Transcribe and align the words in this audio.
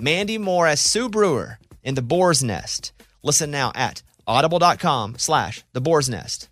Mandy 0.00 0.38
Moore 0.38 0.66
as 0.66 0.80
Sue 0.80 1.08
Brewer 1.08 1.58
in 1.82 1.94
The 1.94 2.02
Boar's 2.02 2.42
Nest. 2.42 2.92
Listen 3.22 3.50
now 3.50 3.72
at 3.74 4.02
audible.com 4.26 5.18
slash 5.18 5.64
The 5.72 5.80
Boar's 5.80 6.08
Nest. 6.08 6.48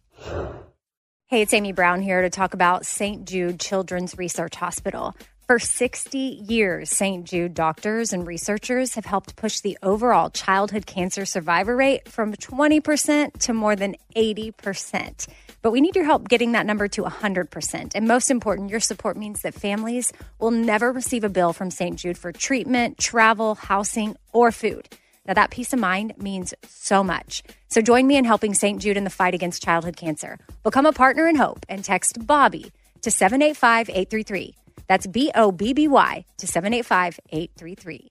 Hey, 1.26 1.42
it's 1.42 1.52
Amy 1.52 1.72
Brown 1.72 2.00
here 2.00 2.22
to 2.22 2.30
talk 2.30 2.54
about 2.54 2.86
St. 2.86 3.26
Jude 3.26 3.60
Children's 3.60 4.16
Research 4.16 4.56
Hospital. 4.56 5.14
For 5.48 5.58
60 5.58 6.18
years, 6.18 6.90
St. 6.90 7.24
Jude 7.24 7.54
doctors 7.54 8.12
and 8.12 8.26
researchers 8.26 8.96
have 8.96 9.06
helped 9.06 9.34
push 9.34 9.60
the 9.60 9.78
overall 9.82 10.28
childhood 10.28 10.84
cancer 10.84 11.24
survivor 11.24 11.74
rate 11.74 12.06
from 12.06 12.34
20% 12.34 13.32
to 13.32 13.54
more 13.54 13.74
than 13.74 13.96
80%. 14.14 15.26
But 15.62 15.70
we 15.70 15.80
need 15.80 15.96
your 15.96 16.04
help 16.04 16.28
getting 16.28 16.52
that 16.52 16.66
number 16.66 16.86
to 16.88 17.02
100%. 17.04 17.92
And 17.94 18.06
most 18.06 18.30
important, 18.30 18.68
your 18.68 18.78
support 18.78 19.16
means 19.16 19.40
that 19.40 19.54
families 19.54 20.12
will 20.38 20.50
never 20.50 20.92
receive 20.92 21.24
a 21.24 21.30
bill 21.30 21.54
from 21.54 21.70
St. 21.70 21.98
Jude 21.98 22.18
for 22.18 22.30
treatment, 22.30 22.98
travel, 22.98 23.54
housing, 23.54 24.18
or 24.34 24.52
food. 24.52 24.90
Now, 25.26 25.32
that 25.32 25.50
peace 25.50 25.72
of 25.72 25.78
mind 25.78 26.12
means 26.18 26.52
so 26.66 27.02
much. 27.02 27.42
So 27.68 27.80
join 27.80 28.06
me 28.06 28.18
in 28.18 28.26
helping 28.26 28.52
St. 28.52 28.82
Jude 28.82 28.98
in 28.98 29.04
the 29.04 29.08
fight 29.08 29.32
against 29.32 29.62
childhood 29.62 29.96
cancer. 29.96 30.38
Become 30.62 30.84
a 30.84 30.92
partner 30.92 31.26
in 31.26 31.36
hope 31.36 31.64
and 31.70 31.82
text 31.82 32.26
Bobby 32.26 32.70
to 33.00 33.10
785 33.10 33.88
833. 33.88 34.54
That's 34.88 35.06
B 35.06 35.30
O 35.34 35.52
B 35.52 35.74
B 35.74 35.86
Y 35.86 36.24
to 36.38 36.46
785 36.46 37.20
833. 37.30 38.10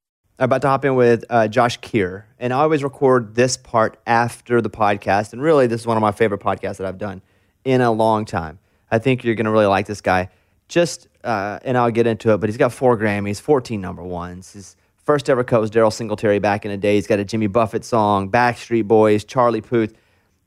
I'm 0.39 0.45
about 0.45 0.61
to 0.63 0.67
hop 0.69 0.85
in 0.85 0.95
with 0.95 1.23
uh, 1.29 1.47
Josh 1.47 1.77
Kear, 1.77 2.25
and 2.39 2.51
I 2.51 2.61
always 2.61 2.83
record 2.83 3.35
this 3.35 3.57
part 3.57 3.99
after 4.07 4.61
the 4.61 4.69
podcast. 4.69 5.33
And 5.33 5.41
really, 5.41 5.67
this 5.67 5.81
is 5.81 5.87
one 5.87 5.97
of 5.97 6.01
my 6.01 6.11
favorite 6.11 6.41
podcasts 6.41 6.77
that 6.77 6.87
I've 6.87 6.97
done 6.97 7.21
in 7.63 7.81
a 7.81 7.91
long 7.91 8.25
time. 8.25 8.59
I 8.89 8.99
think 8.99 9.23
you're 9.23 9.35
going 9.35 9.45
to 9.45 9.51
really 9.51 9.67
like 9.67 9.85
this 9.85 10.01
guy. 10.01 10.29
Just, 10.67 11.07
uh, 11.23 11.59
and 11.63 11.77
I'll 11.77 11.91
get 11.91 12.07
into 12.07 12.33
it, 12.33 12.37
but 12.39 12.49
he's 12.49 12.57
got 12.57 12.73
four 12.73 12.97
Grammys, 12.97 13.39
14 13.39 13.79
number 13.79 14.03
ones. 14.03 14.53
His 14.53 14.75
first 15.03 15.29
ever 15.29 15.43
cut 15.43 15.61
was 15.61 15.69
Daryl 15.69 15.93
Singletary 15.93 16.39
back 16.39 16.65
in 16.65 16.71
the 16.71 16.77
day. 16.77 16.95
He's 16.95 17.07
got 17.07 17.19
a 17.19 17.25
Jimmy 17.25 17.47
Buffett 17.47 17.85
song, 17.85 18.31
Backstreet 18.31 18.87
Boys, 18.87 19.23
Charlie 19.23 19.61
Puth. 19.61 19.93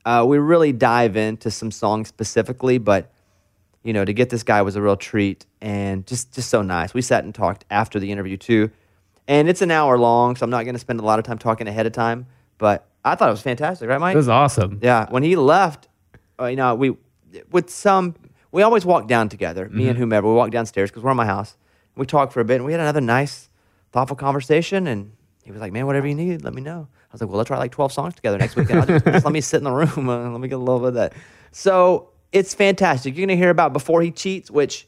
Uh, 0.03 0.25
we 0.27 0.37
really 0.37 0.71
dive 0.71 1.15
into 1.15 1.49
some 1.49 1.71
songs 1.71 2.07
specifically, 2.07 2.77
but 2.77 3.11
you 3.83 3.93
know, 3.93 4.03
to 4.03 4.13
get 4.13 4.29
this 4.31 4.43
guy 4.43 4.61
was 4.63 4.75
a 4.75 4.81
real 4.81 4.97
treat 4.97 5.45
and 5.61 6.05
just 6.07 6.33
just 6.33 6.49
so 6.49 6.63
nice. 6.63 6.93
We 6.93 7.01
sat 7.03 7.23
and 7.23 7.33
talked 7.33 7.65
after 7.69 7.99
the 7.99 8.11
interview 8.11 8.35
too. 8.35 8.71
And 9.27 9.49
it's 9.49 9.61
an 9.61 9.71
hour 9.71 9.97
long, 9.97 10.35
so 10.35 10.43
I'm 10.43 10.49
not 10.49 10.63
going 10.63 10.75
to 10.75 10.79
spend 10.79 10.99
a 10.99 11.03
lot 11.03 11.19
of 11.19 11.25
time 11.25 11.37
talking 11.37 11.67
ahead 11.67 11.85
of 11.85 11.93
time. 11.93 12.27
But 12.57 12.87
I 13.03 13.15
thought 13.15 13.29
it 13.29 13.31
was 13.31 13.41
fantastic, 13.41 13.89
right, 13.89 13.99
Mike? 13.99 14.13
It 14.13 14.17
was 14.17 14.29
awesome. 14.29 14.79
Yeah. 14.81 15.07
When 15.09 15.23
he 15.23 15.35
left, 15.35 15.87
uh, 16.39 16.45
you 16.45 16.55
know, 16.55 16.75
we 16.75 16.95
with 17.51 17.69
some 17.69 18.15
we 18.51 18.61
always 18.61 18.85
walk 18.85 19.07
down 19.07 19.27
together, 19.27 19.67
me 19.67 19.89
and 19.89 19.97
whomever. 19.97 20.27
We 20.29 20.33
walk 20.33 20.49
downstairs 20.51 20.89
because 20.89 21.03
we're 21.03 21.11
in 21.11 21.17
my 21.17 21.25
house. 21.25 21.57
We 21.97 22.05
talked 22.05 22.31
for 22.31 22.39
a 22.39 22.45
bit, 22.45 22.55
and 22.55 22.65
we 22.65 22.71
had 22.71 22.79
another 22.79 23.01
nice, 23.01 23.49
thoughtful 23.91 24.15
conversation. 24.15 24.87
And 24.87 25.11
he 25.43 25.51
was 25.51 25.59
like, 25.59 25.73
"Man, 25.73 25.85
whatever 25.85 26.07
you 26.07 26.15
need, 26.15 26.43
let 26.43 26.53
me 26.53 26.61
know." 26.61 26.87
I 26.89 27.07
was 27.11 27.21
like, 27.21 27.29
"Well, 27.29 27.37
let's 27.37 27.49
write 27.49 27.59
like 27.59 27.71
12 27.71 27.91
songs 27.91 28.15
together 28.15 28.37
next 28.37 28.55
weekend. 28.55 28.79
I'll 28.79 28.87
just, 28.87 29.05
just 29.05 29.25
let 29.25 29.33
me 29.33 29.41
sit 29.41 29.57
in 29.57 29.65
the 29.65 29.71
room. 29.71 30.07
Uh, 30.09 30.29
let 30.29 30.39
me 30.39 30.47
get 30.47 30.55
a 30.55 30.57
little 30.57 30.79
bit 30.79 30.87
of 30.89 30.93
that." 30.93 31.13
So 31.51 32.09
it's 32.31 32.53
fantastic. 32.53 33.15
You're 33.15 33.27
going 33.27 33.37
to 33.37 33.41
hear 33.41 33.49
about 33.49 33.73
before 33.73 34.01
he 34.01 34.11
cheats, 34.11 34.49
which 34.49 34.87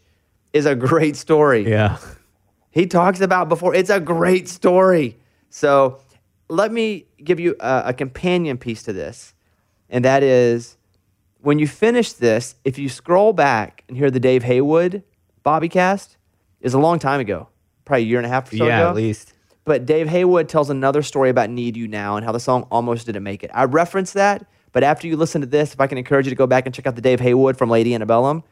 is 0.54 0.66
a 0.66 0.76
great 0.76 1.16
story 1.18 1.70
Yeah. 1.70 1.98
He 2.78 2.86
talks 2.86 3.22
about 3.22 3.50
before. 3.50 3.74
It's 3.74 3.90
a 3.90 4.00
great 4.00 4.48
story. 4.48 5.18
So 5.50 6.00
let 6.48 6.72
me 6.72 7.08
give 7.24 7.40
you 7.40 7.56
a, 7.60 7.86
a 7.88 7.94
companion 7.94 8.60
piece 8.60 8.84
to 8.84 8.94
this, 8.94 9.34
and 9.90 10.06
that 10.06 10.22
is 10.22 10.78
when 11.40 11.58
you 11.58 11.68
finish 11.68 12.14
this, 12.14 12.56
if 12.64 12.78
you 12.78 12.88
scroll 12.88 13.34
back 13.34 13.84
and 13.88 13.98
hear 13.98 14.12
the 14.12 14.20
Dave 14.20 14.44
Haywood 14.44 15.02
Bobby 15.42 15.70
cast, 15.70 16.18
is 16.62 16.76
a 16.76 16.80
long 16.80 17.00
time 17.00 17.20
ago, 17.20 17.50
probably 17.84 18.04
a 18.04 18.06
year 18.06 18.20
and 18.20 18.28
a 18.28 18.30
half 18.30 18.54
or 18.54 18.58
so 18.58 18.68
yeah, 18.68 18.82
ago. 18.82 18.90
at 18.90 18.96
least. 18.96 19.34
But 19.66 19.88
Dave 19.88 20.08
Haywood 20.08 20.48
tells 20.48 20.70
another 20.70 21.02
story 21.02 21.32
about 21.32 21.50
Need 21.50 21.76
You 21.78 21.88
Now 21.88 22.16
and 22.16 22.24
how 22.24 22.32
the 22.32 22.40
song 22.40 22.68
almost 22.70 23.08
didn't 23.08 23.24
make 23.24 23.44
it. 23.44 23.50
I 23.56 23.64
reference 23.64 24.14
that, 24.14 24.46
but 24.72 24.84
after 24.84 25.08
you 25.08 25.18
listen 25.18 25.42
to 25.42 25.48
this, 25.48 25.74
if 25.74 25.82
I 25.82 25.88
can 25.88 25.98
encourage 25.98 26.28
you 26.28 26.30
to 26.30 26.36
go 26.36 26.46
back 26.46 26.68
and 26.68 26.76
check 26.76 26.86
out 26.86 26.96
the 26.96 27.02
Dave 27.02 27.22
Haywood 27.22 27.58
from 27.58 27.72
Lady 27.72 27.96
Antebellum, 27.96 28.44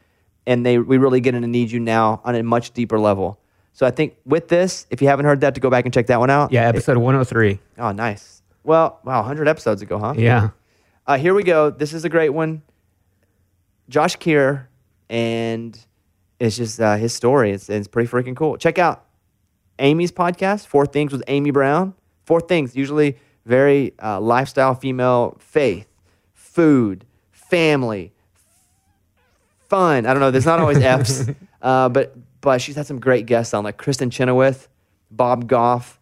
and 0.48 0.66
they 0.66 0.78
we 0.78 0.98
really 0.98 1.20
get 1.20 1.36
into 1.36 1.46
Need 1.46 1.70
You 1.70 1.78
Now 1.78 2.20
on 2.24 2.34
a 2.34 2.42
much 2.42 2.72
deeper 2.72 2.98
level. 2.98 3.38
So 3.76 3.84
I 3.84 3.90
think 3.90 4.16
with 4.24 4.48
this, 4.48 4.86
if 4.88 5.02
you 5.02 5.08
haven't 5.08 5.26
heard 5.26 5.42
that, 5.42 5.54
to 5.54 5.60
go 5.60 5.68
back 5.68 5.84
and 5.84 5.92
check 5.92 6.06
that 6.06 6.18
one 6.18 6.30
out. 6.30 6.50
Yeah, 6.50 6.66
episode 6.66 6.96
103. 6.96 7.60
Oh, 7.76 7.92
nice. 7.92 8.40
Well, 8.64 8.98
wow, 9.04 9.18
100 9.18 9.46
episodes 9.46 9.82
ago, 9.82 9.98
huh? 9.98 10.14
Yeah. 10.16 10.48
Uh, 11.06 11.18
here 11.18 11.34
we 11.34 11.42
go. 11.42 11.68
This 11.68 11.92
is 11.92 12.02
a 12.06 12.08
great 12.08 12.30
one. 12.30 12.62
Josh 13.90 14.16
Kear, 14.16 14.70
and 15.10 15.78
it's 16.40 16.56
just 16.56 16.80
uh, 16.80 16.96
his 16.96 17.12
story. 17.12 17.50
It's, 17.50 17.68
it's 17.68 17.86
pretty 17.86 18.10
freaking 18.10 18.34
cool. 18.34 18.56
Check 18.56 18.78
out 18.78 19.04
Amy's 19.78 20.10
podcast, 20.10 20.66
Four 20.66 20.86
Things 20.86 21.12
with 21.12 21.22
Amy 21.28 21.50
Brown. 21.50 21.92
Four 22.24 22.40
Things, 22.40 22.74
usually 22.74 23.18
very 23.44 23.92
uh, 24.02 24.18
lifestyle, 24.20 24.74
female, 24.74 25.36
faith, 25.38 25.86
food, 26.32 27.04
family, 27.30 28.14
fun. 29.68 30.06
I 30.06 30.14
don't 30.14 30.20
know. 30.20 30.30
There's 30.30 30.46
not 30.46 30.60
always 30.60 30.78
F's, 30.82 31.28
uh, 31.60 31.90
but 31.90 32.16
but 32.40 32.60
she's 32.60 32.76
had 32.76 32.86
some 32.86 33.00
great 33.00 33.26
guests 33.26 33.54
on, 33.54 33.64
like 33.64 33.78
Kristin 33.78 34.10
Chenoweth, 34.10 34.68
Bob 35.10 35.48
Goff. 35.48 36.00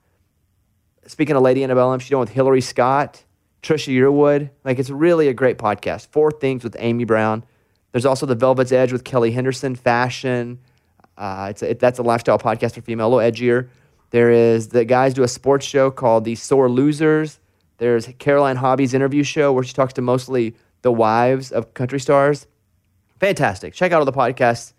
Speaking 1.07 1.37
of 1.37 1.43
Lady 1.43 1.63
Annabelle, 1.63 1.99
she's 1.99 2.09
doing 2.09 2.21
with 2.21 2.31
Hillary 2.31 2.61
Scott, 2.61 3.25
Trisha 3.63 3.93
Yearwood. 3.95 4.51
Like 4.65 4.79
it's 4.79 4.91
really 4.91 5.29
a 5.29 5.35
great 5.35 5.59
podcast. 5.59 6.09
Four 6.09 6.31
Things 6.31 6.65
with 6.65 6.77
Amy 6.79 7.05
Brown. 7.05 7.45
There's 7.93 8.07
also 8.07 8.27
The 8.27 8.35
Velvet's 8.35 8.73
Edge 8.73 8.93
with 8.93 9.05
Kelly 9.05 9.31
Henderson, 9.31 9.77
fashion. 9.77 10.59
Uh, 11.17 11.49
it's 11.51 11.63
a, 11.63 11.71
it, 11.71 11.79
that's 11.79 11.99
a 11.99 12.03
lifestyle 12.03 12.39
podcast 12.39 12.75
for 12.75 12.81
female, 12.81 13.07
a 13.07 13.11
little 13.15 13.33
edgier. 13.33 13.69
There 14.11 14.31
is 14.31 14.69
the 14.69 14.85
guys 14.85 15.15
do 15.15 15.23
a 15.23 15.29
sports 15.29 15.67
show 15.67 15.91
called 15.91 16.25
The 16.25 16.35
Sore 16.35 16.69
Losers. 16.69 17.39
There's 17.79 18.09
Caroline 18.19 18.57
Hobby's 18.57 18.95
interview 18.95 19.23
show 19.23 19.53
where 19.53 19.65
she 19.65 19.73
talks 19.73 19.93
to 19.95 20.03
mostly 20.03 20.55
the 20.83 20.93
wives 20.93 21.51
of 21.53 21.75
country 21.75 22.01
stars. 22.01 22.47
Fantastic. 23.21 23.75
Check 23.75 23.93
out 23.93 23.99
all 23.99 24.05
the 24.05 24.13
podcasts. 24.13 24.73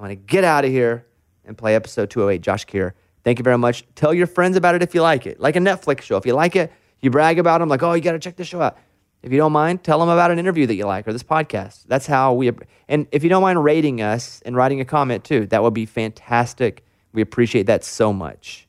I'm 0.00 0.06
going 0.06 0.16
to 0.16 0.22
get 0.22 0.44
out 0.44 0.64
of 0.64 0.70
here 0.70 1.04
and 1.44 1.58
play 1.58 1.74
episode 1.74 2.08
208, 2.08 2.40
Josh 2.40 2.64
Kear, 2.64 2.94
Thank 3.22 3.38
you 3.38 3.42
very 3.42 3.58
much. 3.58 3.84
Tell 3.94 4.14
your 4.14 4.26
friends 4.26 4.56
about 4.56 4.74
it 4.74 4.82
if 4.82 4.94
you 4.94 5.02
like 5.02 5.26
it. 5.26 5.38
Like 5.38 5.56
a 5.56 5.58
Netflix 5.58 6.00
show. 6.00 6.16
If 6.16 6.24
you 6.24 6.32
like 6.32 6.56
it, 6.56 6.72
you 7.00 7.10
brag 7.10 7.38
about 7.38 7.58
them, 7.58 7.68
like, 7.68 7.82
oh, 7.82 7.92
you 7.92 8.00
got 8.00 8.12
to 8.12 8.18
check 8.18 8.36
this 8.36 8.48
show 8.48 8.62
out. 8.62 8.78
If 9.22 9.30
you 9.30 9.36
don't 9.36 9.52
mind, 9.52 9.84
tell 9.84 9.98
them 9.98 10.08
about 10.08 10.30
an 10.30 10.38
interview 10.38 10.66
that 10.66 10.74
you 10.74 10.86
like 10.86 11.06
or 11.06 11.12
this 11.12 11.22
podcast. 11.22 11.84
That's 11.86 12.06
how 12.06 12.32
we, 12.32 12.50
and 12.88 13.06
if 13.12 13.22
you 13.22 13.28
don't 13.28 13.42
mind 13.42 13.62
rating 13.62 14.00
us 14.00 14.40
and 14.46 14.56
writing 14.56 14.80
a 14.80 14.86
comment 14.86 15.24
too, 15.24 15.44
that 15.48 15.62
would 15.62 15.74
be 15.74 15.84
fantastic. 15.84 16.82
We 17.12 17.20
appreciate 17.20 17.66
that 17.66 17.84
so 17.84 18.10
much. 18.14 18.66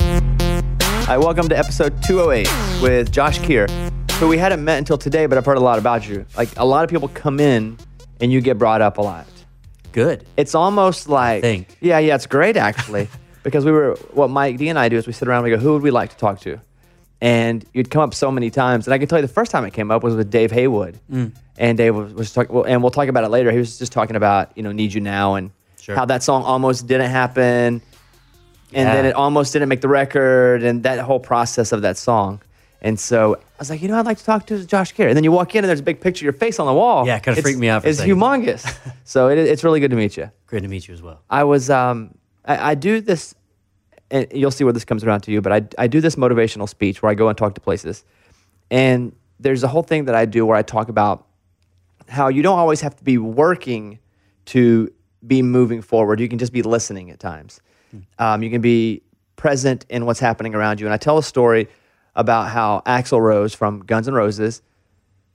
Hi, 0.00 1.16
welcome 1.16 1.48
to 1.48 1.56
episode 1.56 2.02
208 2.02 2.82
with 2.82 3.12
Josh 3.12 3.38
Kear, 3.38 3.68
who 4.18 4.26
we 4.26 4.38
hadn't 4.38 4.64
met 4.64 4.78
until 4.78 4.98
today, 4.98 5.26
but 5.26 5.38
I've 5.38 5.46
heard 5.46 5.58
a 5.58 5.60
lot 5.60 5.78
about 5.78 6.08
you. 6.08 6.26
Like 6.36 6.48
a 6.56 6.64
lot 6.64 6.82
of 6.82 6.90
people 6.90 7.06
come 7.06 7.38
in 7.38 7.78
and 8.20 8.32
you 8.32 8.40
get 8.40 8.58
brought 8.58 8.82
up 8.82 8.98
a 8.98 9.02
lot. 9.02 9.26
Good. 9.92 10.24
It's 10.36 10.54
almost 10.54 11.08
like 11.08 11.42
think. 11.42 11.76
Yeah, 11.80 11.98
yeah, 11.98 12.14
it's 12.14 12.26
great 12.26 12.56
actually. 12.56 13.08
because 13.42 13.64
we 13.64 13.72
were 13.72 13.94
what 14.12 14.30
Mike 14.30 14.58
D 14.58 14.68
and 14.68 14.78
I 14.78 14.88
do 14.88 14.96
is 14.96 15.06
we 15.06 15.12
sit 15.12 15.28
around 15.28 15.44
and 15.44 15.50
we 15.52 15.56
go, 15.56 15.62
who 15.62 15.72
would 15.72 15.82
we 15.82 15.90
like 15.90 16.10
to 16.10 16.16
talk 16.16 16.40
to? 16.40 16.60
And 17.22 17.64
you'd 17.74 17.90
come 17.90 18.02
up 18.02 18.14
so 18.14 18.30
many 18.30 18.50
times. 18.50 18.86
And 18.86 18.94
I 18.94 18.98
can 18.98 19.06
tell 19.06 19.18
you 19.18 19.26
the 19.26 19.32
first 19.32 19.50
time 19.50 19.64
it 19.64 19.72
came 19.74 19.90
up 19.90 20.02
was 20.02 20.14
with 20.14 20.30
Dave 20.30 20.50
Haywood. 20.52 20.98
Mm. 21.12 21.32
And 21.58 21.76
Dave 21.76 21.94
was, 21.94 22.14
was 22.14 22.32
talking 22.32 22.54
well, 22.54 22.64
and 22.64 22.82
we'll 22.82 22.90
talk 22.90 23.08
about 23.08 23.24
it 23.24 23.28
later. 23.28 23.50
He 23.50 23.58
was 23.58 23.78
just 23.78 23.92
talking 23.92 24.16
about, 24.16 24.56
you 24.56 24.62
know, 24.62 24.72
Need 24.72 24.94
You 24.94 25.00
Now 25.00 25.34
and 25.34 25.50
Sure. 25.80 25.94
how 25.96 26.04
that 26.06 26.22
song 26.22 26.44
almost 26.44 26.86
didn't 26.86 27.10
happen. 27.10 27.82
and 28.72 28.88
then 28.88 29.04
it 29.04 29.14
almost 29.14 29.52
didn't 29.52 29.68
make 29.68 29.80
the 29.80 29.88
record, 29.88 30.62
and 30.62 30.82
that 30.84 31.00
whole 31.00 31.18
process 31.18 31.72
of 31.72 31.82
that 31.82 31.96
song. 31.98 32.40
And 32.82 32.98
so 32.98 33.34
I 33.34 33.38
was 33.58 33.70
like, 33.70 33.82
you 33.82 33.88
know, 33.88 33.98
I'd 33.98 34.06
like 34.06 34.18
to 34.18 34.24
talk 34.24 34.46
to 34.46 34.64
Josh 34.64 34.92
Kear. 34.92 35.08
And 35.08 35.16
then 35.16 35.24
you 35.24 35.32
walk 35.32 35.54
in, 35.54 35.64
and 35.64 35.68
there's 35.68 35.80
a 35.80 35.84
big 35.84 36.00
picture 36.00 36.22
of 36.22 36.24
your 36.24 36.32
face 36.32 36.58
on 36.58 36.66
the 36.66 36.72
wall. 36.72 37.06
Yeah, 37.06 37.16
it 37.16 37.22
kinda 37.22 37.42
freaked 37.42 37.58
me 37.58 37.68
out 37.68 37.82
for 37.82 37.88
It's 37.88 38.00
humongous. 38.00 38.74
so 39.04 39.28
it, 39.28 39.38
it's 39.38 39.62
really 39.62 39.80
good 39.80 39.90
to 39.90 39.96
meet 39.96 40.16
you. 40.16 40.30
Great 40.46 40.62
to 40.62 40.68
meet 40.68 40.88
you 40.88 40.94
as 40.94 41.02
well. 41.02 41.22
I 41.28 41.44
was 41.44 41.68
um 41.68 42.14
I, 42.44 42.70
I 42.70 42.74
do 42.74 43.00
this 43.00 43.34
and 44.10 44.26
you'll 44.32 44.50
see 44.50 44.64
where 44.64 44.72
this 44.72 44.84
comes 44.84 45.04
around 45.04 45.20
to 45.22 45.30
you, 45.30 45.40
but 45.40 45.52
I 45.52 45.84
I 45.84 45.86
do 45.88 46.00
this 46.00 46.16
motivational 46.16 46.68
speech 46.68 47.02
where 47.02 47.10
I 47.10 47.14
go 47.14 47.28
and 47.28 47.36
talk 47.36 47.54
to 47.54 47.60
places. 47.60 48.04
And 48.70 49.14
there's 49.38 49.62
a 49.62 49.68
whole 49.68 49.82
thing 49.82 50.06
that 50.06 50.14
I 50.14 50.24
do 50.24 50.46
where 50.46 50.56
I 50.56 50.62
talk 50.62 50.88
about 50.88 51.26
how 52.08 52.28
you 52.28 52.42
don't 52.42 52.58
always 52.58 52.80
have 52.80 52.96
to 52.96 53.04
be 53.04 53.18
working 53.18 53.98
to 54.46 54.92
be 55.26 55.42
moving 55.42 55.82
forward. 55.82 56.18
You 56.18 56.28
can 56.28 56.38
just 56.38 56.52
be 56.52 56.62
listening 56.62 57.10
at 57.10 57.20
times. 57.20 57.60
Um, 58.18 58.42
you 58.42 58.50
can 58.50 58.60
be 58.60 59.02
present 59.36 59.84
in 59.88 60.06
what's 60.06 60.20
happening 60.20 60.54
around 60.54 60.80
you. 60.80 60.86
And 60.86 60.94
I 60.94 60.96
tell 60.96 61.18
a 61.18 61.22
story 61.22 61.68
about 62.14 62.50
how 62.50 62.82
Axl 62.86 63.20
Rose 63.20 63.54
from 63.54 63.80
Guns 63.80 64.08
N' 64.08 64.14
Roses 64.14 64.62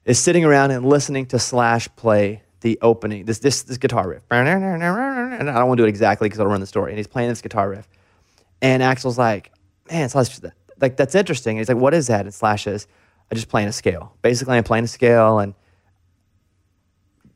is 0.06 0.20
sitting 0.20 0.46
around 0.46 0.72
and 0.72 0.86
listening 0.86 1.26
to 1.28 1.40
Slash 1.40 1.88
play 1.96 2.44
the 2.62 2.80
opening, 2.82 3.26
this 3.26 3.40
this 3.40 3.64
this 3.64 3.78
guitar 3.78 4.10
riff. 4.10 4.24
And 4.32 4.50
I 4.50 5.60
don't 5.60 5.68
want 5.68 5.78
to 5.78 5.84
do 5.84 5.86
it 5.86 5.90
exactly 5.90 6.28
because 6.28 6.40
I'll 6.40 6.48
ruin 6.48 6.62
the 6.62 6.68
story. 6.68 6.92
And 6.92 6.98
he's 6.98 7.08
playing 7.08 7.30
this 7.30 7.42
guitar 7.42 7.70
riff. 7.70 7.88
And 8.62 8.82
Axl's 8.82 9.18
like, 9.18 9.52
man, 9.92 10.10
Slash, 10.10 10.40
like 10.82 10.98
that's 10.98 11.14
interesting. 11.14 11.58
And 11.58 11.60
he's 11.60 11.70
like, 11.70 11.78
what 11.78 11.94
is 11.94 12.08
that? 12.08 12.22
And 12.22 12.34
Slash 12.34 12.66
is, 12.66 12.88
I'm 13.30 13.36
just 13.36 13.50
playing 13.50 13.68
a 13.68 13.72
scale. 13.72 14.16
Basically, 14.22 14.58
I'm 14.58 14.64
playing 14.64 14.86
a 14.86 14.88
scale, 14.88 15.40
and 15.40 15.54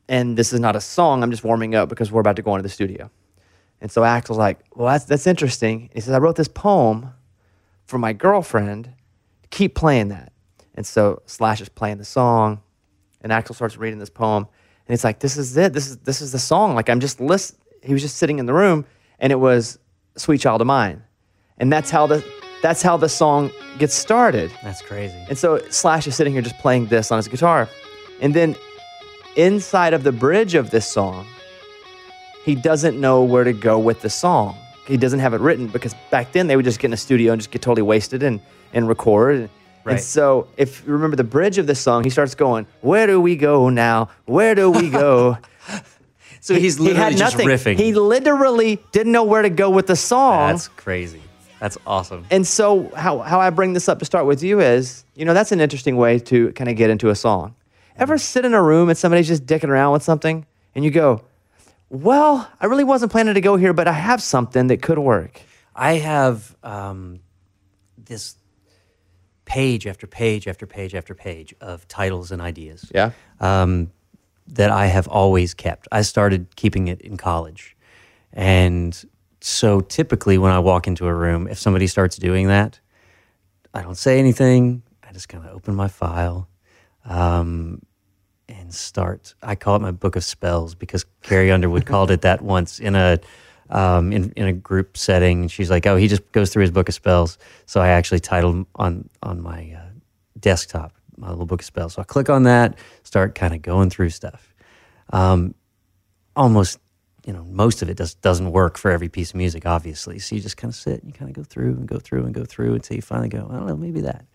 and 0.08 0.38
this 0.38 0.52
is 0.52 0.60
not 0.60 0.76
a 0.76 0.82
song. 0.82 1.22
I'm 1.22 1.32
just 1.32 1.44
warming 1.44 1.76
up 1.76 1.90
because 1.90 2.12
we're 2.12 2.22
about 2.22 2.36
to 2.38 2.42
go 2.42 2.56
into 2.56 2.64
the 2.64 2.70
studio. 2.70 3.12
And 3.82 3.92
so 3.92 4.02
Axl's 4.02 4.38
like, 4.38 4.60
well, 4.76 4.88
that's 4.88 5.06
that's 5.06 5.28
interesting. 5.28 5.90
He 5.94 6.02
says, 6.02 6.14
I 6.14 6.18
wrote 6.18 6.36
this 6.36 6.48
poem 6.48 7.14
for 7.86 7.98
my 7.98 8.14
girlfriend. 8.14 8.94
Keep 9.50 9.76
playing 9.76 10.10
that. 10.10 10.32
And 10.76 10.86
so 10.86 11.22
Slash 11.26 11.62
is 11.62 11.70
playing 11.70 11.98
the 11.98 12.06
song, 12.06 12.62
and 13.22 13.32
Axl 13.32 13.56
starts 13.56 13.78
reading 13.78 14.00
this 14.00 14.10
poem, 14.10 14.48
and 14.88 14.94
it's 14.94 15.04
like, 15.04 15.20
this 15.20 15.38
is 15.38 15.56
it. 15.58 15.74
This 15.74 15.88
is 15.88 15.98
this 15.98 16.22
is 16.22 16.32
the 16.32 16.40
song. 16.40 16.76
Like 16.76 16.90
I'm 16.90 17.00
just 17.00 17.20
list. 17.20 17.56
He 17.84 17.94
was 17.94 18.02
just 18.02 18.18
sitting 18.18 18.40
in 18.40 18.46
the 18.46 18.54
room, 18.54 18.86
and 19.20 19.32
it 19.32 19.38
was 19.38 19.78
"Sweet 20.16 20.40
Child 20.40 20.62
of 20.62 20.68
Mine," 20.68 21.04
and 21.58 21.72
that's 21.72 21.90
how 21.90 22.08
the 22.08 22.24
that's 22.62 22.82
how 22.82 22.98
the 22.98 23.10
song 23.10 23.52
gets 23.78 23.94
started. 23.94 24.52
That's 24.64 24.82
crazy. 24.82 25.18
And 25.30 25.38
so 25.38 25.62
Slash 25.70 26.08
is 26.08 26.16
sitting 26.16 26.34
here 26.34 26.42
just 26.42 26.58
playing 26.60 26.88
this 26.88 27.12
on 27.12 27.18
his 27.18 27.28
guitar. 27.28 27.70
And 28.22 28.34
then 28.34 28.56
inside 29.36 29.94
of 29.94 30.04
the 30.04 30.12
bridge 30.12 30.56
of 30.56 30.70
this 30.70 30.88
song, 30.88 31.26
he 32.44 32.56
doesn't 32.56 33.00
know 33.00 33.24
where 33.24 33.44
to 33.44 33.54
go 33.54 33.80
with 33.80 34.02
the 34.02 34.10
song. 34.10 34.58
He 34.90 34.98
doesn't 34.98 35.20
have 35.20 35.34
it 35.34 35.40
written 35.40 35.68
because 35.68 35.94
back 36.12 36.34
then 36.34 36.48
they 36.48 36.56
would 36.58 36.66
just 36.66 36.80
get 36.80 36.88
in 36.88 36.94
a 36.94 36.98
studio 36.98 37.32
and 37.32 37.40
just 37.40 37.52
get 37.52 37.62
totally 37.62 37.84
wasted 37.84 38.24
and, 38.24 38.42
and 38.74 38.88
record. 38.90 39.36
And 39.38 39.50
Right. 39.86 40.02
so 40.02 40.48
if 40.58 40.86
you 40.86 40.92
remember 40.92 41.16
the 41.16 41.24
bridge 41.24 41.58
of 41.58 41.66
this 41.66 41.80
song, 41.80 42.04
he 42.04 42.10
starts 42.10 42.36
going, 42.36 42.68
Where 42.82 43.08
do 43.08 43.22
we 43.22 43.38
go 43.38 43.70
now? 43.70 44.10
Where 44.26 44.54
do 44.54 44.70
we 44.70 44.90
go? 44.90 45.38
So 46.42 46.56
he's 46.56 46.78
he 46.78 46.84
literally 46.84 47.04
had 47.12 47.18
just 47.18 47.38
nothing. 47.38 47.48
riffing. 47.50 47.76
He 47.78 47.94
literally 47.94 48.82
didn't 48.94 49.12
know 49.12 49.26
where 49.26 49.42
to 49.42 49.50
go 49.50 49.70
with 49.70 49.88
the 49.88 49.96
song. 49.98 50.48
That's 50.52 50.70
crazy. 50.70 51.22
That's 51.60 51.78
awesome. 51.86 52.26
And 52.32 52.48
so, 52.48 52.90
how, 52.96 53.20
how 53.20 53.42
I 53.42 53.50
bring 53.50 53.74
this 53.74 53.90
up 53.90 54.00
to 54.00 54.06
start 54.06 54.26
with 54.26 54.42
you 54.42 54.62
is, 54.62 55.04
you 55.16 55.26
know, 55.26 55.34
that's 55.34 55.52
an 55.52 55.60
interesting 55.60 55.98
way 55.98 56.18
to 56.20 56.54
kind 56.54 56.70
of 56.70 56.78
get 56.78 56.90
into 56.90 57.10
a 57.10 57.16
song. 57.16 57.56
Ever 57.98 58.18
sit 58.18 58.46
in 58.46 58.54
a 58.54 58.64
room 58.64 58.88
and 58.88 58.98
somebody's 58.98 59.28
just 59.28 59.46
dicking 59.46 59.68
around 59.68 59.92
with 59.92 60.04
something 60.04 60.46
and 60.76 60.86
you 60.86 60.92
go, 60.92 61.22
well, 61.90 62.50
I 62.60 62.66
really 62.66 62.84
wasn't 62.84 63.12
planning 63.12 63.34
to 63.34 63.42
go 63.42 63.56
here, 63.56 63.74
but 63.74 63.88
I 63.88 63.94
have 63.94 64.22
something 64.22 64.68
that 64.68 64.82
could 64.82 65.00
work. 65.00 65.42
I 65.76 65.94
have 65.94 66.56
um, 66.64 67.20
this 67.98 68.36
page 69.46 69.88
after 69.88 70.06
page 70.06 70.48
after 70.48 70.66
page 70.68 70.94
after 70.94 71.16
page 71.16 71.56
of 71.62 71.88
titles 71.88 72.32
and 72.32 72.42
ideas. 72.42 72.92
Yeah. 72.94 73.12
um, 73.40 73.92
that 74.52 74.72
I 74.72 74.88
have 74.88 75.08
always 75.08 75.54
kept. 75.54 75.88
I 75.92 76.02
started 76.02 76.56
keeping 76.56 76.88
it 76.88 77.02
in 77.02 77.18
college. 77.18 77.78
And 78.34 79.00
so 79.42 79.80
typically 79.82 80.38
when 80.38 80.52
I 80.52 80.60
walk 80.60 80.88
into 80.88 81.08
a 81.08 81.14
room, 81.14 81.48
if 81.48 81.60
somebody 81.60 81.88
starts 81.88 82.18
doing 82.18 82.48
that, 82.48 82.80
I 83.74 83.82
don't 83.82 83.98
say 83.98 84.18
anything. 84.18 84.82
I 85.08 85.12
just 85.12 85.30
kind 85.30 85.46
of 85.46 85.56
open 85.56 85.76
my 85.76 85.88
file 85.88 86.48
um, 87.06 87.82
and 88.50 88.74
start. 88.74 89.34
I 89.42 89.56
call 89.56 89.78
it 89.78 89.82
my 89.82 89.92
book 89.92 90.18
of 90.18 90.24
spells 90.24 90.76
because 90.76 91.06
Carrie 91.22 91.52
Underwood 91.52 91.86
called 91.86 92.12
it 92.12 92.22
that 92.22 92.42
once 92.42 92.80
in 92.80 92.96
a 92.96 93.20
um, 93.70 94.12
in, 94.12 94.34
in 94.36 94.48
a 94.48 94.54
group 94.54 94.98
setting. 94.98 95.48
She's 95.48 95.70
like, 95.70 95.86
"Oh, 95.86 95.96
he 95.96 96.08
just 96.08 96.30
goes 96.32 96.52
through 96.52 96.62
his 96.62 96.72
book 96.72 96.90
of 96.90 96.96
spells." 96.96 97.38
So 97.66 97.80
I 97.80 97.90
actually 97.90 98.20
titled 98.20 98.66
on 98.76 99.10
on 99.24 99.42
my 99.42 99.74
uh, 99.78 99.90
desktop 100.40 100.94
my 101.20 101.30
little 101.30 101.46
book 101.46 101.62
of 101.62 101.66
spells. 101.66 101.94
So 101.94 102.02
I 102.02 102.06
click 102.06 102.30
on 102.30 102.44
that, 102.44 102.78
start 103.04 103.36
kind 103.36 103.54
of 103.54 103.62
going 103.62 103.90
through 103.90 104.10
stuff. 104.10 104.54
Um, 105.12 105.54
almost, 106.36 106.80
you 107.26 107.34
know, 107.34 107.44
most 107.44 107.82
of 107.82 107.90
it 107.90 107.98
does, 107.98 108.16
doesn't 108.16 108.52
work 108.52 108.78
for 108.78 108.92
every 108.92 109.10
piece 109.10 109.32
of 109.32 109.36
music, 109.36 109.66
obviously. 109.66 110.20
So 110.20 110.36
you 110.36 110.42
just 110.42 110.58
kind 110.58 110.72
of 110.72 110.76
sit, 110.76 111.02
and 111.02 111.12
you 111.12 111.14
kind 111.14 111.30
of 111.30 111.36
go 111.36 111.44
through 111.44 111.74
and 111.74 111.88
go 111.88 112.00
through 112.00 112.26
and 112.26 112.34
go 112.34 112.46
through 112.46 112.76
until 112.76 112.96
you 112.96 113.02
finally 113.02 113.30
go, 113.30 113.48
I 113.50 113.56
don't 113.58 113.68
know, 113.68 113.78
maybe 113.78 114.02
that. 114.02 114.26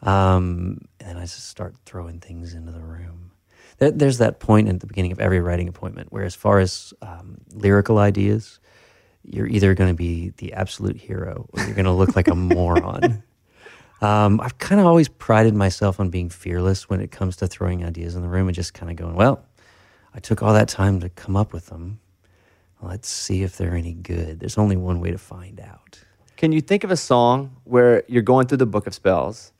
Um, 0.00 0.78
and 1.00 1.18
I 1.18 1.22
just 1.22 1.48
start 1.48 1.74
throwing 1.84 2.18
things 2.18 2.54
into 2.54 2.72
the 2.72 2.80
room. 2.80 3.31
There, 3.82 3.90
there's 3.90 4.18
that 4.18 4.38
point 4.38 4.68
at 4.68 4.78
the 4.78 4.86
beginning 4.86 5.10
of 5.10 5.18
every 5.18 5.40
writing 5.40 5.66
appointment 5.66 6.12
where, 6.12 6.22
as 6.22 6.36
far 6.36 6.60
as 6.60 6.94
um, 7.02 7.38
lyrical 7.52 7.98
ideas, 7.98 8.60
you're 9.24 9.48
either 9.48 9.74
going 9.74 9.90
to 9.90 9.96
be 9.96 10.28
the 10.36 10.52
absolute 10.52 10.96
hero 10.96 11.48
or 11.52 11.64
you're 11.64 11.74
going 11.74 11.86
to 11.86 11.90
look 11.90 12.14
like 12.14 12.28
a 12.28 12.34
moron. 12.36 13.24
Um, 14.00 14.40
I've 14.40 14.56
kind 14.58 14.80
of 14.80 14.86
always 14.86 15.08
prided 15.08 15.56
myself 15.56 15.98
on 15.98 16.10
being 16.10 16.28
fearless 16.28 16.88
when 16.88 17.00
it 17.00 17.10
comes 17.10 17.34
to 17.38 17.48
throwing 17.48 17.84
ideas 17.84 18.14
in 18.14 18.22
the 18.22 18.28
room 18.28 18.46
and 18.46 18.54
just 18.54 18.72
kind 18.72 18.88
of 18.88 18.96
going, 18.96 19.16
well, 19.16 19.44
I 20.14 20.20
took 20.20 20.44
all 20.44 20.52
that 20.52 20.68
time 20.68 21.00
to 21.00 21.08
come 21.08 21.34
up 21.34 21.52
with 21.52 21.66
them. 21.66 21.98
Let's 22.80 23.08
see 23.08 23.42
if 23.42 23.56
they're 23.56 23.74
any 23.74 23.94
good. 23.94 24.38
There's 24.38 24.58
only 24.58 24.76
one 24.76 25.00
way 25.00 25.10
to 25.10 25.18
find 25.18 25.58
out. 25.58 25.98
Can 26.36 26.52
you 26.52 26.60
think 26.60 26.84
of 26.84 26.92
a 26.92 26.96
song 26.96 27.56
where 27.64 28.04
you're 28.06 28.22
going 28.22 28.46
through 28.46 28.58
the 28.58 28.66
book 28.66 28.86
of 28.86 28.94
spells 28.94 29.52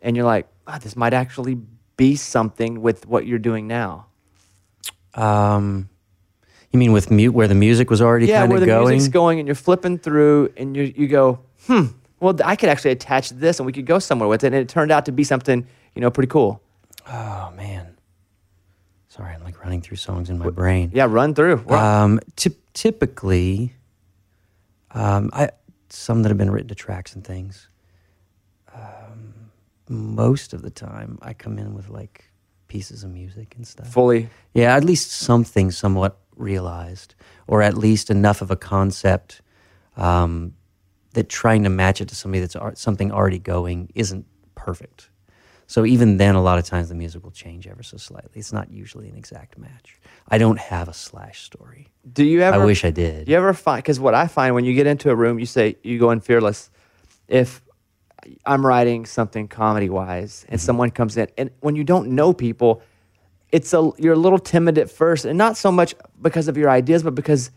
and 0.00 0.16
you're 0.16 0.24
like, 0.24 0.48
ah, 0.66 0.78
this 0.78 0.96
might 0.96 1.12
actually 1.12 1.58
be 1.96 2.16
something 2.16 2.82
with 2.82 3.06
what 3.06 3.26
you're 3.26 3.38
doing 3.38 3.66
now? 3.66 4.06
Um, 5.14 5.88
you 6.70 6.78
mean 6.78 6.92
with 6.92 7.10
mute 7.10 7.32
where 7.32 7.46
the 7.46 7.54
music 7.54 7.88
was 7.88 8.02
already 8.02 8.26
yeah, 8.26 8.40
kind 8.40 8.50
where 8.50 8.60
the 8.60 8.66
going? 8.66 8.94
music's 8.94 9.12
going 9.12 9.38
and 9.38 9.46
you're 9.46 9.54
flipping 9.54 9.98
through 9.98 10.52
and 10.56 10.76
you 10.76 10.92
you 10.96 11.06
go, 11.06 11.38
hmm, 11.66 11.84
well, 12.20 12.36
I 12.44 12.56
could 12.56 12.68
actually 12.68 12.90
attach 12.90 13.30
this 13.30 13.60
and 13.60 13.66
we 13.66 13.72
could 13.72 13.86
go 13.86 13.98
somewhere 13.98 14.28
with 14.28 14.42
it. 14.44 14.48
And 14.48 14.56
it 14.56 14.68
turned 14.68 14.90
out 14.90 15.06
to 15.06 15.12
be 15.12 15.24
something, 15.24 15.66
you 15.94 16.00
know, 16.00 16.10
pretty 16.10 16.28
cool. 16.30 16.60
oh 17.06 17.52
man, 17.56 17.96
sorry, 19.08 19.34
I'm 19.34 19.44
like 19.44 19.60
running 19.62 19.82
through 19.82 19.98
songs 19.98 20.30
in 20.30 20.38
my 20.38 20.50
brain. 20.50 20.90
Yeah, 20.92 21.06
run 21.08 21.34
through. 21.34 21.64
Um, 21.68 22.18
typ- 22.36 22.56
typically, 22.72 23.74
um, 24.90 25.30
I 25.32 25.50
some 25.90 26.22
that 26.22 26.30
have 26.30 26.38
been 26.38 26.50
written 26.50 26.68
to 26.68 26.74
tracks 26.74 27.14
and 27.14 27.24
things. 27.24 27.68
Most 29.88 30.52
of 30.52 30.62
the 30.62 30.70
time, 30.70 31.18
I 31.22 31.34
come 31.34 31.58
in 31.58 31.74
with 31.74 31.88
like 31.88 32.30
pieces 32.68 33.04
of 33.04 33.10
music 33.10 33.54
and 33.56 33.66
stuff. 33.66 33.88
Fully. 33.88 34.28
Yeah, 34.52 34.74
at 34.76 34.84
least 34.84 35.12
something 35.12 35.70
somewhat 35.70 36.18
realized, 36.36 37.14
or 37.46 37.62
at 37.62 37.76
least 37.76 38.10
enough 38.10 38.42
of 38.42 38.50
a 38.50 38.56
concept 38.56 39.42
um, 39.96 40.54
that 41.12 41.28
trying 41.28 41.62
to 41.64 41.68
match 41.68 42.00
it 42.00 42.08
to 42.08 42.14
somebody 42.14 42.40
that's 42.40 42.56
ar- 42.56 42.74
something 42.74 43.12
already 43.12 43.38
going 43.38 43.90
isn't 43.94 44.26
perfect. 44.54 45.10
So 45.66 45.84
even 45.86 46.18
then, 46.18 46.34
a 46.34 46.42
lot 46.42 46.58
of 46.58 46.64
times 46.64 46.88
the 46.88 46.94
music 46.94 47.24
will 47.24 47.30
change 47.30 47.66
ever 47.66 47.82
so 47.82 47.96
slightly. 47.96 48.32
It's 48.34 48.52
not 48.52 48.70
usually 48.70 49.08
an 49.08 49.16
exact 49.16 49.56
match. 49.56 49.98
I 50.28 50.38
don't 50.38 50.58
have 50.58 50.88
a 50.88 50.92
slash 50.92 51.42
story. 51.42 51.88
Do 52.12 52.24
you 52.24 52.42
ever? 52.42 52.60
I 52.60 52.64
wish 52.64 52.84
I 52.84 52.90
did. 52.90 53.28
You 53.28 53.36
ever 53.36 53.54
find? 53.54 53.82
Because 53.82 53.98
what 53.98 54.14
I 54.14 54.26
find 54.26 54.54
when 54.54 54.64
you 54.64 54.74
get 54.74 54.86
into 54.86 55.10
a 55.10 55.14
room, 55.14 55.38
you 55.38 55.46
say 55.46 55.76
you 55.82 55.98
go 55.98 56.10
in 56.10 56.20
fearless. 56.20 56.70
If 57.28 57.62
I'm 58.46 58.64
writing 58.66 59.06
something 59.06 59.48
comedy 59.48 59.88
wise, 59.88 60.44
and 60.48 60.60
someone 60.60 60.90
comes 60.90 61.16
in, 61.16 61.28
and 61.36 61.50
when 61.60 61.76
you 61.76 61.84
don't 61.84 62.10
know 62.10 62.32
people, 62.32 62.82
it's 63.52 63.72
a 63.72 63.90
you're 63.98 64.14
a 64.14 64.18
little 64.18 64.38
timid 64.38 64.78
at 64.78 64.90
first, 64.90 65.24
and 65.24 65.38
not 65.38 65.56
so 65.56 65.70
much 65.70 65.94
because 66.20 66.48
of 66.48 66.56
your 66.56 66.70
ideas, 66.70 67.02
but 67.02 67.14
because 67.14 67.50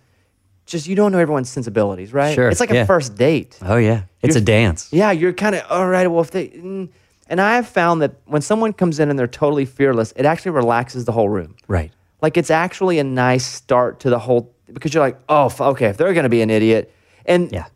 just 0.65 0.87
you 0.87 0.95
don't 0.95 1.11
know 1.11 1.19
everyone's 1.19 1.49
sensibilities, 1.49 2.13
right? 2.13 2.35
Sure, 2.35 2.49
It's 2.49 2.59
like 2.59 2.69
yeah. 2.69 2.81
a 2.81 2.85
first 2.85 3.15
date. 3.15 3.57
Oh 3.61 3.77
yeah, 3.77 4.03
it's 4.21 4.35
You're- 4.35 4.41
a 4.41 4.45
dance. 4.45 4.89
Yeah, 4.91 5.11
you're 5.11 5.33
kind 5.33 5.55
of 5.55 5.63
all 5.69 5.87
right. 5.87 6.07
Well, 6.07 6.21
if 6.21 6.31
they 6.31 6.49
mm. 6.49 6.89
and 7.29 7.41
I 7.41 7.55
have 7.55 7.67
found 7.67 8.01
that 8.01 8.15
when 8.25 8.41
someone 8.41 8.73
comes 8.73 8.99
in 8.99 9.09
and 9.09 9.17
they're 9.17 9.27
totally 9.27 9.65
fearless, 9.65 10.13
it 10.15 10.25
actually 10.25 10.51
relaxes 10.51 11.05
the 11.05 11.13
whole 11.13 11.29
room. 11.29 11.55
Right. 11.67 11.91
Like 12.21 12.37
it's 12.37 12.51
actually 12.51 12.99
a 12.99 13.03
nice 13.03 13.45
start 13.45 13.99
to 14.01 14.09
the 14.09 14.19
whole 14.19 14.53
because 14.71 14.93
you're 14.93 15.03
like, 15.03 15.17
oh, 15.29 15.49
okay, 15.59 15.87
if 15.87 15.97
they're 15.97 16.13
going 16.13 16.23
to 16.23 16.29
be 16.29 16.41
an 16.41 16.49
idiot, 16.49 16.93
and 17.25 17.51
Yeah. 17.51 17.67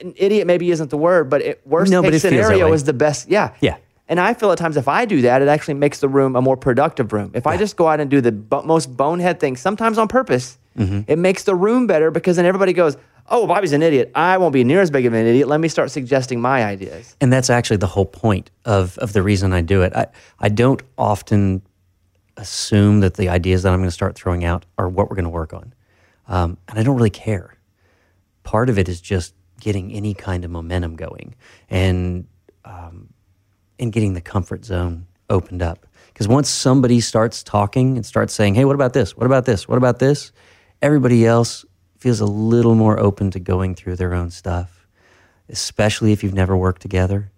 An 0.00 0.12
idiot 0.16 0.46
maybe 0.46 0.70
isn't 0.70 0.90
the 0.90 0.96
word, 0.98 1.30
but 1.30 1.40
it, 1.42 1.60
worst 1.66 1.90
No, 1.90 2.02
case 2.02 2.22
scenario 2.22 2.72
is 2.72 2.84
the 2.84 2.92
best. 2.92 3.28
Yeah, 3.28 3.52
Yeah. 3.60 3.76
And 4.08 4.20
I 4.20 4.34
feel 4.34 4.52
at 4.52 4.58
times 4.58 4.76
if 4.76 4.86
I 4.86 5.04
do 5.04 5.22
that, 5.22 5.42
it 5.42 5.48
actually 5.48 5.74
makes 5.74 5.98
the 5.98 6.08
room 6.08 6.36
a 6.36 6.40
more 6.42 6.56
productive 6.56 7.12
room. 7.12 7.32
If 7.34 7.44
I 7.44 7.56
just 7.56 7.74
go 7.76 7.88
out 7.88 7.98
and 7.98 8.08
do 8.08 8.20
the 8.20 8.30
bo- 8.30 8.62
most 8.62 8.96
bonehead 8.96 9.40
thing, 9.40 9.56
sometimes 9.56 9.98
on 9.98 10.08
purpose, 10.08 10.58
Mm-hmm. 10.78 11.00
it 11.10 11.18
makes 11.18 11.44
the 11.44 11.54
room 11.54 11.86
better 11.86 12.10
because 12.10 12.36
then 12.36 12.44
everybody 12.44 12.74
goes, 12.74 12.98
oh, 13.30 13.46
Bobby's 13.46 13.72
an 13.72 13.82
idiot. 13.82 14.12
I 14.14 14.36
won't 14.36 14.52
be 14.52 14.62
near 14.62 14.82
as 14.82 14.90
big 14.90 15.06
of 15.06 15.14
an 15.14 15.26
idiot. 15.26 15.48
Let 15.48 15.58
me 15.58 15.68
start 15.68 15.90
suggesting 15.90 16.38
my 16.40 16.62
ideas. 16.64 17.16
and 17.20 17.32
that's 17.32 17.48
actually 17.48 17.78
the 17.78 17.86
whole 17.86 18.04
point 18.04 18.50
of 18.66 18.98
of 18.98 19.14
the 19.14 19.22
reason 19.22 19.54
I 19.54 19.62
do 19.62 19.80
it. 19.82 19.92
I 19.96 20.06
I 20.38 20.50
don't 20.50 20.82
often 20.98 21.62
assume 22.36 23.00
that 23.00 23.14
the 23.14 23.28
ideas 23.30 23.62
that 23.62 23.72
I'm 23.72 23.78
going 23.78 23.88
to 23.88 23.90
start 23.92 24.16
throwing 24.16 24.44
out 24.44 24.66
are 24.76 24.88
what 24.88 25.08
we're 25.08 25.16
going 25.16 25.24
to 25.24 25.30
work 25.30 25.54
on, 25.54 25.72
um, 26.28 26.58
and 26.68 26.78
I 26.78 26.82
don't 26.82 26.96
really 26.96 27.10
care. 27.10 27.54
Part 28.42 28.68
of 28.68 28.78
it 28.78 28.88
is 28.88 29.00
just 29.00 29.34
getting 29.60 29.92
any 29.92 30.14
kind 30.14 30.44
of 30.44 30.50
momentum 30.50 30.96
going 30.96 31.34
and 31.70 32.26
um, 32.64 33.08
and 33.78 33.92
getting 33.92 34.14
the 34.14 34.20
comfort 34.20 34.64
zone 34.64 35.06
opened 35.30 35.62
up. 35.62 35.86
Because 36.08 36.28
once 36.28 36.48
somebody 36.48 37.00
starts 37.00 37.42
talking 37.42 37.96
and 37.96 38.04
starts 38.04 38.34
saying, 38.34 38.54
"Hey, 38.54 38.64
what 38.64 38.74
about 38.74 38.92
this? 38.92 39.16
What 39.16 39.26
about 39.26 39.44
this? 39.44 39.68
What 39.68 39.78
about 39.78 39.98
this?" 39.98 40.32
Everybody 40.82 41.26
else 41.26 41.64
feels 41.98 42.20
a 42.20 42.26
little 42.26 42.74
more 42.74 42.98
open 42.98 43.30
to 43.32 43.40
going 43.40 43.74
through 43.74 43.96
their 43.96 44.14
own 44.14 44.30
stuff, 44.30 44.86
especially 45.48 46.12
if 46.12 46.22
you've 46.22 46.34
never 46.34 46.56
worked 46.56 46.82
together. 46.82 47.30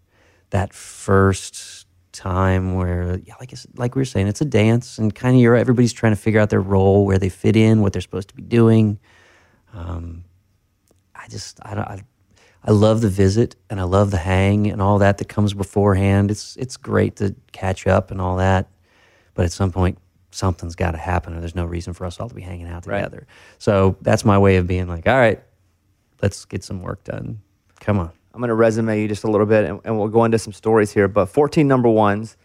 That 0.51 0.73
first 0.73 1.87
time 2.13 2.75
where, 2.75 3.19
yeah, 3.25 3.35
like 3.41 3.53
like 3.77 3.95
we 3.95 4.01
were 4.01 4.05
saying, 4.05 4.29
it's 4.29 4.41
a 4.41 4.45
dance, 4.45 4.99
and 4.99 5.15
kind 5.15 5.37
of 5.37 5.43
you're 5.43 5.57
everybody's 5.57 5.93
trying 5.93 6.13
to 6.13 6.21
figure 6.21 6.41
out 6.41 6.51
their 6.51 6.61
role, 6.61 7.05
where 7.07 7.19
they 7.19 7.29
fit 7.29 7.57
in, 7.57 7.81
what 7.81 7.93
they're 7.93 8.03
supposed 8.03 8.29
to 8.29 8.35
be 8.35 8.43
doing. 8.43 8.99
Um, 9.73 10.25
I 11.29 11.31
just 11.31 11.59
I 11.63 11.75
don't. 11.75 11.85
I, 11.87 12.03
I 12.65 12.71
love 12.73 13.03
the 13.03 13.09
visit 13.09 13.55
and 13.71 13.79
I 13.79 13.85
love 13.85 14.11
the 14.11 14.17
hang 14.19 14.67
and 14.67 14.83
all 14.83 14.99
that 14.99 15.19
that 15.19 15.29
comes 15.29 15.53
beforehand. 15.55 16.31
It's 16.31 16.57
it's 16.57 16.77
great 16.77 17.17
to 17.17 17.35
catch 17.53 17.87
up 17.87 18.11
and 18.11 18.21
all 18.21 18.37
that, 18.39 18.69
but 19.35 19.45
at 19.45 19.53
some 19.53 19.71
point 19.71 19.99
something's 20.31 20.75
got 20.75 20.93
to 20.93 20.99
happen, 20.99 21.35
or 21.35 21.41
there's 21.41 21.55
no 21.55 21.65
reason 21.65 21.93
for 21.93 22.05
us 22.07 22.19
all 22.21 22.29
to 22.29 22.35
be 22.35 22.43
hanging 22.43 22.67
out 22.67 22.87
Right. 22.87 22.99
together. 22.99 23.27
So 23.59 23.97
that's 24.03 24.25
my 24.25 24.39
way 24.39 24.57
of 24.57 24.67
being 24.67 24.87
like, 24.89 25.07
all 25.07 25.17
right, 25.19 25.43
let's 26.23 26.45
get 26.45 26.65
some 26.65 26.83
work 26.83 27.05
done. 27.05 27.41
Come 27.81 27.99
on. 27.99 28.11
I'm 28.35 28.41
going 28.41 28.49
to 28.49 28.55
resume 28.55 28.91
you 28.91 29.09
just 29.09 29.25
a 29.25 29.31
little 29.31 29.47
bit 29.47 29.65
and, 29.65 29.81
and 29.85 29.99
we'll 29.99 30.09
go 30.09 30.25
into 30.25 30.39
some 30.39 30.53
stories 30.53 30.93
here. 30.93 31.09
But 31.09 31.27
14 31.27 31.67
number 31.67 31.89
ones, 31.89 32.37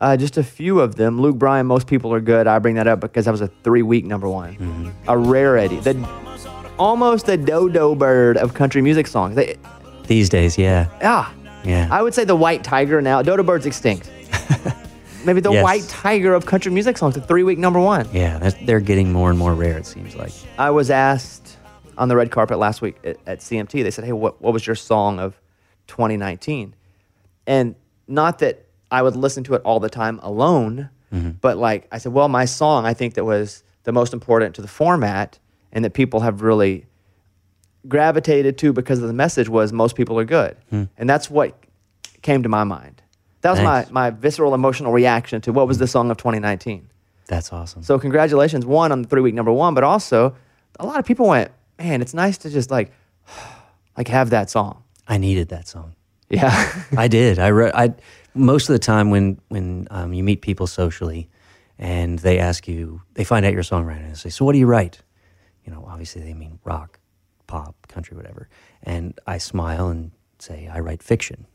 uh, 0.00 0.16
just 0.16 0.38
a 0.38 0.44
few 0.44 0.80
of 0.80 0.94
them. 0.94 1.20
Luke 1.20 1.36
Bryan, 1.36 1.66
most 1.66 1.86
people 1.86 2.12
are 2.14 2.20
good. 2.20 2.46
I 2.46 2.58
bring 2.60 2.76
that 2.76 2.86
up 2.86 3.00
because 3.00 3.24
that 3.26 3.32
was 3.32 3.40
a 3.40 3.48
three 3.64 3.82
week 3.82 4.04
number 4.04 4.28
one. 4.28 4.94
A 5.08 5.18
rarity. 5.18 5.80
The, 5.80 5.94
almost 6.78 7.26
the 7.26 7.36
dodo 7.36 7.94
bird 7.94 8.36
of 8.36 8.54
country 8.54 8.82
music 8.82 9.06
songs. 9.06 9.34
They, 9.36 9.56
These 10.06 10.28
days, 10.28 10.58
yeah, 10.58 10.88
ah, 11.02 11.32
yeah. 11.64 11.88
I 11.90 12.02
would 12.02 12.14
say 12.14 12.24
the 12.24 12.36
white 12.36 12.64
tiger 12.64 13.00
now. 13.00 13.22
Dodo 13.22 13.42
bird's 13.42 13.66
extinct. 13.66 14.10
Maybe 15.24 15.40
the 15.40 15.52
Yes. 15.52 15.64
white 15.64 15.82
tiger 15.88 16.34
of 16.34 16.44
country 16.44 16.70
music 16.70 16.98
songs, 16.98 17.16
a 17.16 17.20
three 17.20 17.42
week 17.42 17.58
number 17.58 17.80
one. 17.80 18.06
yeah, 18.12 18.38
that's, 18.38 18.56
they're 18.66 18.80
getting 18.80 19.10
more 19.12 19.30
and 19.30 19.38
more 19.38 19.54
rare. 19.54 19.78
It 19.78 19.86
seems 19.86 20.14
like. 20.14 20.32
I 20.58 20.70
was 20.70 20.90
asked 20.90 21.56
on 21.96 22.08
the 22.08 22.16
red 22.16 22.30
carpet 22.30 22.58
last 22.58 22.82
week 22.82 22.96
at, 23.04 23.16
at 23.26 23.38
CMT. 23.38 23.82
They 23.82 23.90
said, 23.90 24.04
"Hey, 24.04 24.12
what 24.12 24.40
what 24.42 24.52
was 24.52 24.66
your 24.66 24.76
song 24.76 25.18
of 25.20 25.40
2019?" 25.86 26.74
And 27.46 27.74
not 28.08 28.38
that 28.40 28.66
I 28.90 29.00
would 29.02 29.16
listen 29.16 29.44
to 29.44 29.54
it 29.54 29.62
all 29.64 29.80
the 29.80 29.88
time 29.88 30.18
alone, 30.22 30.90
but 31.40 31.56
like 31.56 31.86
I 31.92 31.98
said, 31.98 32.12
well, 32.12 32.28
my 32.28 32.44
song 32.44 32.84
I 32.86 32.92
think 32.92 33.14
that 33.14 33.24
was 33.24 33.62
the 33.84 33.92
most 33.92 34.12
important 34.12 34.54
to 34.56 34.62
the 34.62 34.68
format 34.68 35.38
and 35.74 35.84
that 35.84 35.92
people 35.92 36.20
have 36.20 36.40
really 36.40 36.86
gravitated 37.86 38.56
to 38.58 38.72
because 38.72 39.02
of 39.02 39.08
the 39.08 39.14
message 39.14 39.48
was 39.48 39.72
most 39.72 39.96
people 39.96 40.18
are 40.18 40.24
good, 40.24 40.56
and 40.96 41.10
that's 41.10 41.28
what 41.28 41.54
came 42.22 42.42
to 42.42 42.48
my 42.48 42.64
mind. 42.64 43.02
That 43.42 43.50
was 43.50 43.60
Thanks. 43.60 43.90
my, 43.90 44.08
my 44.08 44.16
visceral 44.16 44.54
emotional 44.54 44.90
reaction 44.90 45.42
to 45.42 45.52
what 45.52 45.68
was 45.68 45.76
the 45.76 45.86
song 45.86 46.10
of 46.10 46.16
2019. 46.16 46.88
That's 47.26 47.52
awesome. 47.52 47.82
So 47.82 47.98
congratulations, 47.98 48.64
one 48.64 48.90
on 48.90 49.02
the 49.02 49.08
three 49.08 49.20
week 49.20 49.34
number 49.34 49.52
one, 49.52 49.74
but 49.74 49.84
also 49.84 50.34
a 50.80 50.86
lot 50.86 50.98
of 50.98 51.04
people 51.04 51.28
went, 51.28 51.50
man, 51.78 52.00
it's 52.00 52.14
nice 52.14 52.38
to 52.38 52.50
just 52.50 52.70
like, 52.70 52.90
like 53.98 54.08
have 54.08 54.30
that 54.30 54.48
song. 54.48 54.82
I 55.06 55.18
needed 55.18 55.50
that 55.50 55.68
song. 55.68 55.94
Yeah. 56.30 56.84
I 56.96 57.08
did. 57.08 57.38
I 57.38 57.50
wrote. 57.50 57.74
I 57.74 57.92
most 58.34 58.68
of 58.68 58.72
the 58.72 58.78
time 58.78 59.10
when 59.10 59.38
when 59.48 59.86
um, 59.90 60.12
you 60.14 60.24
meet 60.24 60.40
people 60.40 60.66
socially, 60.66 61.28
and 61.78 62.18
they 62.20 62.38
ask 62.38 62.66
you, 62.66 63.02
they 63.12 63.24
find 63.24 63.44
out 63.44 63.52
you're 63.52 63.60
a 63.60 63.64
songwriter, 63.64 64.00
and 64.00 64.12
they 64.12 64.16
say, 64.16 64.30
"So 64.30 64.44
what 64.44 64.52
do 64.52 64.58
you 64.58 64.66
write?" 64.66 65.02
You 65.64 65.72
know, 65.72 65.84
obviously 65.88 66.22
they 66.22 66.34
mean 66.34 66.58
rock, 66.64 66.98
pop, 67.46 67.88
country, 67.88 68.16
whatever. 68.16 68.48
And 68.82 69.18
I 69.26 69.38
smile 69.38 69.88
and 69.88 70.10
say, 70.38 70.68
"I 70.68 70.80
write 70.80 71.02
fiction," 71.02 71.46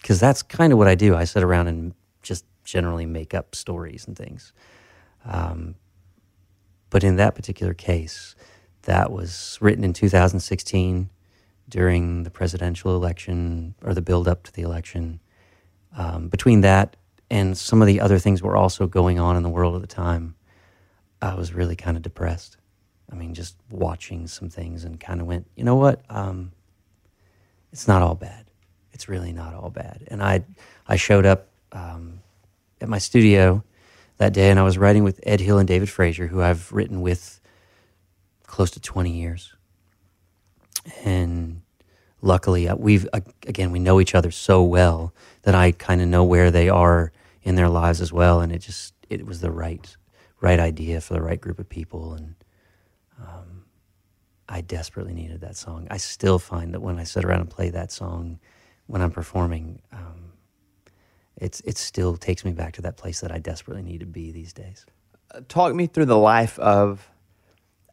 because 0.00 0.18
that's 0.20 0.42
kind 0.42 0.72
of 0.72 0.78
what 0.78 0.88
I 0.88 0.94
do. 0.94 1.14
I 1.14 1.24
sit 1.24 1.42
around 1.42 1.68
and 1.68 1.94
just 2.22 2.44
generally 2.64 3.06
make 3.06 3.34
up 3.34 3.54
stories 3.54 4.06
and 4.06 4.16
things. 4.16 4.52
Um, 5.24 5.76
but 6.90 7.04
in 7.04 7.16
that 7.16 7.34
particular 7.34 7.74
case, 7.74 8.34
that 8.82 9.12
was 9.12 9.58
written 9.60 9.84
in 9.84 9.92
2016 9.92 11.10
during 11.68 12.24
the 12.24 12.30
presidential 12.30 12.96
election 12.96 13.74
or 13.82 13.94
the 13.94 14.02
build 14.02 14.26
up 14.26 14.42
to 14.44 14.52
the 14.52 14.62
election. 14.62 15.20
Um, 15.96 16.28
between 16.28 16.62
that 16.62 16.96
and 17.30 17.56
some 17.56 17.80
of 17.80 17.86
the 17.86 18.00
other 18.00 18.18
things 18.18 18.42
were 18.42 18.56
also 18.56 18.86
going 18.86 19.18
on 19.18 19.36
in 19.36 19.42
the 19.42 19.48
world 19.48 19.76
at 19.76 19.80
the 19.80 19.86
time, 19.86 20.34
I 21.22 21.34
was 21.34 21.52
really 21.52 21.76
kind 21.76 21.96
of 21.96 22.02
depressed. 22.02 22.56
I 23.10 23.14
mean, 23.14 23.34
just 23.34 23.56
watching 23.70 24.26
some 24.26 24.48
things 24.48 24.84
and 24.84 25.00
kind 25.00 25.20
of 25.20 25.26
went, 25.26 25.46
you 25.56 25.64
know 25.64 25.76
what? 25.76 26.02
Um, 26.08 26.52
it's 27.72 27.88
not 27.88 28.02
all 28.02 28.14
bad. 28.14 28.46
It's 28.92 29.08
really 29.08 29.32
not 29.32 29.54
all 29.54 29.70
bad. 29.70 30.04
And 30.08 30.22
I, 30.22 30.44
I 30.86 30.96
showed 30.96 31.26
up 31.26 31.48
um, 31.72 32.20
at 32.80 32.88
my 32.88 32.98
studio 32.98 33.64
that 34.18 34.32
day 34.32 34.50
and 34.50 34.58
I 34.58 34.62
was 34.62 34.78
writing 34.78 35.04
with 35.04 35.20
Ed 35.22 35.40
Hill 35.40 35.58
and 35.58 35.66
David 35.66 35.88
Frasier, 35.88 36.28
who 36.28 36.42
I've 36.42 36.70
written 36.72 37.00
with 37.00 37.40
close 38.46 38.70
to 38.72 38.80
20 38.80 39.10
years 39.10 39.54
and 41.04 41.62
luckily 42.22 42.68
uh, 42.68 42.74
we've 42.76 43.08
again 43.46 43.70
we 43.70 43.78
know 43.78 44.00
each 44.00 44.14
other 44.14 44.30
so 44.30 44.62
well 44.62 45.14
that 45.42 45.54
I 45.54 45.72
kind 45.72 46.00
of 46.00 46.08
know 46.08 46.24
where 46.24 46.50
they 46.50 46.68
are 46.68 47.12
in 47.42 47.54
their 47.54 47.68
lives 47.68 48.00
as 48.00 48.12
well 48.12 48.40
and 48.40 48.52
it 48.52 48.58
just 48.58 48.94
it 49.08 49.24
was 49.24 49.40
the 49.40 49.50
right 49.50 49.96
right 50.40 50.58
idea 50.58 51.00
for 51.00 51.14
the 51.14 51.22
right 51.22 51.40
group 51.40 51.58
of 51.58 51.68
people 51.68 52.14
and 52.14 52.34
um, 53.20 53.64
I 54.48 54.60
desperately 54.62 55.14
needed 55.14 55.40
that 55.42 55.56
song 55.56 55.86
I 55.90 55.96
still 55.98 56.38
find 56.38 56.74
that 56.74 56.80
when 56.80 56.98
I 56.98 57.04
sit 57.04 57.24
around 57.24 57.40
and 57.40 57.50
play 57.50 57.70
that 57.70 57.92
song 57.92 58.38
when 58.86 59.02
I'm 59.02 59.10
performing 59.12 59.82
um, 59.92 60.32
it's 61.36 61.60
it 61.60 61.78
still 61.78 62.16
takes 62.16 62.44
me 62.44 62.52
back 62.52 62.74
to 62.74 62.82
that 62.82 62.96
place 62.96 63.20
that 63.20 63.32
I 63.32 63.38
desperately 63.38 63.82
need 63.82 64.00
to 64.00 64.06
be 64.06 64.32
these 64.32 64.52
days 64.52 64.86
Talk 65.48 65.74
me 65.74 65.86
through 65.86 66.06
the 66.06 66.18
life 66.18 66.58
of 66.58 67.08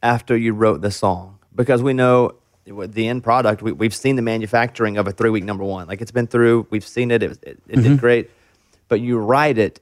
after 0.01 0.35
you 0.35 0.53
wrote 0.53 0.81
the 0.81 0.91
song 0.91 1.39
because 1.55 1.83
we 1.83 1.93
know 1.93 2.35
the 2.65 3.07
end 3.07 3.23
product, 3.23 3.61
we, 3.61 3.71
we've 3.71 3.95
seen 3.95 4.15
the 4.15 4.21
manufacturing 4.21 4.97
of 4.97 5.07
a 5.07 5.11
three 5.11 5.29
week 5.29 5.43
number 5.43 5.63
one. 5.63 5.87
Like 5.87 6.01
it's 6.01 6.11
been 6.11 6.27
through, 6.27 6.67
we've 6.69 6.85
seen 6.85 7.11
it, 7.11 7.23
it, 7.23 7.37
it, 7.43 7.59
it 7.67 7.81
did 7.81 7.99
great. 7.99 8.29
But 8.87 9.01
you 9.01 9.17
write 9.19 9.57
it, 9.57 9.79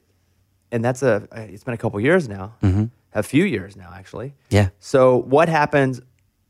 and 0.70 0.84
that's 0.84 1.02
a, 1.02 1.26
it's 1.32 1.64
been 1.64 1.74
a 1.74 1.78
couple 1.78 1.98
years 2.00 2.28
now, 2.28 2.54
a 3.14 3.22
few 3.22 3.44
years 3.44 3.76
now, 3.76 3.90
actually. 3.94 4.34
yeah 4.50 4.68
So 4.78 5.16
what 5.18 5.48
happens 5.48 6.00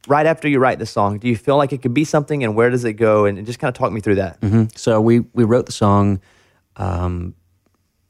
right 0.09 0.27
after 0.27 0.49
you 0.49 0.59
write 0.59 0.79
the 0.79 0.87
song? 0.87 1.19
Do 1.19 1.29
you 1.29 1.37
feel 1.37 1.57
like 1.57 1.73
it 1.73 1.83
could 1.83 1.95
be 1.95 2.05
something, 2.05 2.45
and 2.45 2.55
where 2.55 2.71
does 2.71 2.85
it 2.85 2.95
go? 2.95 3.25
And, 3.27 3.39
and 3.39 3.47
just 3.47 3.59
kind 3.59 3.69
of 3.69 3.75
talk 3.79 3.93
me 3.93 4.01
through 4.01 4.17
that. 4.17 4.41
Mhm. 4.41 4.77
So 4.77 5.01
we 5.01 5.21
we 5.35 5.45
wrote 5.45 5.67
the 5.67 5.73
song. 5.73 6.21
Um, 6.77 7.35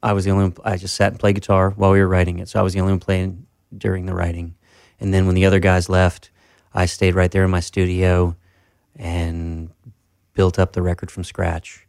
I 0.03 0.13
was 0.13 0.25
the 0.25 0.31
only 0.31 0.45
one. 0.45 0.55
I 0.65 0.77
just 0.77 0.95
sat 0.95 1.13
and 1.13 1.21
played 1.21 1.35
guitar 1.37 1.71
while 1.71 1.93
we 1.93 2.01
were 2.01 2.09
writing 2.09 2.39
it. 2.39 2.49
So 2.49 2.59
I 2.61 2.63
was 2.63 2.73
the 2.75 2.81
only 2.81 2.93
one 2.93 3.01
playing 3.01 3.47
during 3.77 4.07
the 4.07 4.15
writing. 4.15 4.55
And 5.01 5.13
then 5.13 5.27
when 5.27 5.35
the 5.35 5.45
other 5.47 5.59
guys 5.59 5.89
left, 5.89 6.31
I 6.75 6.87
stayed 6.87 7.15
right 7.15 7.31
there 7.31 7.45
in 7.45 7.51
my 7.51 7.61
studio 7.61 8.37
and 8.95 9.71
built 10.35 10.59
up 10.59 10.73
the 10.73 10.83
record 10.83 11.11
from 11.11 11.25
scratch. 11.25 11.87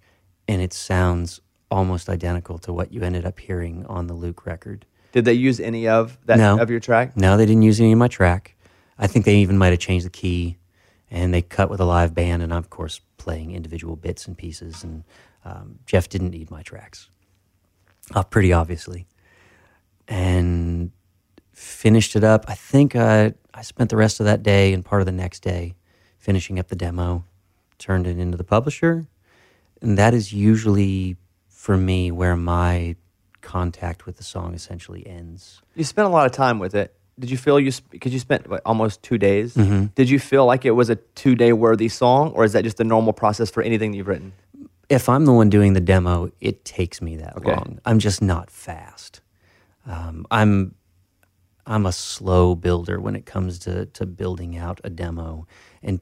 And 0.48 0.62
it 0.62 0.74
sounds 0.74 1.42
almost 1.70 2.10
identical 2.10 2.58
to 2.60 2.72
what 2.74 2.92
you 2.94 3.02
ended 3.02 3.26
up 3.26 3.40
hearing 3.40 3.86
on 3.88 4.08
the 4.08 4.14
Luke 4.14 4.46
record. 4.46 4.86
Did 5.18 5.26
they 5.26 5.34
use 5.34 5.60
any 5.60 5.88
of 5.88 6.16
that 6.28 6.38
No. 6.38 6.60
of 6.60 6.70
your 6.70 6.80
track? 6.80 7.18
No, 7.18 7.38
they 7.38 7.48
didn't 7.48 7.64
use 7.64 7.80
any 7.82 7.92
of 7.92 7.98
my 7.98 8.08
track. 8.08 8.56
I 9.00 9.08
think 9.08 9.26
they 9.26 9.38
even 9.38 9.58
might 9.58 9.70
have 9.70 9.80
changed 9.80 10.06
the 10.06 10.12
key, 10.12 10.58
and 11.10 11.34
they 11.34 11.42
cut 11.42 11.72
with 11.72 11.80
a 11.80 11.86
live 11.86 12.14
band, 12.14 12.44
and 12.44 12.54
I'm 12.54 12.60
of 12.60 12.70
course 12.70 13.02
playing 13.18 13.50
individual 13.56 13.96
bits 13.96 14.28
and 14.28 14.38
pieces. 14.38 14.84
And 14.84 15.06
um, 15.44 15.80
Jeff 15.88 16.08
didn't 16.08 16.30
need 16.30 16.52
my 16.52 16.62
tracks, 16.62 17.10
uh, 18.14 18.22
pretty 18.22 18.54
obviously, 18.54 19.08
and 20.08 20.92
finished 21.52 22.16
it 22.16 22.24
up. 22.24 22.46
I 22.48 22.54
think 22.54 22.96
I 22.96 23.34
I 23.56 23.64
spent 23.64 23.90
the 23.90 23.98
rest 23.98 24.20
of 24.20 24.28
that 24.28 24.44
day 24.44 24.72
and 24.72 24.86
part 24.86 25.02
of 25.02 25.08
the 25.08 25.12
next 25.12 25.40
day 25.40 25.74
finishing 26.20 26.60
up 26.60 26.68
the 26.68 26.76
demo, 26.76 27.26
turned 27.80 28.06
it 28.06 28.20
into 28.20 28.38
the 28.38 28.44
publisher, 28.44 29.08
and 29.82 29.98
that 29.98 30.14
is 30.14 30.32
usually 30.32 31.18
for 31.50 31.76
me 31.76 32.12
where 32.12 32.36
my 32.36 32.96
contact 33.48 34.06
with 34.06 34.18
the 34.18 34.24
song 34.24 34.54
essentially 34.54 35.08
ends. 35.08 35.62
You 35.76 35.86
spent 35.86 36.06
a 36.06 36.12
lot 36.12 36.26
of 36.26 36.34
time 36.34 36.60
with 36.60 36.76
it. 36.76 36.94
Did 37.18 37.32
you 37.32 37.38
feel 37.38 37.60
you 37.60 37.72
because 37.90 38.12
you 38.14 38.20
spent 38.20 38.48
what, 38.50 38.62
almost 38.66 39.02
two 39.02 39.18
days? 39.18 39.56
Mm-hmm. 39.56 39.86
Did 39.96 40.10
you 40.10 40.20
feel 40.20 40.46
like 40.46 40.66
it 40.66 40.72
was 40.72 40.90
a 40.90 40.98
two 41.16 41.34
day 41.36 41.54
worthy 41.54 41.88
song, 41.90 42.32
or 42.34 42.44
is 42.44 42.52
that 42.52 42.64
just 42.64 42.80
a 42.80 42.84
normal 42.84 43.14
process 43.14 43.50
for 43.50 43.64
anything 43.64 43.92
that 43.92 43.98
you've 43.98 44.08
written? 44.08 44.34
if 44.90 45.10
I'm 45.10 45.26
the 45.26 45.34
one 45.34 45.50
doing 45.50 45.74
the 45.74 45.82
demo, 45.82 46.32
it 46.40 46.64
takes 46.64 47.02
me 47.02 47.18
that 47.18 47.36
Okay. 47.38 47.52
long. 47.52 47.80
I'm 47.84 48.00
just 48.00 48.22
not 48.22 48.50
fast. 48.50 49.20
Um, 49.86 50.26
I'm 50.32 50.76
I'm 51.66 51.86
a 51.86 51.92
slow 51.92 52.56
builder 52.56 52.98
when 53.00 53.16
it 53.16 53.26
comes 53.26 53.60
to 53.60 53.86
to 53.98 54.06
building 54.06 54.58
out 54.58 54.80
a 54.84 54.90
demo, 54.90 55.46
and 55.84 56.00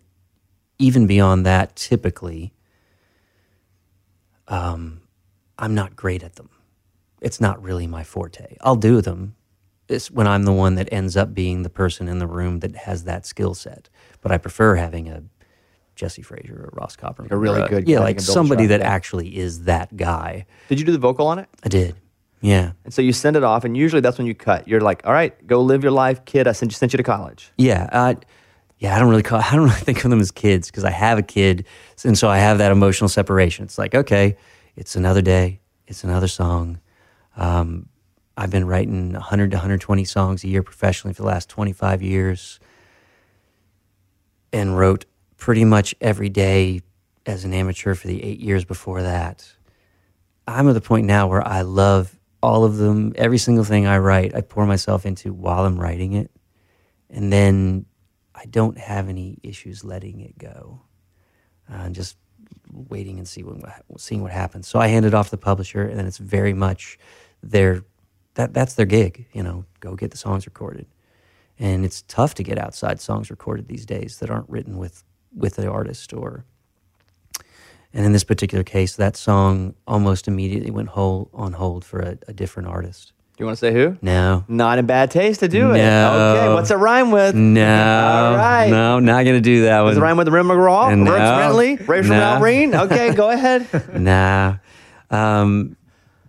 even 0.77 1.07
beyond 1.07 1.45
that, 1.45 1.75
typically, 1.75 2.53
um, 4.47 5.01
I'm 5.57 5.73
not 5.73 5.95
great 5.95 6.23
at 6.23 6.35
them. 6.35 6.49
It's 7.22 7.41
not 7.41 7.62
really 7.62 7.88
my 7.88 8.03
forte. 8.03 8.57
I'll 8.62 8.75
do 8.75 9.01
them. 9.01 9.36
It's 9.88 10.10
when 10.10 10.27
I'm 10.27 10.43
the 10.43 10.53
one 10.53 10.75
that 10.75 10.89
ends 10.91 11.15
up 11.15 11.34
being 11.34 11.63
the 11.63 11.69
person 11.69 12.07
in 12.07 12.19
the 12.19 12.27
room 12.27 12.60
that 12.60 12.75
has 12.75 13.03
that 13.03 13.25
skill 13.25 13.53
set. 13.53 13.89
But 14.22 14.31
I 14.31 14.38
prefer 14.38 14.75
having 14.75 15.10
a 15.10 15.24
Jesse 15.95 16.24
Frasier 16.24 16.51
or 16.51 16.69
Ross 16.74 16.95
Copperman. 16.95 17.24
Like 17.24 17.31
a 17.31 17.38
really 17.38 17.62
or 17.62 17.67
good 17.67 17.88
yeah, 17.88 18.00
like 18.00 18.15
who 18.15 18.19
can 18.19 18.25
build 18.25 18.29
a 18.29 18.34
somebody 18.34 18.65
that 18.67 18.81
actually 18.81 19.38
is 19.38 19.63
that 19.63 19.95
guy. 19.95 20.45
Did 20.69 20.79
you 20.79 20.86
do 20.86 20.91
the 20.91 20.98
vocal 20.98 21.27
on 21.27 21.39
it? 21.39 21.48
I 21.63 21.69
did. 21.69 21.95
Yeah. 22.41 22.74
And 22.84 22.93
so 22.93 23.01
you 23.01 23.13
send 23.13 23.36
it 23.36 23.43
off, 23.43 23.63
and 23.63 23.75
usually 23.75 24.01
that's 24.01 24.17
when 24.17 24.27
you 24.27 24.36
cut. 24.36 24.67
You're 24.67 24.81
like, 24.81 25.01
all 25.05 25.13
right, 25.13 25.48
go 25.48 25.62
live 25.62 25.84
your 25.84 25.91
life, 25.91 26.25
kid. 26.25 26.48
I 26.48 26.51
sent 26.51 26.72
you, 26.72 26.75
sent 26.75 26.93
you 26.93 26.98
to 26.98 27.03
college. 27.03 27.51
Yeah, 27.57 27.89
uh, 27.91 28.15
yeah. 28.77 28.95
I 28.95 29.00
don't 29.00 29.10
really 29.10 29.24
call. 29.24 29.39
I 29.43 29.51
don't 29.51 29.63
really 29.65 29.79
think 29.79 30.03
of 30.03 30.12
them 30.12 30.19
as 30.19 30.31
kids 30.31 30.69
because 30.69 30.84
I 30.84 30.91
have 30.91 31.17
a 31.17 31.24
kid, 31.24 31.65
and 32.03 32.17
so 32.17 32.27
I 32.27 32.38
have 32.38 32.60
that 32.60 32.72
emotional 32.72 33.10
separation. 33.10 33.65
It's 33.65 33.77
like, 33.77 33.95
okay, 33.95 34.38
it's 34.75 34.95
another 34.95 35.22
day. 35.22 35.62
It's 35.88 36.03
another 36.03 36.27
song. 36.27 36.79
Um, 37.35 37.89
I've 38.37 38.49
been 38.49 38.65
writing 38.65 39.13
100 39.13 39.51
to 39.51 39.57
120 39.57 40.03
songs 40.05 40.43
a 40.43 40.47
year 40.47 40.63
professionally 40.63 41.13
for 41.13 41.21
the 41.21 41.27
last 41.27 41.49
25 41.49 42.01
years, 42.01 42.59
and 44.51 44.77
wrote 44.77 45.05
pretty 45.37 45.65
much 45.65 45.95
every 46.01 46.29
day 46.29 46.81
as 47.25 47.43
an 47.43 47.53
amateur 47.53 47.95
for 47.95 48.07
the 48.07 48.23
eight 48.23 48.39
years 48.39 48.65
before 48.65 49.01
that. 49.01 49.49
I'm 50.47 50.67
at 50.69 50.73
the 50.73 50.81
point 50.81 51.07
now 51.07 51.27
where 51.27 51.45
I 51.45 51.61
love 51.61 52.17
all 52.41 52.63
of 52.63 52.77
them. 52.77 53.13
Every 53.15 53.37
single 53.37 53.63
thing 53.63 53.87
I 53.87 53.97
write, 53.97 54.35
I 54.35 54.41
pour 54.41 54.65
myself 54.65 55.05
into 55.05 55.33
while 55.33 55.65
I'm 55.65 55.79
writing 55.79 56.13
it 56.13 56.29
and 57.09 57.31
then 57.31 57.85
I 58.33 58.45
don't 58.45 58.77
have 58.77 59.09
any 59.09 59.37
issues 59.43 59.83
letting 59.83 60.19
it 60.19 60.37
go, 60.37 60.81
uh, 61.71 61.89
just 61.89 62.17
waiting 62.71 63.17
and 63.17 63.27
see 63.27 63.43
seeing 63.97 64.21
what 64.21 64.31
happens. 64.31 64.67
So 64.67 64.79
I 64.79 64.87
hand 64.87 65.05
it 65.05 65.13
off 65.13 65.27
to 65.27 65.31
the 65.31 65.37
publisher, 65.37 65.83
and 65.83 65.97
then 65.97 66.05
it's 66.05 66.17
very 66.17 66.53
much 66.53 66.99
their 67.51 67.83
that 68.35 68.53
that's 68.53 68.73
their 68.75 68.85
gig. 68.85 69.25
You 69.33 69.43
know, 69.43 69.65
go 69.79 69.95
get 69.95 70.11
the 70.11 70.17
songs 70.17 70.45
recorded, 70.45 70.87
and 71.59 71.85
it's 71.85 72.01
tough 72.03 72.33
to 72.35 72.43
get 72.43 72.57
outside 72.57 72.99
songs 72.99 73.29
recorded 73.29 73.67
these 73.67 73.85
days 73.85 74.19
that 74.19 74.29
aren't 74.29 74.49
written 74.49 74.77
with 74.77 75.03
with 75.35 75.55
the 75.55 75.69
artist 75.69 76.13
or. 76.13 76.45
And 77.93 78.05
in 78.05 78.11
this 78.11 78.25
particular 78.25 78.65
case, 78.65 78.97
that 78.97 79.15
song 79.15 79.73
almost 79.87 80.27
immediately 80.27 80.69
went 80.69 80.89
whole, 80.89 81.29
on 81.33 81.53
hold 81.53 81.85
for 81.85 82.01
a, 82.01 82.17
a 82.27 82.33
different 82.33 82.67
artist. 82.67 83.13
Do 83.37 83.41
you 83.41 83.45
want 83.45 83.57
to 83.57 83.59
say 83.59 83.73
who? 83.73 83.97
No, 84.01 84.43
Not 84.49 84.79
in 84.79 84.85
bad 84.85 85.11
taste 85.11 85.41
to 85.41 85.47
do 85.47 85.71
it. 85.71 85.77
No. 85.77 86.35
Okay, 86.37 86.53
what's 86.53 86.71
it 86.71 86.75
rhyme 86.75 87.11
with? 87.11 87.35
No. 87.35 87.61
All 87.61 88.35
right. 88.37 88.69
No, 88.69 88.99
not 88.99 89.23
gonna 89.23 89.39
do 89.39 89.63
that 89.63 89.81
one. 89.81 89.91
Does 89.91 89.97
it 89.97 90.01
rhyme 90.01 90.17
with 90.17 90.27
Rim 90.27 90.47
McGraw? 90.47 90.97
No. 90.97 91.11
Rich 91.11 91.21
Rentley? 91.21 91.85
From 91.85 92.71
No. 92.71 92.83
Okay, 92.83 93.13
go 93.13 93.29
ahead. 93.29 93.67
nah. 93.93 94.57
Um, 95.09 95.75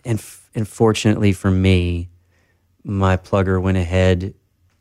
and 0.04 0.18
f- 0.18 0.45
unfortunately 0.56 1.32
for 1.32 1.50
me, 1.50 2.08
my 2.82 3.16
plugger 3.16 3.60
went 3.60 3.76
ahead 3.76 4.34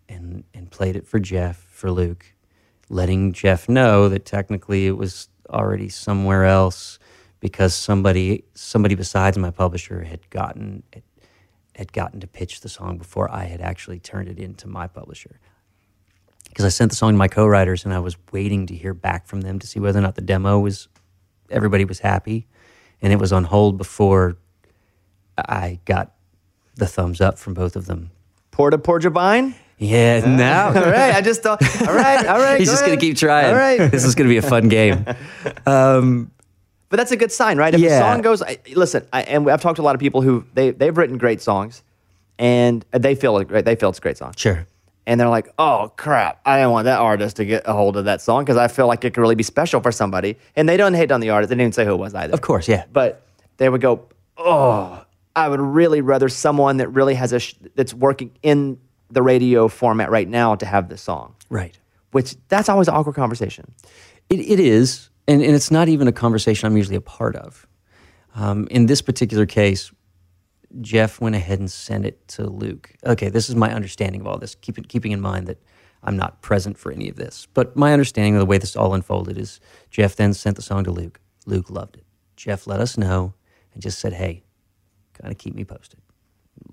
and, 0.07 0.43
and 0.53 0.71
played 0.71 0.95
it 0.95 1.05
for 1.05 1.19
Jeff, 1.19 1.57
for 1.57 1.91
Luke, 1.91 2.25
letting 2.89 3.33
Jeff 3.33 3.67
know 3.67 4.09
that 4.09 4.25
technically 4.25 4.87
it 4.87 4.97
was 4.97 5.27
already 5.49 5.89
somewhere 5.89 6.45
else 6.45 6.97
because 7.39 7.75
somebody 7.75 8.43
somebody 8.55 8.95
besides 8.95 9.37
my 9.37 9.51
publisher 9.51 10.03
had 10.03 10.27
gotten 10.31 10.81
had 11.75 11.91
gotten 11.91 12.19
to 12.21 12.27
pitch 12.27 12.61
the 12.61 12.69
song 12.69 12.97
before 12.97 13.29
I 13.29 13.43
had 13.43 13.61
actually 13.61 13.99
turned 13.99 14.29
it 14.29 14.39
into 14.39 14.67
my 14.67 14.87
publisher. 14.87 15.39
Because 16.47 16.65
I 16.65 16.69
sent 16.69 16.91
the 16.91 16.95
song 16.95 17.11
to 17.11 17.17
my 17.17 17.27
co-writers 17.27 17.83
and 17.83 17.93
I 17.93 17.99
was 17.99 18.15
waiting 18.31 18.65
to 18.67 18.75
hear 18.75 18.93
back 18.93 19.27
from 19.27 19.41
them 19.41 19.59
to 19.59 19.67
see 19.67 19.79
whether 19.79 19.99
or 19.99 20.01
not 20.01 20.15
the 20.15 20.21
demo 20.21 20.57
was 20.57 20.87
everybody 21.51 21.85
was 21.85 21.99
happy, 21.99 22.47
and 23.01 23.11
it 23.11 23.19
was 23.19 23.33
on 23.33 23.43
hold 23.43 23.77
before 23.77 24.37
I 25.37 25.79
got 25.85 26.13
the 26.75 26.85
thumbs 26.87 27.21
up 27.21 27.37
from 27.37 27.53
both 27.53 27.75
of 27.75 27.85
them. 27.85 28.11
Porta 28.51 28.77
Porjabine? 28.77 29.55
Yeah, 29.77 30.21
All 30.25 30.29
now 30.31 30.71
right, 30.73 31.13
I 31.15 31.21
just 31.21 31.43
thought, 31.43 31.61
all 31.85 31.93
right, 31.93 32.25
all 32.25 32.39
right. 32.39 32.57
he's 32.59 32.69
go 32.69 32.73
just 32.75 32.85
gonna 32.85 32.95
keep 32.97 33.17
trying. 33.17 33.47
All 33.53 33.55
right. 33.59 33.91
this 33.91 34.05
is 34.05 34.15
gonna 34.15 34.29
be 34.29 34.37
a 34.37 34.41
fun 34.41 34.69
game. 34.69 35.05
Um, 35.65 36.31
But 36.89 36.97
that's 36.97 37.11
a 37.11 37.17
good 37.17 37.31
sign, 37.31 37.57
right? 37.57 37.73
If 37.73 37.81
Yeah. 37.81 37.97
a 37.97 37.99
song 38.13 38.21
goes, 38.21 38.41
I, 38.41 38.57
listen, 38.73 39.05
I, 39.11 39.23
and 39.23 39.49
I've 39.49 39.61
talked 39.61 39.75
to 39.77 39.81
a 39.81 39.83
lot 39.83 39.95
of 39.95 39.99
people 39.99 40.21
who 40.21 40.45
they 40.53 40.71
they've 40.71 40.95
written 40.95 41.17
great 41.17 41.41
songs, 41.41 41.83
and 42.39 42.85
they 42.91 43.15
feel 43.15 43.43
great. 43.43 43.65
They 43.65 43.75
feel 43.75 43.89
it's 43.89 43.97
a 43.99 44.01
great 44.01 44.17
song, 44.17 44.33
sure. 44.37 44.65
and 45.07 45.19
they're 45.19 45.27
like, 45.29 45.49
"Oh 45.59 45.91
crap, 45.97 46.39
I 46.45 46.57
didn't 46.57 46.71
want 46.71 46.85
that 46.85 46.99
artist 46.99 47.35
to 47.37 47.45
get 47.45 47.63
a 47.65 47.73
hold 47.73 47.97
of 47.97 48.05
that 48.05 48.21
song 48.21 48.43
because 48.45 48.57
I 48.57 48.67
feel 48.69 48.87
like 48.87 49.03
it 49.03 49.13
could 49.13 49.21
really 49.21 49.35
be 49.35 49.43
special 49.43 49.81
for 49.81 49.91
somebody." 49.91 50.37
And 50.55 50.69
they 50.69 50.77
don't 50.77 50.93
hate 50.93 51.11
on 51.11 51.19
the 51.19 51.31
artist. 51.31 51.49
They 51.49 51.55
didn't 51.55 51.61
even 51.63 51.73
say 51.73 51.83
who 51.85 51.93
it 51.93 51.97
was 51.99 52.13
either. 52.15 52.33
Of 52.33 52.41
course, 52.41 52.67
yeah. 52.69 52.85
but 52.93 53.23
they 53.57 53.67
would 53.67 53.81
go, 53.81 54.05
"Oh, 54.37 55.03
I 55.35 55.49
would 55.49 55.59
really 55.59 56.01
rather 56.01 56.29
someone 56.29 56.77
that 56.77 56.89
really 56.89 57.15
has 57.15 57.33
a 57.33 57.39
sh- 57.39 57.55
that's 57.75 57.93
working 57.93 58.31
in 58.41 58.79
the 59.09 59.21
radio 59.21 59.67
format 59.67 60.09
right 60.09 60.27
now 60.27 60.55
to 60.55 60.65
have 60.65 60.89
this 60.89 61.01
song." 61.01 61.35
Right. 61.49 61.77
Which 62.11 62.35
that's 62.47 62.69
always 62.69 62.87
an 62.87 62.95
awkward 62.95 63.15
conversation. 63.15 63.73
It, 64.29 64.39
it 64.39 64.59
is, 64.59 65.09
and, 65.27 65.41
and 65.41 65.53
it's 65.53 65.71
not 65.71 65.87
even 65.89 66.07
a 66.07 66.11
conversation 66.11 66.67
I'm 66.67 66.77
usually 66.77 66.95
a 66.95 67.01
part 67.01 67.35
of. 67.35 67.67
Um, 68.35 68.67
in 68.71 68.85
this 68.85 69.01
particular 69.01 69.45
case, 69.45 69.91
Jeff 70.81 71.21
went 71.21 71.35
ahead 71.35 71.59
and 71.59 71.71
sent 71.71 72.05
it 72.05 72.27
to 72.29 72.47
Luke. 72.47 72.91
Okay, 73.05 73.29
this 73.29 73.49
is 73.49 73.55
my 73.55 73.73
understanding 73.73 74.21
of 74.21 74.27
all 74.27 74.37
this, 74.37 74.55
keeping, 74.55 74.83
keeping 74.83 75.11
in 75.11 75.21
mind 75.21 75.47
that 75.47 75.61
I'm 76.03 76.17
not 76.17 76.41
present 76.41 76.77
for 76.77 76.91
any 76.91 77.09
of 77.09 77.15
this. 77.15 77.47
But 77.53 77.75
my 77.75 77.93
understanding 77.93 78.35
of 78.35 78.39
the 78.39 78.45
way 78.45 78.57
this 78.57 78.75
all 78.75 78.93
unfolded 78.93 79.37
is 79.37 79.59
Jeff 79.89 80.15
then 80.15 80.33
sent 80.33 80.55
the 80.55 80.61
song 80.61 80.83
to 80.85 80.91
Luke. 80.91 81.19
Luke 81.45 81.69
loved 81.69 81.97
it. 81.97 82.05
Jeff 82.35 82.67
let 82.67 82.79
us 82.79 82.97
know 82.97 83.33
and 83.73 83.81
just 83.81 83.99
said, 83.99 84.13
hey, 84.13 84.43
kind 85.21 85.31
of 85.31 85.37
keep 85.37 85.55
me 85.55 85.63
posted. 85.65 85.99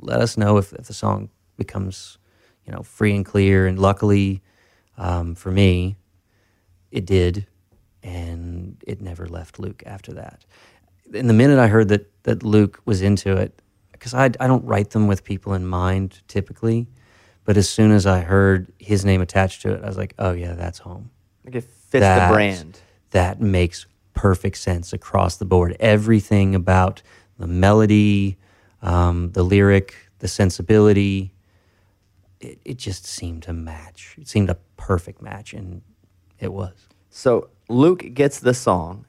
Let 0.01 0.21
us 0.21 0.37
know 0.37 0.59
if, 0.59 0.73
if 0.73 0.87
the 0.87 0.95
song 0.95 1.31
becomes, 1.57 2.19
you 2.67 2.73
know, 2.73 2.83
free 2.83 3.15
and 3.15 3.25
clear. 3.25 3.67
And 3.67 3.79
luckily 3.79 4.43
um, 4.99 5.35
for 5.35 5.51
me, 5.51 5.97
it 6.91 7.07
did, 7.07 7.47
and 8.03 8.83
it 8.87 9.01
never 9.01 9.27
left 9.27 9.59
Luke 9.59 9.83
after 9.87 10.13
that. 10.15 10.45
And 11.15 11.29
the 11.29 11.35
minute 11.35 11.59
I 11.59 11.69
heard 11.69 11.89
that 11.89 12.09
that 12.25 12.43
Luke 12.43 12.81
was 12.85 13.03
into 13.03 13.37
it, 13.37 13.61
because 13.93 14.15
I 14.15 14.27
I 14.27 14.47
don't 14.47 14.65
write 14.65 14.91
them 14.91 15.07
with 15.07 15.25
people 15.25 15.55
in 15.55 15.67
mind 15.67 16.21
typically, 16.29 16.87
but 17.45 17.57
as 17.57 17.69
soon 17.69 17.91
as 17.93 18.07
I 18.07 18.21
heard 18.21 18.73
his 18.79 19.05
name 19.05 19.21
attached 19.21 19.63
to 19.63 19.73
it, 19.75 19.83
I 19.83 19.87
was 19.87 19.97
like, 19.97 20.15
oh 20.19 20.33
yeah, 20.33 20.55
that's 20.55 20.79
home. 20.79 21.11
Like 21.45 21.57
it 21.57 21.65
fits 21.65 22.01
That- 22.03 22.29
the 22.29 22.35
brand. 22.35 22.81
That 23.11 23.43
makes 23.43 23.85
perfect 24.15 24.57
sense 24.57 24.95
across 24.95 25.37
the 25.37 25.45
board. 25.45 25.77
Everything 25.79 26.55
about 26.55 27.03
the 27.39 27.47
melody, 27.47 28.37
um, 28.83 29.33
the 29.33 29.43
lyric, 29.43 29.95
the 30.19 30.29
sensibility, 30.29 31.33
it, 32.41 32.59
it 32.65 32.79
just 32.79 33.05
seemed 33.07 33.43
to 33.45 33.53
match. 33.53 34.17
It 34.21 34.29
seemed 34.29 34.51
a 34.51 34.57
perfect 34.77 35.23
match, 35.23 35.53
and 35.55 35.83
it 36.39 36.53
was. 36.53 36.73
So 37.11 37.49
Luke 37.69 38.05
gets 38.15 38.41
the 38.41 38.55
song, 38.55 39.05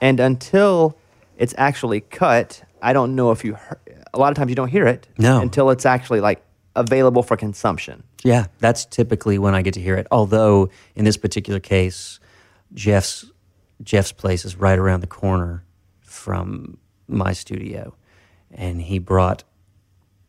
and 0.00 0.20
until 0.20 0.96
it's 1.36 1.54
actually 1.58 2.00
cut, 2.00 2.62
I 2.80 2.92
don't 2.92 3.14
know 3.14 3.30
if 3.30 3.44
you. 3.44 3.54
Heard, 3.54 3.78
a 4.14 4.18
lot 4.18 4.30
of 4.30 4.36
times 4.36 4.50
you 4.50 4.54
don't 4.54 4.68
hear 4.68 4.86
it 4.86 5.08
No. 5.16 5.40
until 5.40 5.70
it's 5.70 5.86
actually 5.86 6.20
like 6.20 6.42
available 6.76 7.22
for 7.22 7.36
consumption. 7.36 8.02
Yeah, 8.22 8.46
that's 8.58 8.84
typically 8.84 9.38
when 9.38 9.54
I 9.54 9.62
get 9.62 9.74
to 9.74 9.80
hear 9.80 9.96
it. 9.96 10.06
Although 10.10 10.68
in 10.94 11.04
this 11.06 11.16
particular 11.16 11.60
case, 11.60 12.20
Jeff's 12.74 13.24
Jeff's 13.82 14.12
place 14.12 14.44
is 14.44 14.54
right 14.56 14.78
around 14.78 15.00
the 15.00 15.06
corner 15.06 15.64
from 16.02 16.78
my 17.08 17.32
studio, 17.32 17.94
and 18.50 18.80
he 18.82 18.98
brought 18.98 19.44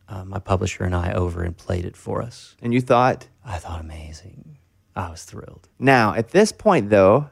uh, 0.08 0.24
my 0.24 0.38
publisher 0.38 0.84
and 0.84 0.94
I 0.94 1.12
over 1.12 1.42
and 1.42 1.56
played 1.56 1.84
it 1.84 1.96
for 1.96 2.22
us. 2.22 2.56
And 2.60 2.74
you 2.74 2.80
thought, 2.80 3.28
I 3.44 3.58
thought 3.58 3.80
amazing. 3.80 4.58
I 4.96 5.10
was 5.10 5.24
thrilled. 5.24 5.68
now 5.78 6.14
at 6.14 6.28
this 6.28 6.52
point 6.52 6.88
though, 6.88 7.28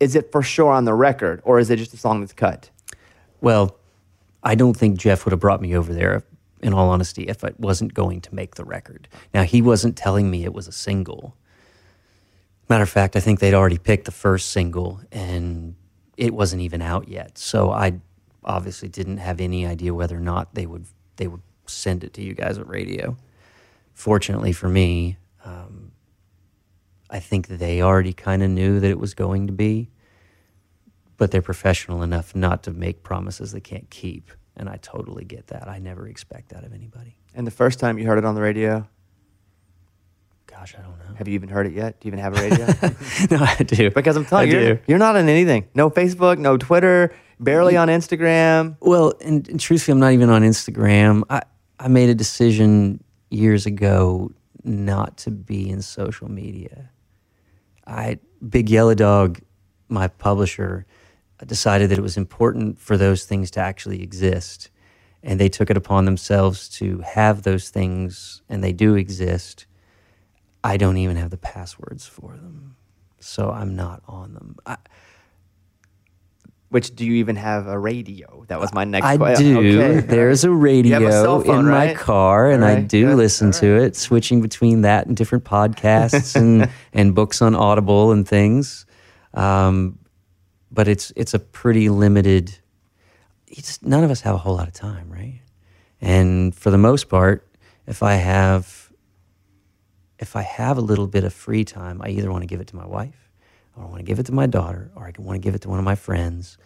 is 0.00 0.16
it 0.16 0.32
for 0.32 0.42
sure 0.42 0.72
on 0.72 0.84
the 0.84 0.94
record, 0.94 1.42
or 1.44 1.58
is 1.58 1.70
it 1.70 1.76
just 1.76 1.92
a 1.94 1.96
song 1.96 2.20
that's 2.20 2.32
cut? 2.32 2.70
Well, 3.40 3.76
I 4.42 4.54
don't 4.54 4.76
think 4.76 4.98
Jeff 4.98 5.24
would 5.24 5.32
have 5.32 5.40
brought 5.40 5.60
me 5.60 5.76
over 5.76 5.92
there, 5.92 6.24
in 6.62 6.72
all 6.72 6.90
honesty, 6.90 7.24
if 7.24 7.44
it 7.44 7.58
wasn't 7.58 7.92
going 7.92 8.20
to 8.22 8.34
make 8.34 8.54
the 8.54 8.64
record. 8.64 9.08
Now, 9.34 9.42
he 9.42 9.60
wasn't 9.60 9.96
telling 9.96 10.30
me 10.30 10.44
it 10.44 10.54
was 10.54 10.68
a 10.68 10.72
single. 10.72 11.36
Matter 12.68 12.84
of 12.84 12.88
fact, 12.88 13.16
I 13.16 13.20
think 13.20 13.40
they'd 13.40 13.54
already 13.54 13.78
picked 13.78 14.04
the 14.04 14.12
first 14.12 14.50
single 14.50 15.00
and 15.10 15.74
it 16.16 16.32
wasn't 16.32 16.62
even 16.62 16.80
out 16.80 17.08
yet. 17.08 17.36
So 17.36 17.70
I 17.70 18.00
obviously 18.44 18.88
didn't 18.88 19.18
have 19.18 19.40
any 19.40 19.66
idea 19.66 19.94
whether 19.94 20.16
or 20.16 20.20
not 20.20 20.54
they 20.54 20.66
would 20.66 20.86
they 21.16 21.26
would 21.26 21.42
send 21.66 22.04
it 22.04 22.12
to 22.14 22.22
you 22.22 22.34
guys 22.34 22.58
at 22.58 22.68
radio. 22.68 23.16
Fortunately 23.94 24.52
for 24.52 24.68
me, 24.68 25.16
um, 25.44 25.92
I 27.10 27.20
think 27.20 27.46
they 27.46 27.82
already 27.82 28.12
kind 28.12 28.42
of 28.42 28.50
knew 28.50 28.80
that 28.80 28.90
it 28.90 28.98
was 28.98 29.14
going 29.14 29.46
to 29.46 29.52
be 29.52 29.90
but 31.22 31.30
they're 31.30 31.40
professional 31.40 32.02
enough 32.02 32.34
not 32.34 32.64
to 32.64 32.72
make 32.72 33.04
promises 33.04 33.52
they 33.52 33.60
can't 33.60 33.88
keep. 33.90 34.32
And 34.56 34.68
I 34.68 34.76
totally 34.82 35.24
get 35.24 35.46
that. 35.46 35.68
I 35.68 35.78
never 35.78 36.08
expect 36.08 36.48
that 36.48 36.64
of 36.64 36.72
anybody. 36.72 37.16
And 37.32 37.46
the 37.46 37.52
first 37.52 37.78
time 37.78 37.96
you 37.96 38.06
heard 38.06 38.18
it 38.18 38.24
on 38.24 38.34
the 38.34 38.40
radio, 38.40 38.88
Gosh, 40.48 40.74
I 40.76 40.82
don't 40.82 40.98
know. 40.98 41.14
Have 41.14 41.28
you 41.28 41.34
even 41.34 41.48
heard 41.48 41.68
it 41.68 41.74
yet? 41.74 42.00
Do 42.00 42.08
you 42.08 42.12
even 42.12 42.18
have 42.18 42.36
a 42.36 42.42
radio? 42.42 42.66
no, 43.38 43.44
I 43.44 43.62
do. 43.62 43.92
because 43.92 44.16
I'm 44.16 44.24
telling 44.24 44.50
I 44.50 44.52
you, 44.52 44.60
do. 44.74 44.78
you're 44.88 44.98
not 44.98 45.14
on 45.14 45.28
anything. 45.28 45.68
No 45.76 45.90
Facebook, 45.90 46.38
no 46.38 46.56
Twitter, 46.56 47.14
barely 47.42 47.76
on 47.76 47.88
Instagram. 47.88 48.76
Well, 48.80 49.14
and, 49.20 49.48
and 49.48 49.60
truthfully, 49.60 49.92
I'm 49.92 50.00
not 50.00 50.12
even 50.12 50.30
on 50.30 50.42
Instagram. 50.42 51.22
I, 51.28 51.42
I 51.78 51.88
made 51.88 52.08
a 52.08 52.14
decision 52.14 53.02
years 53.30 53.66
ago 53.66 54.30
not 54.64 55.16
to 55.18 55.30
be 55.30 55.68
in 55.68 55.82
social 55.82 56.30
media. 56.30 56.90
I 57.86 58.18
Big 58.48 58.70
Yellow 58.70 58.94
Dog, 58.94 59.40
my 59.88 60.08
publisher, 60.08 60.86
decided 61.46 61.90
that 61.90 61.98
it 61.98 62.02
was 62.02 62.16
important 62.16 62.78
for 62.78 62.96
those 62.96 63.24
things 63.24 63.50
to 63.52 63.60
actually 63.60 64.02
exist, 64.02 64.70
and 65.22 65.40
they 65.40 65.48
took 65.48 65.70
it 65.70 65.76
upon 65.76 66.04
themselves 66.04 66.68
to 66.68 66.98
have 67.00 67.42
those 67.42 67.70
things, 67.70 68.42
and 68.48 68.62
they 68.62 68.72
do 68.72 68.94
exist. 68.94 69.66
I 70.64 70.76
don't 70.76 70.96
even 70.98 71.16
have 71.16 71.30
the 71.30 71.36
passwords 71.36 72.06
for 72.06 72.36
them, 72.36 72.76
so 73.18 73.50
I'm 73.50 73.74
not 73.74 74.02
on 74.06 74.34
them. 74.34 74.56
I, 74.64 74.76
Which 76.72 76.96
do 76.96 77.04
you 77.04 77.12
even 77.16 77.36
have 77.36 77.66
a 77.66 77.78
radio? 77.78 78.46
That 78.48 78.58
was 78.58 78.72
my 78.72 78.84
next 78.84 79.04
I 79.04 79.18
question. 79.18 79.54
do. 79.56 79.82
Okay. 79.82 80.00
There's 80.06 80.42
a 80.42 80.50
radio 80.50 81.06
a 81.06 81.44
phone, 81.44 81.58
in 81.60 81.64
my 81.66 81.88
right? 81.88 81.96
car, 81.96 82.50
and 82.50 82.64
I 82.64 82.80
do 82.80 83.08
good, 83.08 83.16
listen 83.18 83.48
all 83.48 83.60
to 83.60 83.76
it, 83.76 83.94
switching 83.94 84.40
between 84.40 84.80
that 84.80 85.06
and 85.06 85.14
different 85.14 85.44
podcasts 85.44 86.34
and 86.34 86.70
and 86.94 87.14
books 87.14 87.42
on 87.42 87.54
Audible 87.54 88.10
and 88.10 88.26
things. 88.26 88.86
Um, 89.34 89.98
but 90.70 90.88
it's 90.88 91.12
it's 91.14 91.34
a 91.34 91.38
pretty 91.38 91.90
limited. 91.90 92.58
It's 93.48 93.82
none 93.82 94.02
of 94.02 94.10
us 94.10 94.22
have 94.22 94.34
a 94.34 94.38
whole 94.38 94.56
lot 94.56 94.66
of 94.66 94.72
time, 94.72 95.10
right? 95.10 95.42
And 96.00 96.54
for 96.54 96.70
the 96.70 96.78
most 96.78 97.10
part, 97.10 97.46
if 97.86 98.02
I 98.02 98.14
have 98.14 98.90
if 100.18 100.36
I 100.36 100.42
have 100.42 100.78
a 100.78 100.80
little 100.80 101.06
bit 101.06 101.24
of 101.24 101.34
free 101.34 101.64
time, 101.64 102.00
I 102.00 102.08
either 102.08 102.30
want 102.32 102.44
to 102.44 102.46
give 102.46 102.62
it 102.62 102.68
to 102.68 102.76
my 102.76 102.86
wife, 102.86 103.21
I 103.76 103.84
want 103.84 103.98
to 103.98 104.02
give 104.02 104.18
it 104.18 104.26
to 104.26 104.32
my 104.32 104.46
daughter, 104.46 104.90
or 104.94 105.06
I 105.06 105.12
want 105.18 105.40
to 105.40 105.44
give 105.44 105.54
it 105.54 105.62
to 105.62 105.68
one 105.68 105.78
of 105.78 105.84
my 105.84 105.94
friends, 105.94 106.58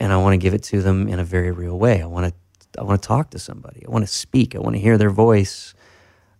and 0.00 0.12
I 0.12 0.16
want 0.16 0.34
to 0.34 0.38
give 0.38 0.54
it 0.54 0.62
to 0.64 0.80
them 0.82 1.08
in 1.08 1.18
a 1.18 1.24
very 1.24 1.52
real 1.52 1.78
way. 1.78 2.02
I 2.02 2.06
want 2.06 2.32
to 2.32 2.80
I 2.80 2.84
want 2.84 3.02
to 3.02 3.06
talk 3.06 3.30
to 3.30 3.38
somebody. 3.38 3.84
I 3.86 3.90
want 3.90 4.02
to 4.02 4.10
speak. 4.10 4.54
I 4.54 4.58
want 4.58 4.76
to 4.76 4.80
hear 4.80 4.96
their 4.96 5.10
voice. 5.10 5.74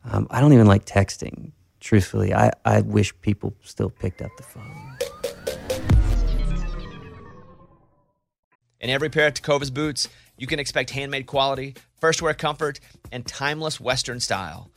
Um, 0.05 0.26
I 0.31 0.40
don't 0.40 0.52
even 0.55 0.66
like 0.66 0.87
texting. 0.87 1.52
Truthfully, 1.78 2.33
I, 2.33 2.52
I 2.64 2.81
wish 2.81 3.12
people 3.20 3.55
still 3.62 3.90
picked 3.90 4.22
up 4.22 4.31
the 4.37 4.42
phone. 4.42 4.96
In 8.81 8.90
every 8.90 9.11
pair 9.11 9.28
of 9.28 9.35
Tecovas 9.35 9.72
boots, 9.72 10.09
you 10.38 10.46
can 10.46 10.59
expect 10.59 10.90
handmade 10.90 11.26
quality, 11.26 11.74
first 12.00 12.22
wear 12.22 12.35
comfort, 12.35 12.81
and 13.12 13.26
timeless 13.26 13.78
Western 13.78 14.18
style. 14.18 14.71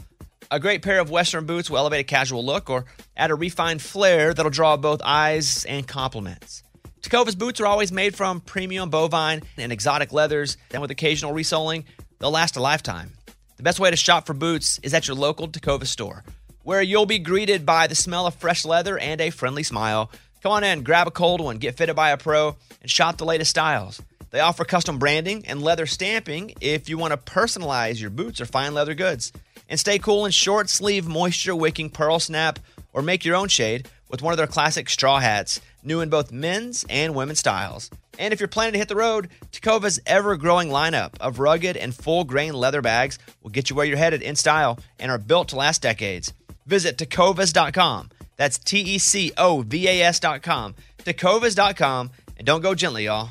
A 0.51 0.59
great 0.59 0.83
pair 0.83 0.99
of 0.99 1.09
Western 1.09 1.45
boots 1.45 1.69
will 1.69 1.79
elevate 1.79 2.01
a 2.01 2.03
casual 2.03 2.45
look 2.45 2.69
or 2.69 2.85
add 3.17 3.31
a 3.31 3.35
refined 3.35 3.81
flair 3.81 4.33
that'll 4.33 4.51
draw 4.51 4.77
both 4.77 5.01
eyes 5.03 5.65
and 5.65 5.87
compliments. 5.87 6.61
Tecovas 7.01 7.37
boots 7.37 7.59
are 7.59 7.65
always 7.65 7.91
made 7.91 8.15
from 8.15 8.41
premium 8.41 8.89
bovine 8.89 9.41
and 9.57 9.71
exotic 9.71 10.13
leathers, 10.13 10.57
and 10.71 10.81
with 10.81 10.91
occasional 10.91 11.33
resoling, 11.33 11.85
they'll 12.19 12.31
last 12.31 12.57
a 12.57 12.61
lifetime. 12.61 13.11
The 13.57 13.63
best 13.63 13.79
way 13.79 13.89
to 13.89 13.97
shop 13.97 14.27
for 14.27 14.33
boots 14.33 14.79
is 14.83 14.93
at 14.93 15.07
your 15.07 15.15
local 15.15 15.47
Tecovas 15.47 15.87
store, 15.87 16.23
where 16.63 16.81
you'll 16.81 17.05
be 17.05 17.19
greeted 17.19 17.65
by 17.65 17.87
the 17.87 17.95
smell 17.95 18.27
of 18.27 18.35
fresh 18.35 18.65
leather 18.65 18.99
and 18.99 19.21
a 19.21 19.31
friendly 19.31 19.63
smile. 19.63 20.11
Come 20.43 20.51
on 20.51 20.63
in, 20.63 20.83
grab 20.83 21.07
a 21.07 21.11
cold 21.11 21.41
one, 21.41 21.57
get 21.57 21.77
fitted 21.77 21.95
by 21.95 22.11
a 22.11 22.17
pro, 22.17 22.55
and 22.81 22.91
shop 22.91 23.17
the 23.17 23.25
latest 23.25 23.49
styles. 23.49 24.01
They 24.29 24.39
offer 24.41 24.65
custom 24.65 24.99
branding 24.99 25.45
and 25.47 25.61
leather 25.61 25.85
stamping 25.85 26.53
if 26.61 26.89
you 26.89 26.97
want 26.97 27.11
to 27.13 27.31
personalize 27.31 27.99
your 27.99 28.09
boots 28.09 28.41
or 28.41 28.45
fine 28.45 28.73
leather 28.73 28.93
goods. 28.93 29.31
And 29.69 29.79
stay 29.79 29.99
cool 29.99 30.25
in 30.25 30.31
short 30.31 30.69
sleeve, 30.69 31.07
moisture 31.07 31.55
wicking 31.55 31.89
pearl 31.89 32.19
snap, 32.19 32.59
or 32.93 33.01
make 33.01 33.25
your 33.25 33.35
own 33.35 33.47
shade 33.47 33.87
with 34.09 34.21
one 34.21 34.33
of 34.33 34.37
their 34.37 34.47
classic 34.47 34.89
straw 34.89 35.19
hats, 35.19 35.59
new 35.83 36.01
in 36.01 36.09
both 36.09 36.31
men's 36.31 36.85
and 36.89 37.15
women's 37.15 37.39
styles. 37.39 37.89
And 38.17 38.33
if 38.33 38.39
you're 38.39 38.47
planning 38.47 38.73
to 38.73 38.79
hit 38.79 38.87
the 38.87 38.95
road, 38.95 39.29
Tecovas' 39.51 39.99
ever 40.05 40.37
growing 40.37 40.69
lineup 40.69 41.13
of 41.19 41.39
rugged 41.39 41.75
and 41.75 41.93
full 41.93 42.23
grain 42.23 42.53
leather 42.53 42.81
bags 42.81 43.19
will 43.43 43.49
get 43.49 43.69
you 43.69 43.75
where 43.75 43.85
you're 43.85 43.97
headed 43.97 44.21
in 44.21 44.35
style 44.35 44.79
and 44.99 45.11
are 45.11 45.17
built 45.17 45.49
to 45.49 45.55
last 45.55 45.81
decades. 45.81 46.33
Visit 46.65 46.97
tecovas.com. 46.97 48.09
That's 48.37 48.57
T 48.57 48.79
E 48.79 48.97
C 48.97 49.31
O 49.37 49.61
V 49.61 49.87
A 49.87 50.03
S.com. 50.03 50.75
Tecovas.com. 50.99 52.11
And 52.37 52.45
don't 52.45 52.61
go 52.61 52.75
gently, 52.75 53.05
y'all. 53.05 53.29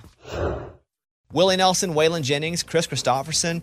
Willie 1.32 1.56
Nelson, 1.56 1.94
Waylon 1.94 2.22
Jennings, 2.22 2.62
Kris 2.62 2.86
Kristofferson. 2.86 3.62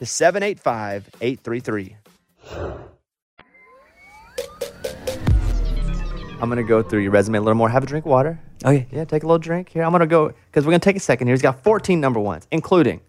to 0.00 0.06
785 0.06 1.10
833. 1.20 1.96
I'm 6.42 6.48
gonna 6.48 6.62
go 6.62 6.82
through 6.82 7.00
your 7.00 7.12
resume 7.12 7.36
a 7.36 7.40
little 7.42 7.54
more. 7.54 7.68
Have 7.68 7.82
a 7.82 7.86
drink 7.86 8.06
of 8.06 8.10
water. 8.10 8.40
Oh, 8.64 8.70
okay. 8.70 8.86
Yeah, 8.90 9.04
take 9.04 9.24
a 9.24 9.26
little 9.26 9.38
drink. 9.38 9.68
Here, 9.68 9.84
I'm 9.84 9.92
gonna 9.92 10.06
go 10.06 10.28
because 10.46 10.64
we're 10.64 10.70
gonna 10.70 10.78
take 10.78 10.96
a 10.96 11.00
second 11.00 11.26
here. 11.26 11.34
He's 11.34 11.42
got 11.42 11.62
14 11.62 12.00
number 12.00 12.18
ones, 12.18 12.46
including 12.50 13.02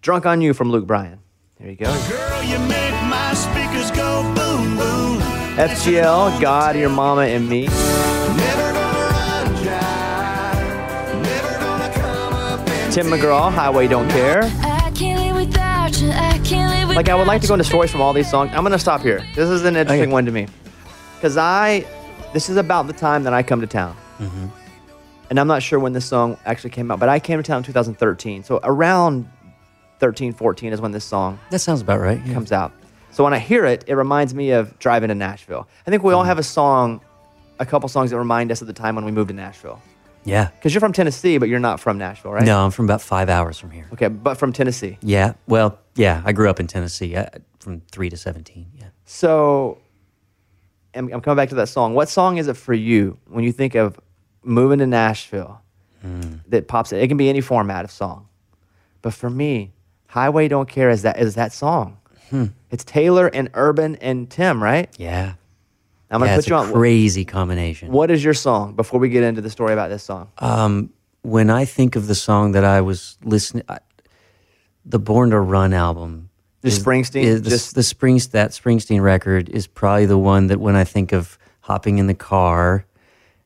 "Drunk 0.00 0.24
on 0.24 0.40
You" 0.40 0.54
from 0.54 0.70
Luke 0.70 0.86
Bryan. 0.86 1.18
There 1.58 1.68
you 1.68 1.76
go. 1.76 1.84
Girl, 2.08 2.42
you 2.42 2.58
make 2.60 2.94
my 3.04 3.34
speakers 3.34 3.90
go 3.90 4.22
boom 4.34 4.76
boom. 4.78 5.20
FGL, 5.58 6.40
God, 6.40 6.74
Your 6.74 6.88
Mama, 6.88 7.22
and 7.22 7.50
Me. 7.50 7.66
Never 7.66 8.72
gonna 8.72 9.10
run 9.12 9.62
dry. 9.62 11.20
Never 11.22 11.58
gonna 11.60 11.92
come 11.92 12.32
up 12.32 12.66
and 12.66 12.92
Tim 12.94 13.06
McGraw, 13.08 13.52
Highway 13.52 13.88
Don't 13.88 14.08
Care. 14.08 14.50
Like 16.94 17.08
I 17.08 17.14
would 17.14 17.26
like 17.26 17.40
to 17.42 17.48
go 17.48 17.54
into 17.54 17.64
stories 17.64 17.90
from 17.90 18.00
all 18.02 18.12
these 18.12 18.28
songs. 18.30 18.50
I'm 18.54 18.62
gonna 18.62 18.78
stop 18.78 19.00
here. 19.00 19.24
This 19.34 19.48
is 19.48 19.64
an 19.64 19.76
interesting 19.76 20.02
Okay. 20.04 20.12
one 20.12 20.24
to 20.26 20.30
me. 20.32 20.46
because 21.16 21.36
I, 21.36 21.84
this 22.32 22.48
is 22.50 22.56
about 22.56 22.86
the 22.86 22.92
time 22.92 23.22
that 23.24 23.32
I 23.32 23.42
come 23.42 23.60
to 23.60 23.66
town. 23.66 23.96
Mm-hmm. 24.18 24.46
And 25.30 25.38
I'm 25.40 25.46
not 25.46 25.62
sure 25.62 25.78
when 25.78 25.92
this 25.92 26.04
song 26.04 26.36
actually 26.44 26.70
came 26.70 26.90
out, 26.90 26.98
but 26.98 27.08
I 27.08 27.18
came 27.20 27.38
to 27.38 27.42
town 27.42 27.58
in 27.58 27.62
2013. 27.64 28.42
So 28.42 28.60
around 28.64 29.30
13, 30.00 30.32
14 30.32 30.72
is 30.72 30.80
when 30.80 30.92
this 30.92 31.04
song 31.04 31.38
That 31.50 31.60
sounds 31.60 31.80
about 31.80 32.00
right. 32.00 32.20
yeah. 32.26 32.34
comes 32.34 32.52
out. 32.52 32.72
So 33.12 33.24
when 33.24 33.32
I 33.34 33.38
hear 33.38 33.64
it, 33.64 33.84
it 33.86 33.94
reminds 33.94 34.34
me 34.34 34.50
of 34.50 34.78
driving 34.78 35.08
to 35.08 35.14
Nashville. 35.14 35.68
I 35.86 35.90
think 35.90 36.02
we 36.02 36.12
all 36.12 36.20
mm-hmm. 36.22 36.28
have 36.28 36.38
a 36.38 36.42
song, 36.42 37.00
a 37.60 37.66
couple 37.66 37.88
songs 37.88 38.10
that 38.10 38.18
remind 38.18 38.50
us 38.52 38.60
of 38.60 38.66
the 38.66 38.72
time 38.72 38.94
when 38.96 39.04
we 39.04 39.12
moved 39.12 39.28
to 39.28 39.34
Nashville. 39.34 39.80
Yeah. 40.24 40.50
Because 40.50 40.74
you're 40.74 40.80
from 40.80 40.92
Tennessee, 40.92 41.38
but 41.38 41.48
you're 41.48 41.60
not 41.60 41.80
from 41.80 41.98
Nashville, 41.98 42.32
right? 42.32 42.44
No, 42.44 42.64
I'm 42.64 42.70
from 42.70 42.84
about 42.86 43.00
five 43.00 43.28
hours 43.28 43.58
from 43.58 43.70
here. 43.70 43.88
Okay, 43.92 44.08
but 44.08 44.36
from 44.36 44.52
Tennessee. 44.52 44.98
Yeah. 45.02 45.34
Well, 45.46 45.78
yeah. 45.96 46.22
I 46.24 46.32
grew 46.32 46.48
up 46.50 46.60
in 46.60 46.66
Tennessee 46.66 47.16
uh, 47.16 47.26
from 47.58 47.80
three 47.90 48.10
to 48.10 48.16
17. 48.16 48.66
Yeah. 48.76 48.84
So 49.04 49.78
I'm, 50.94 51.12
I'm 51.12 51.20
coming 51.20 51.36
back 51.36 51.48
to 51.50 51.54
that 51.56 51.68
song. 51.68 51.94
What 51.94 52.08
song 52.08 52.38
is 52.38 52.48
it 52.48 52.56
for 52.56 52.74
you 52.74 53.18
when 53.28 53.44
you 53.44 53.52
think 53.52 53.74
of 53.74 53.98
moving 54.42 54.78
to 54.80 54.86
Nashville 54.86 55.60
that 56.48 56.68
pops 56.68 56.92
it? 56.92 57.02
It 57.02 57.08
can 57.08 57.16
be 57.16 57.28
any 57.28 57.40
format 57.40 57.84
of 57.84 57.90
song. 57.90 58.28
But 59.02 59.14
for 59.14 59.30
me, 59.30 59.72
Highway 60.08 60.48
Don't 60.48 60.68
Care 60.68 60.90
is 60.90 61.02
that 61.02 61.18
is 61.18 61.34
that 61.36 61.52
song. 61.52 61.96
It's 62.70 62.84
Taylor 62.84 63.26
and 63.26 63.50
Urban 63.54 63.96
and 63.96 64.30
Tim, 64.30 64.62
right? 64.62 64.88
Yeah. 64.96 65.34
I'm 66.10 66.18
gonna 66.20 66.32
yeah, 66.32 66.36
put 66.36 66.38
it's 66.40 66.48
you 66.48 66.56
a 66.56 66.58
on. 66.60 66.72
crazy 66.72 67.24
combination. 67.24 67.92
What 67.92 68.10
is 68.10 68.22
your 68.24 68.34
song 68.34 68.74
before 68.74 68.98
we 69.00 69.08
get 69.08 69.22
into 69.22 69.40
the 69.40 69.50
story 69.50 69.72
about 69.72 69.90
this 69.90 70.02
song? 70.02 70.28
Um, 70.38 70.90
when 71.22 71.50
I 71.50 71.64
think 71.64 71.94
of 71.96 72.06
the 72.08 72.14
song 72.14 72.52
that 72.52 72.64
I 72.64 72.80
was 72.80 73.16
listening, 73.24 73.64
I, 73.68 73.78
the 74.84 74.98
Born 74.98 75.30
to 75.30 75.38
Run 75.38 75.72
album, 75.72 76.30
The 76.62 76.68
is- 76.68 76.82
Springsteen? 76.84 77.22
is 77.22 77.42
the, 77.42 77.50
Just- 77.50 77.74
the 77.74 77.82
Springs 77.82 78.28
that 78.28 78.50
Springsteen 78.50 79.00
record 79.02 79.48
is 79.48 79.66
probably 79.66 80.06
the 80.06 80.18
one 80.18 80.48
that 80.48 80.58
when 80.60 80.74
I 80.76 80.84
think 80.84 81.12
of 81.12 81.38
hopping 81.60 81.98
in 81.98 82.06
the 82.06 82.14
car, 82.14 82.84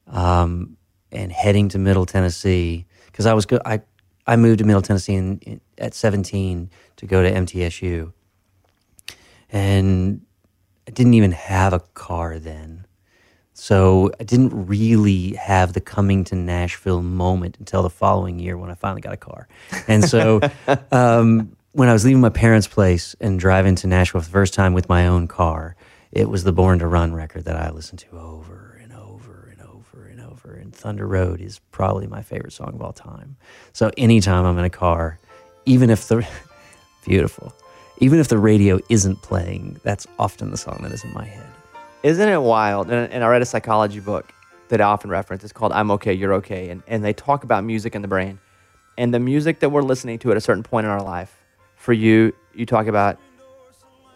um, 0.08 0.76
and 1.12 1.30
heading 1.32 1.68
to 1.70 1.78
Middle 1.78 2.06
Tennessee, 2.06 2.86
because 3.06 3.26
I 3.26 3.34
was 3.34 3.44
go- 3.46 3.60
I 3.66 3.80
I 4.26 4.36
moved 4.36 4.58
to 4.60 4.64
Middle 4.64 4.80
Tennessee 4.82 5.14
in, 5.14 5.38
in, 5.40 5.60
at 5.76 5.92
17 5.94 6.70
to 6.96 7.06
go 7.06 7.22
to 7.22 7.30
MTSU, 7.30 8.10
and 9.52 10.20
I 10.86 10.90
didn't 10.90 11.14
even 11.14 11.32
have 11.32 11.72
a 11.72 11.80
car 11.80 12.38
then. 12.38 12.86
So 13.54 14.10
I 14.18 14.24
didn't 14.24 14.66
really 14.66 15.34
have 15.34 15.72
the 15.72 15.80
coming 15.80 16.24
to 16.24 16.34
Nashville 16.34 17.02
moment 17.02 17.56
until 17.60 17.82
the 17.82 17.90
following 17.90 18.40
year 18.40 18.58
when 18.58 18.70
I 18.70 18.74
finally 18.74 19.00
got 19.00 19.14
a 19.14 19.16
car. 19.16 19.46
And 19.86 20.04
so 20.04 20.40
um, 20.92 21.56
when 21.72 21.88
I 21.88 21.92
was 21.92 22.04
leaving 22.04 22.20
my 22.20 22.30
parents' 22.30 22.66
place 22.66 23.14
and 23.20 23.38
driving 23.38 23.76
to 23.76 23.86
Nashville 23.86 24.20
for 24.20 24.26
the 24.26 24.32
first 24.32 24.54
time 24.54 24.74
with 24.74 24.88
my 24.88 25.06
own 25.06 25.28
car, 25.28 25.76
it 26.10 26.28
was 26.28 26.42
the 26.44 26.52
Born 26.52 26.80
to 26.80 26.86
Run 26.86 27.14
record 27.14 27.44
that 27.44 27.56
I 27.56 27.70
listened 27.70 28.00
to 28.00 28.18
over 28.18 28.80
and 28.82 28.92
over 28.92 29.52
and 29.52 29.68
over 29.68 30.06
and 30.06 30.20
over. 30.20 30.54
And 30.54 30.74
Thunder 30.74 31.06
Road 31.06 31.40
is 31.40 31.60
probably 31.70 32.08
my 32.08 32.22
favorite 32.22 32.52
song 32.52 32.74
of 32.74 32.82
all 32.82 32.92
time. 32.92 33.36
So 33.72 33.92
anytime 33.96 34.44
I'm 34.44 34.58
in 34.58 34.64
a 34.64 34.70
car, 34.70 35.18
even 35.64 35.90
if 35.90 36.08
the 36.08 36.26
beautiful, 37.04 37.54
even 37.98 38.18
if 38.18 38.28
the 38.28 38.38
radio 38.38 38.80
isn't 38.88 39.22
playing, 39.22 39.80
that's 39.82 40.06
often 40.18 40.50
the 40.50 40.56
song 40.56 40.80
that 40.82 40.92
is 40.92 41.04
in 41.04 41.12
my 41.12 41.24
head. 41.24 41.46
Isn't 42.02 42.28
it 42.28 42.40
wild? 42.40 42.90
And, 42.90 43.10
and 43.12 43.24
I 43.24 43.28
read 43.28 43.42
a 43.42 43.46
psychology 43.46 44.00
book 44.00 44.32
that 44.68 44.80
I 44.80 44.84
often 44.84 45.10
reference. 45.10 45.44
It's 45.44 45.52
called 45.52 45.72
I'm 45.72 45.90
Okay, 45.92 46.12
You're 46.12 46.34
Okay. 46.34 46.70
And, 46.70 46.82
and 46.86 47.04
they 47.04 47.12
talk 47.12 47.44
about 47.44 47.64
music 47.64 47.94
in 47.94 48.02
the 48.02 48.08
brain. 48.08 48.38
And 48.98 49.12
the 49.12 49.20
music 49.20 49.60
that 49.60 49.70
we're 49.70 49.82
listening 49.82 50.18
to 50.20 50.30
at 50.30 50.36
a 50.36 50.40
certain 50.40 50.62
point 50.62 50.86
in 50.86 50.90
our 50.90 51.02
life, 51.02 51.36
for 51.76 51.92
you, 51.92 52.32
you 52.54 52.66
talk 52.66 52.86
about 52.86 53.18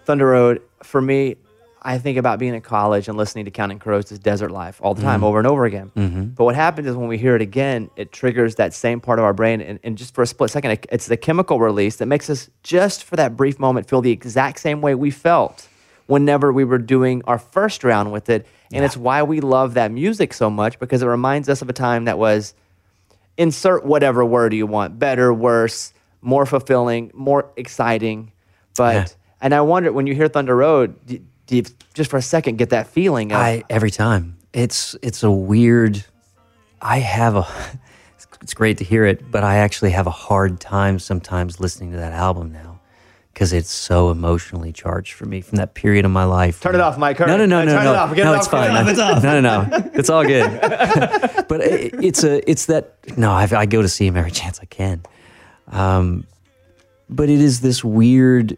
Thunder 0.04 0.26
Road. 0.26 0.62
For 0.82 1.00
me, 1.00 1.36
I 1.82 1.98
think 1.98 2.18
about 2.18 2.38
being 2.38 2.54
in 2.54 2.60
college 2.60 3.08
and 3.08 3.16
listening 3.16 3.44
to 3.44 3.50
Counting 3.50 3.78
Crows' 3.78 4.10
Desert 4.10 4.50
Life 4.50 4.80
all 4.82 4.94
the 4.94 5.02
time, 5.02 5.16
mm-hmm. 5.20 5.24
over 5.24 5.38
and 5.38 5.46
over 5.46 5.64
again. 5.64 5.92
Mm-hmm. 5.96 6.24
But 6.30 6.44
what 6.44 6.54
happens 6.54 6.86
is 6.86 6.96
when 6.96 7.08
we 7.08 7.18
hear 7.18 7.36
it 7.36 7.42
again, 7.42 7.90
it 7.96 8.10
triggers 8.12 8.56
that 8.56 8.74
same 8.74 9.00
part 9.00 9.18
of 9.18 9.24
our 9.24 9.32
brain. 9.32 9.60
And, 9.60 9.78
and 9.84 9.96
just 9.96 10.14
for 10.14 10.22
a 10.22 10.26
split 10.26 10.50
second, 10.50 10.72
it- 10.72 10.86
it's 10.90 11.06
the 11.06 11.16
chemical 11.16 11.60
release 11.60 11.96
that 11.96 12.06
makes 12.06 12.28
us, 12.28 12.50
just 12.62 13.04
for 13.04 13.16
that 13.16 13.36
brief 13.36 13.58
moment, 13.58 13.88
feel 13.88 14.00
the 14.00 14.10
exact 14.10 14.60
same 14.60 14.80
way 14.80 14.94
we 14.94 15.10
felt 15.10 15.68
whenever 16.06 16.52
we 16.52 16.64
were 16.64 16.78
doing 16.78 17.22
our 17.26 17.38
first 17.38 17.84
round 17.84 18.10
with 18.12 18.28
it. 18.28 18.46
And 18.72 18.84
it's 18.84 18.96
why 18.96 19.22
we 19.22 19.40
love 19.40 19.74
that 19.74 19.90
music 19.90 20.32
so 20.34 20.50
much 20.50 20.78
because 20.78 21.02
it 21.02 21.06
reminds 21.06 21.48
us 21.48 21.62
of 21.62 21.68
a 21.68 21.72
time 21.72 22.04
that 22.06 22.18
was 22.18 22.54
insert 23.36 23.84
whatever 23.84 24.24
word 24.24 24.52
you 24.52 24.66
want 24.66 24.98
better, 24.98 25.32
worse, 25.32 25.92
more 26.22 26.44
fulfilling, 26.44 27.10
more 27.14 27.50
exciting. 27.56 28.32
But, 28.76 28.94
Yeah. 28.94 29.06
and 29.40 29.54
I 29.54 29.60
wonder 29.60 29.92
when 29.92 30.06
you 30.06 30.14
hear 30.14 30.28
Thunder 30.28 30.56
Road, 30.56 30.96
do, 31.48 31.60
do 31.62 31.70
you 31.70 31.76
just 31.94 32.10
for 32.10 32.16
a 32.16 32.22
second 32.22 32.56
get 32.58 32.70
that 32.70 32.86
feeling 32.86 33.32
of, 33.32 33.38
I 33.38 33.64
every 33.68 33.90
time. 33.90 34.36
It's 34.52 34.94
it's 35.02 35.22
a 35.24 35.30
weird. 35.30 36.04
I 36.80 37.00
have 37.00 37.34
a. 37.36 37.46
It's 38.40 38.54
great 38.54 38.78
to 38.78 38.84
hear 38.84 39.04
it, 39.04 39.32
but 39.32 39.42
I 39.42 39.56
actually 39.56 39.90
have 39.90 40.06
a 40.06 40.12
hard 40.12 40.60
time 40.60 41.00
sometimes 41.00 41.58
listening 41.58 41.90
to 41.90 41.96
that 41.96 42.12
album 42.12 42.52
now 42.52 42.80
because 43.32 43.52
it's 43.52 43.70
so 43.70 44.10
emotionally 44.12 44.72
charged 44.72 45.14
for 45.14 45.26
me 45.26 45.40
from 45.40 45.56
that 45.56 45.74
period 45.74 46.04
of 46.04 46.12
my 46.12 46.22
life. 46.24 46.60
Turn 46.60 46.74
it 46.76 46.80
off, 46.80 46.96
Mike. 46.98 47.18
Hurry. 47.18 47.26
No, 47.28 47.36
no, 47.36 47.46
no, 47.46 47.58
Uh, 47.60 47.64
no, 47.64 47.72
turn 47.74 47.84
no. 47.84 47.92
it 47.92 47.96
off. 47.96 48.14
Get 48.14 48.24
no, 48.24 48.32
it 48.32 48.36
it's 48.36 48.46
off. 48.46 48.52
Get 48.52 48.64
it 48.64 48.68
fine. 48.68 48.76
off. 48.76 48.88
It's 48.88 49.00
off. 49.00 49.22
No, 49.24 49.40
no, 49.40 49.62
no. 49.64 49.90
It's 49.94 50.08
all 50.10 50.24
good. 50.24 50.60
but 51.48 51.60
it, 51.62 51.94
it's 52.02 52.22
a, 52.22 52.48
it's 52.50 52.66
that. 52.66 52.94
No, 53.18 53.32
I, 53.32 53.48
I 53.52 53.66
go 53.66 53.82
to 53.82 53.88
see 53.88 54.06
him 54.06 54.16
every 54.16 54.30
chance 54.40 54.60
I 54.60 54.66
can. 54.66 55.02
Um, 55.66 56.26
but 57.10 57.28
it 57.28 57.40
is 57.40 57.60
this 57.60 57.82
weird 57.82 58.56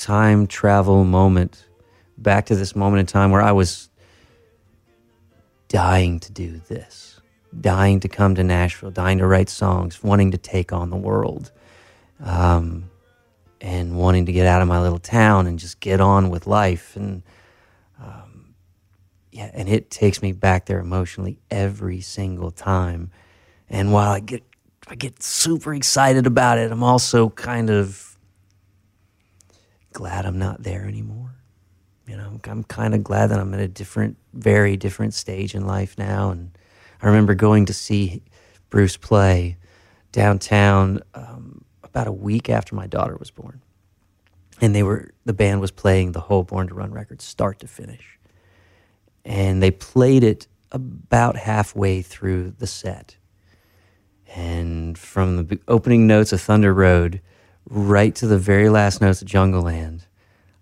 time 0.00 0.46
travel 0.46 1.04
moment 1.04 1.66
back 2.16 2.46
to 2.46 2.56
this 2.56 2.74
moment 2.74 3.00
in 3.00 3.06
time 3.06 3.30
where 3.30 3.42
I 3.42 3.52
was 3.52 3.88
dying 5.68 6.18
to 6.20 6.32
do 6.32 6.60
this, 6.68 7.20
dying 7.60 8.00
to 8.00 8.08
come 8.08 8.34
to 8.34 8.42
Nashville, 8.42 8.90
dying 8.90 9.18
to 9.18 9.26
write 9.26 9.48
songs, 9.48 10.02
wanting 10.02 10.30
to 10.32 10.38
take 10.38 10.72
on 10.72 10.90
the 10.90 10.96
world, 10.96 11.52
um, 12.24 12.90
and 13.60 13.96
wanting 13.96 14.26
to 14.26 14.32
get 14.32 14.46
out 14.46 14.62
of 14.62 14.68
my 14.68 14.80
little 14.80 14.98
town 14.98 15.46
and 15.46 15.58
just 15.58 15.80
get 15.80 16.00
on 16.00 16.30
with 16.30 16.46
life. 16.46 16.96
And 16.96 17.22
um, 18.02 18.54
yeah, 19.30 19.50
and 19.52 19.68
it 19.68 19.90
takes 19.90 20.22
me 20.22 20.32
back 20.32 20.66
there 20.66 20.80
emotionally 20.80 21.38
every 21.50 22.00
single 22.00 22.50
time. 22.50 23.10
And 23.68 23.92
while 23.92 24.10
I 24.10 24.20
get 24.20 24.42
I 24.88 24.96
get 24.96 25.22
super 25.22 25.72
excited 25.74 26.26
about 26.26 26.58
it, 26.58 26.72
I'm 26.72 26.82
also 26.82 27.28
kind 27.30 27.70
of 27.70 28.09
glad 29.92 30.26
I'm 30.26 30.38
not 30.38 30.62
there 30.62 30.86
anymore. 30.86 31.34
You 32.06 32.16
know, 32.16 32.26
I'm, 32.26 32.40
I'm 32.44 32.64
kind 32.64 32.94
of 32.94 33.04
glad 33.04 33.28
that 33.28 33.38
I'm 33.38 33.54
at 33.54 33.60
a 33.60 33.68
different, 33.68 34.16
very 34.32 34.76
different 34.76 35.14
stage 35.14 35.54
in 35.54 35.66
life 35.66 35.96
now. 35.98 36.30
And 36.30 36.56
I 37.02 37.06
remember 37.06 37.34
going 37.34 37.66
to 37.66 37.74
see 37.74 38.22
Bruce 38.68 38.96
play 38.96 39.56
downtown 40.12 41.00
um, 41.14 41.64
about 41.84 42.06
a 42.06 42.12
week 42.12 42.48
after 42.48 42.74
my 42.74 42.86
daughter 42.86 43.16
was 43.16 43.30
born, 43.30 43.62
and 44.60 44.74
they 44.74 44.82
were 44.82 45.12
the 45.24 45.32
band 45.32 45.60
was 45.60 45.70
playing 45.70 46.12
the 46.12 46.20
whole 46.20 46.42
Born 46.42 46.68
to 46.68 46.74
Run 46.74 46.92
record, 46.92 47.22
start 47.22 47.58
to 47.60 47.68
finish, 47.68 48.18
and 49.24 49.62
they 49.62 49.70
played 49.70 50.24
it 50.24 50.46
about 50.72 51.36
halfway 51.36 52.02
through 52.02 52.54
the 52.58 52.66
set. 52.66 53.16
And 54.34 54.96
from 54.96 55.46
the 55.46 55.58
opening 55.66 56.06
notes 56.06 56.32
of 56.32 56.40
Thunder 56.40 56.72
Road 56.72 57.20
right 57.68 58.14
to 58.16 58.26
the 58.26 58.38
very 58.38 58.68
last 58.68 59.00
notes 59.00 59.22
of 59.22 59.28
Jungleland, 59.28 60.02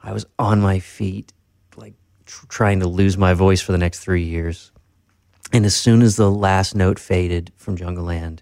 I 0.03 0.13
was 0.13 0.27
on 0.39 0.61
my 0.61 0.79
feet, 0.79 1.33
like 1.77 1.95
tr- 2.27 2.47
trying 2.49 2.81
to 2.81 2.89
lose 2.89 3.17
my 3.17 3.35
voice 3.35 3.61
for 3.61 3.73
the 3.73 3.79
next 3.79 4.01
three 4.01 4.25
years. 4.25 4.71
And 5.53 5.65
as 5.65 5.75
soon 5.75 6.03
as 6.03 6.17
the 6.17 6.31
last 6.31 6.75
note 6.75 6.99
faded 6.99 7.53
from 7.57 7.77
Jungleland, 7.77 8.41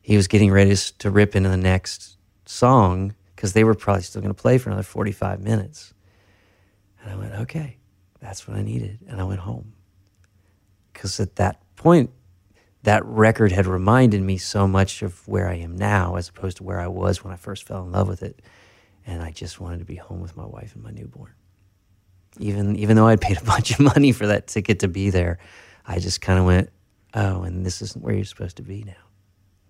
he 0.00 0.16
was 0.16 0.26
getting 0.26 0.50
ready 0.50 0.74
to 0.74 1.10
rip 1.10 1.36
into 1.36 1.48
the 1.48 1.56
next 1.56 2.16
song 2.46 3.14
because 3.36 3.52
they 3.52 3.62
were 3.62 3.74
probably 3.74 4.02
still 4.02 4.22
going 4.22 4.34
to 4.34 4.40
play 4.40 4.58
for 4.58 4.70
another 4.70 4.82
45 4.82 5.40
minutes. 5.40 5.94
And 7.02 7.12
I 7.12 7.16
went, 7.16 7.34
okay, 7.34 7.76
that's 8.20 8.48
what 8.48 8.56
I 8.56 8.62
needed. 8.62 8.98
And 9.06 9.20
I 9.20 9.24
went 9.24 9.40
home. 9.40 9.74
Because 10.92 11.20
at 11.20 11.36
that 11.36 11.60
point, 11.76 12.10
that 12.82 13.04
record 13.04 13.52
had 13.52 13.66
reminded 13.66 14.22
me 14.22 14.38
so 14.38 14.68
much 14.68 15.02
of 15.02 15.26
where 15.26 15.48
I 15.48 15.54
am 15.54 15.76
now 15.76 16.16
as 16.16 16.28
opposed 16.28 16.58
to 16.58 16.64
where 16.64 16.80
I 16.80 16.86
was 16.86 17.24
when 17.24 17.32
I 17.32 17.36
first 17.36 17.64
fell 17.66 17.82
in 17.82 17.92
love 17.92 18.08
with 18.08 18.22
it. 18.22 18.40
And 19.06 19.22
I 19.22 19.30
just 19.30 19.60
wanted 19.60 19.78
to 19.78 19.84
be 19.84 19.96
home 19.96 20.20
with 20.20 20.36
my 20.36 20.44
wife 20.44 20.74
and 20.74 20.84
my 20.84 20.90
newborn. 20.90 21.32
Even 22.38 22.76
even 22.76 22.96
though 22.96 23.06
I'd 23.06 23.20
paid 23.20 23.38
a 23.40 23.44
bunch 23.44 23.72
of 23.72 23.80
money 23.80 24.12
for 24.12 24.26
that 24.26 24.46
ticket 24.46 24.80
to 24.80 24.88
be 24.88 25.10
there, 25.10 25.38
I 25.86 25.98
just 25.98 26.20
kind 26.20 26.38
of 26.38 26.44
went, 26.44 26.70
"Oh, 27.14 27.42
and 27.42 27.64
this 27.64 27.82
isn't 27.82 28.04
where 28.04 28.14
you're 28.14 28.24
supposed 28.24 28.58
to 28.58 28.62
be 28.62 28.84
now." 28.84 28.92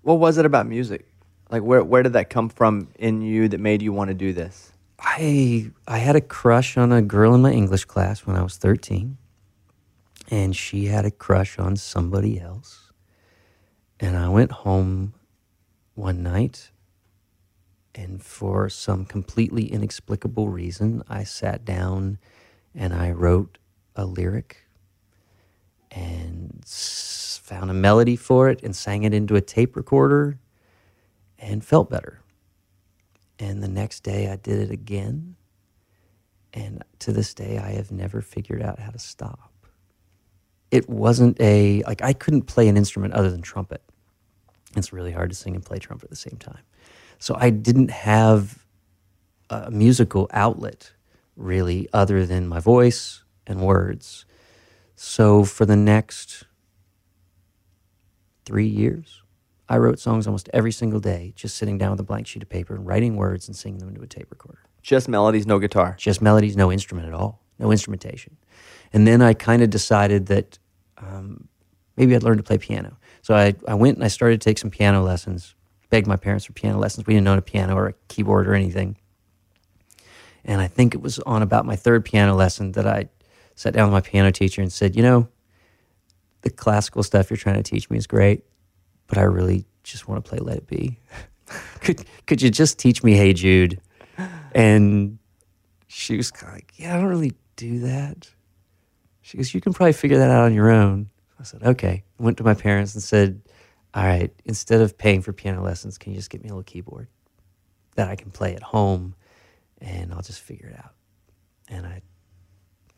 What 0.03 0.19
was 0.19 0.39
it 0.39 0.45
about 0.45 0.67
music? 0.67 1.07
Like, 1.51 1.63
where, 1.63 1.83
where 1.83 2.03
did 2.03 2.13
that 2.13 2.31
come 2.31 2.49
from 2.49 2.89
in 2.99 3.23
you 3.23 3.49
that 3.49 3.61
made 3.61 3.81
you 3.81 3.93
want 3.93 4.09
to 4.09 4.15
do 4.15 4.33
this? 4.33 4.73
I 4.99 5.71
I 5.87 5.99
had 5.99 6.17
a 6.17 6.21
crush 6.21 6.77
on 6.77 6.93
a 6.93 7.01
girl 7.01 7.35
in 7.35 7.43
my 7.43 7.53
English 7.53 7.85
class 7.85 8.27
when 8.27 8.37
I 8.37 8.43
was 8.43 8.57
13. 8.57 9.17
And 10.31 10.55
she 10.55 10.87
had 10.87 11.07
a 11.07 11.11
crush 11.11 11.59
on 11.59 11.77
somebody 11.77 12.39
else. 12.39 12.88
And 14.01 14.17
I 14.17 14.29
went 14.29 14.53
home 14.53 15.15
one 15.95 16.23
night 16.23 16.71
and 17.95 18.23
for 18.23 18.69
some 18.69 19.05
completely 19.05 19.73
inexplicable 19.73 20.49
reason, 20.49 21.03
I 21.09 21.25
sat 21.25 21.65
down 21.65 22.19
and 22.75 22.95
I 22.95 23.11
wrote 23.11 23.59
a 23.97 24.05
lyric 24.05 24.69
and 25.91 26.63
found 26.65 27.71
a 27.71 27.75
melody 27.75 28.15
for 28.15 28.49
it 28.49 28.63
and 28.63 28.77
sang 28.77 29.03
it 29.03 29.13
into 29.13 29.35
a 29.35 29.41
tape 29.41 29.75
recorder 29.75 30.39
and 31.39 31.65
felt 31.65 31.91
better. 31.91 32.21
And 33.41 33.63
the 33.63 33.69
next 33.69 34.05
day 34.05 34.31
I 34.31 34.37
did 34.37 34.61
it 34.61 34.71
again. 34.71 35.35
And 36.53 36.85
to 37.01 37.13
this 37.13 37.35
day, 37.35 37.59
I 37.59 37.73
have 37.73 37.91
never 37.91 38.21
figured 38.21 38.63
out 38.63 38.79
how 38.79 38.91
to 38.91 38.99
stop. 38.99 39.48
It 40.71 40.89
wasn't 40.89 41.41
a, 41.41 41.83
like, 41.85 42.03
I 42.03 42.13
couldn't 42.13 42.43
play 42.43 42.69
an 42.69 42.77
instrument 42.77 43.15
other 43.15 43.31
than 43.31 43.43
trumpet. 43.43 43.83
It's 44.77 44.93
really 44.93 45.13
hard 45.13 45.31
to 45.31 45.37
sing 45.37 45.55
and 45.55 45.65
play 45.65 45.79
trumpet 45.79 46.05
at 46.05 46.11
the 46.11 46.17
same 46.17 46.37
time. 46.39 46.63
So 47.19 47.35
I 47.39 47.51
didn't 47.51 47.91
have 47.91 48.65
a 49.51 49.71
musical 49.71 50.29
outlet 50.33 50.93
really 51.37 51.89
other 51.93 52.27
than 52.27 52.47
my 52.47 52.61
voice 52.61 53.25
and 53.47 53.61
words. 53.61 54.27
So 54.95 55.45
for 55.45 55.65
the 55.65 55.77
next 55.77 56.45
three 58.45 58.67
years, 58.67 59.23
I 59.69 59.79
wrote 59.79 59.99
songs 59.99 60.27
almost 60.27 60.49
every 60.53 60.73
single 60.73 61.01
day, 61.01 61.33
just 61.37 61.57
sitting 61.57 61.79
down 61.79 61.93
with 61.93 62.01
a 62.01 62.05
blank 62.05 62.27
sheet 62.27 62.43
of 62.43 62.49
paper 62.49 62.75
and 62.75 62.87
writing 62.87 63.17
words 63.17 63.49
and 63.49 63.57
singing 63.57 63.79
them 63.79 63.89
into 63.89 64.03
a 64.03 64.07
tape 64.07 64.27
recorder. 64.31 64.61
Just 64.83 65.09
melodies, 65.09 65.47
no 65.47 65.59
guitar. 65.59 65.95
Just 65.99 66.23
melodies, 66.23 66.57
no 66.57 66.73
instrument 66.73 67.07
at 67.07 67.15
all, 67.15 67.43
no 67.59 67.71
instrumentation. 67.71 68.37
And 68.93 69.07
then 69.07 69.23
I 69.23 69.35
kind 69.35 69.63
of 69.63 69.71
decided 69.71 70.27
that 70.27 70.59
um, 70.97 71.49
maybe 71.97 72.15
I'd 72.15 72.23
learn 72.23 72.39
to 72.39 72.43
play 72.43 72.59
piano. 72.59 72.97
So 73.23 73.35
I, 73.35 73.55
I 73.67 73.75
went 73.75 73.97
and 73.97 74.05
I 74.05 74.09
started 74.09 74.41
to 74.41 74.45
take 74.45 74.59
some 74.59 74.71
piano 74.71 75.03
lessons, 75.03 75.55
begged 75.91 76.07
my 76.07 76.17
parents 76.17 76.47
for 76.47 76.53
piano 76.53 76.79
lessons. 76.79 77.07
We 77.07 77.15
didn't 77.15 77.29
own 77.29 77.39
a 77.39 77.43
piano 77.43 77.77
or 77.77 77.89
a 77.89 77.95
keyboard 78.09 78.49
or 78.49 78.55
anything. 78.55 78.97
And 80.45 80.61
I 80.61 80.67
think 80.67 80.95
it 80.95 81.03
was 81.03 81.19
on 81.21 81.43
about 81.43 81.67
my 81.67 81.77
third 81.77 82.05
piano 82.05 82.35
lesson 82.35 82.73
that 82.73 82.87
I 82.87 83.09
sat 83.55 83.75
down 83.75 83.89
with 83.89 83.93
my 83.93 84.09
piano 84.09 84.31
teacher 84.33 84.63
and 84.63 84.73
said, 84.73 84.97
You 84.97 85.03
know, 85.03 85.29
the 86.43 86.51
classical 86.51 87.03
stuff 87.03 87.31
you're 87.31 87.37
trying 87.37 87.57
to 87.57 87.63
teach 87.63 87.91
me 87.91 87.99
is 87.99 88.07
great, 88.07 88.45
but 89.09 89.19
I 89.19 89.23
really 89.23 89.67
just 89.83 90.09
want 90.09 90.25
to 90.25 90.29
play 90.29 90.39
Let 90.39 90.59
It 90.59 90.67
Be. 90.67 90.99
could, 91.81 92.05
could 92.27 92.41
you 92.41 92.51
just 92.51 92.79
teach 92.79 93.03
me 93.03 93.15
Hey 93.15 93.33
Jude? 93.33 93.81
And 94.53 95.19
she 95.89 96.17
was 96.17 96.31
kind 96.31 96.49
of 96.49 96.55
like, 96.55 96.73
Yeah, 96.77 96.97
I 96.97 97.01
don't 97.01 97.09
really 97.09 97.35
do 97.57 97.81
that. 97.81 98.31
She 99.29 99.37
goes, 99.37 99.53
You 99.53 99.61
can 99.61 99.75
probably 99.75 99.93
figure 99.93 100.17
that 100.17 100.31
out 100.31 100.45
on 100.45 100.55
your 100.55 100.71
own. 100.71 101.11
I 101.39 101.43
said, 101.43 101.63
Okay. 101.63 102.03
Went 102.19 102.39
to 102.39 102.45
my 102.45 102.55
parents 102.55 102.95
and 102.95 103.03
said, 103.03 103.43
All 103.93 104.03
right, 104.03 104.33
instead 104.47 104.81
of 104.81 104.97
paying 104.97 105.21
for 105.21 105.35
piano 105.35 105.63
lessons, 105.63 105.99
can 105.99 106.13
you 106.13 106.19
just 106.19 106.31
get 106.31 106.43
me 106.43 106.49
a 106.49 106.53
little 106.53 106.63
keyboard 106.63 107.09
that 107.97 108.09
I 108.09 108.17
can 108.17 108.31
play 108.31 108.55
at 108.55 108.63
home 108.63 109.15
and 109.83 110.15
I'll 110.15 110.23
just 110.23 110.41
figure 110.41 110.69
it 110.69 110.79
out. 110.79 110.95
And 111.69 111.87
I, 111.87 112.01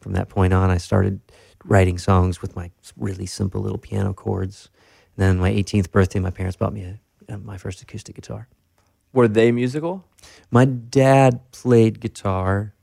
from 0.00 0.12
that 0.12 0.28
point 0.28 0.52
on, 0.52 0.70
I 0.70 0.76
started 0.76 1.20
writing 1.64 1.98
songs 1.98 2.40
with 2.40 2.54
my 2.54 2.70
really 2.96 3.26
simple 3.26 3.60
little 3.60 3.78
piano 3.78 4.14
chords. 4.14 4.70
And 5.16 5.26
then 5.26 5.38
my 5.38 5.50
18th 5.50 5.90
birthday, 5.90 6.20
my 6.20 6.30
parents 6.30 6.56
bought 6.56 6.72
me 6.72 6.96
a, 7.28 7.38
my 7.38 7.56
first 7.56 7.82
acoustic 7.82 8.14
guitar. 8.14 8.46
Were 9.12 9.26
they 9.26 9.50
musical? 9.50 10.04
My 10.52 10.64
dad 10.64 11.50
played 11.50 11.98
guitar 11.98 12.74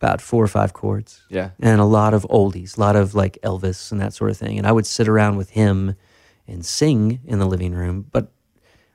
about 0.00 0.20
four 0.20 0.42
or 0.44 0.48
five 0.48 0.72
chords 0.72 1.22
Yeah. 1.28 1.50
and 1.60 1.80
a 1.80 1.84
lot 1.84 2.14
of 2.14 2.24
oldies, 2.30 2.76
a 2.76 2.80
lot 2.80 2.94
of 2.96 3.14
like 3.14 3.36
Elvis 3.42 3.90
and 3.90 4.00
that 4.00 4.14
sort 4.14 4.30
of 4.30 4.36
thing. 4.36 4.56
And 4.58 4.66
I 4.66 4.72
would 4.72 4.86
sit 4.86 5.08
around 5.08 5.36
with 5.36 5.50
him 5.50 5.96
and 6.46 6.64
sing 6.64 7.20
in 7.26 7.38
the 7.40 7.46
living 7.46 7.74
room, 7.74 8.06
but 8.12 8.30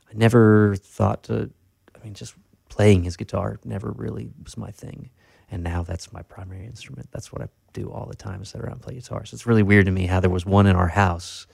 I 0.10 0.14
never 0.16 0.76
thought 0.78 1.24
to, 1.24 1.50
I 1.96 2.04
mean, 2.04 2.14
just 2.14 2.36
playing 2.70 3.04
his 3.04 3.18
guitar 3.18 3.60
never 3.66 3.92
really 3.92 4.32
was 4.44 4.58
my 4.58 4.72
thing. 4.72 5.10
And 5.52 5.62
now 5.62 5.84
that's 5.84 6.12
my 6.14 6.22
primary 6.24 6.66
instrument. 6.66 7.10
That's 7.12 7.32
what 7.32 7.42
I 7.42 7.48
do 7.74 7.92
all 7.92 8.06
the 8.06 8.16
time, 8.16 8.42
is 8.42 8.50
sit 8.50 8.62
around 8.62 8.74
and 8.74 8.82
play 8.82 8.96
guitar. 8.96 9.26
So 9.26 9.36
it's 9.36 9.46
really 9.46 9.62
weird 9.62 9.86
to 9.86 9.92
me 9.92 10.06
how 10.08 10.20
there 10.22 10.30
was 10.30 10.46
one 10.46 10.68
in 10.68 10.76
our 10.76 10.88
house 10.88 11.46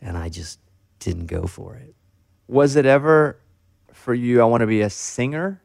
and 0.00 0.16
I 0.16 0.28
just 0.28 0.60
didn't 1.00 1.26
go 1.26 1.46
for 1.46 1.74
it. 1.74 1.94
Was 2.48 2.76
it 2.76 2.86
ever 2.86 3.38
for 3.92 4.14
you, 4.14 4.40
I 4.40 4.44
want 4.44 4.60
to 4.60 4.66
be 4.66 4.82
a 4.82 4.90
singer? 4.90 5.60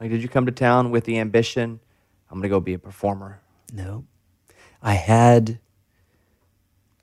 Like, 0.00 0.10
did 0.10 0.22
you 0.22 0.28
come 0.28 0.46
to 0.46 0.52
town 0.52 0.90
with 0.90 1.04
the 1.04 1.18
ambition, 1.18 1.80
I'm 2.34 2.40
going 2.40 2.50
to 2.50 2.56
go 2.56 2.58
be 2.58 2.74
a 2.74 2.80
performer? 2.80 3.40
No. 3.72 4.06
I 4.82 4.94
had, 4.94 5.60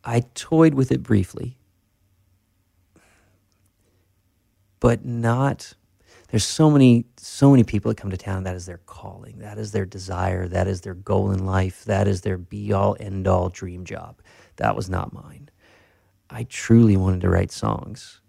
I 0.03 0.25
toyed 0.35 0.73
with 0.73 0.91
it 0.91 1.01
briefly, 1.01 1.57
but 4.81 5.05
not. 5.05 5.73
There's 6.27 6.43
so 6.43 6.69
many, 6.69 7.05
so 7.15 7.49
many 7.49 7.63
people 7.63 7.89
that 7.89 7.97
come 7.97 8.11
to 8.11 8.17
town. 8.17 8.43
That 8.43 8.57
is 8.57 8.65
their 8.65 8.79
calling. 8.79 9.39
That 9.39 9.57
is 9.57 9.71
their 9.71 9.85
desire. 9.85 10.49
That 10.49 10.67
is 10.67 10.81
their 10.81 10.95
goal 10.95 11.31
in 11.31 11.45
life. 11.45 11.85
That 11.85 12.09
is 12.09 12.21
their 12.21 12.37
be 12.37 12.73
all, 12.73 12.97
end 12.99 13.25
all 13.25 13.47
dream 13.47 13.85
job. 13.85 14.21
That 14.57 14.75
was 14.75 14.89
not 14.89 15.13
mine. 15.13 15.49
I 16.29 16.43
truly 16.43 16.97
wanted 16.97 17.21
to 17.21 17.29
write 17.29 17.51
songs. 17.51 18.20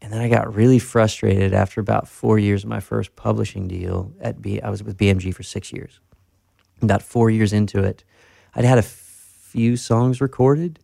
And 0.00 0.12
then 0.12 0.20
I 0.20 0.28
got 0.28 0.54
really 0.54 0.78
frustrated 0.78 1.52
after 1.52 1.80
about 1.80 2.08
four 2.08 2.38
years 2.38 2.62
of 2.64 2.70
my 2.70 2.80
first 2.80 3.16
publishing 3.16 3.66
deal 3.66 4.12
at 4.20 4.40
B. 4.40 4.60
I 4.60 4.70
was 4.70 4.82
with 4.82 4.96
BMG 4.96 5.34
for 5.34 5.42
six 5.42 5.72
years. 5.72 6.00
About 6.80 7.02
four 7.02 7.30
years 7.30 7.52
into 7.52 7.82
it, 7.82 8.04
I'd 8.54 8.64
had 8.64 8.78
a 8.78 8.82
few 8.82 9.76
songs 9.76 10.20
recorded, 10.20 10.78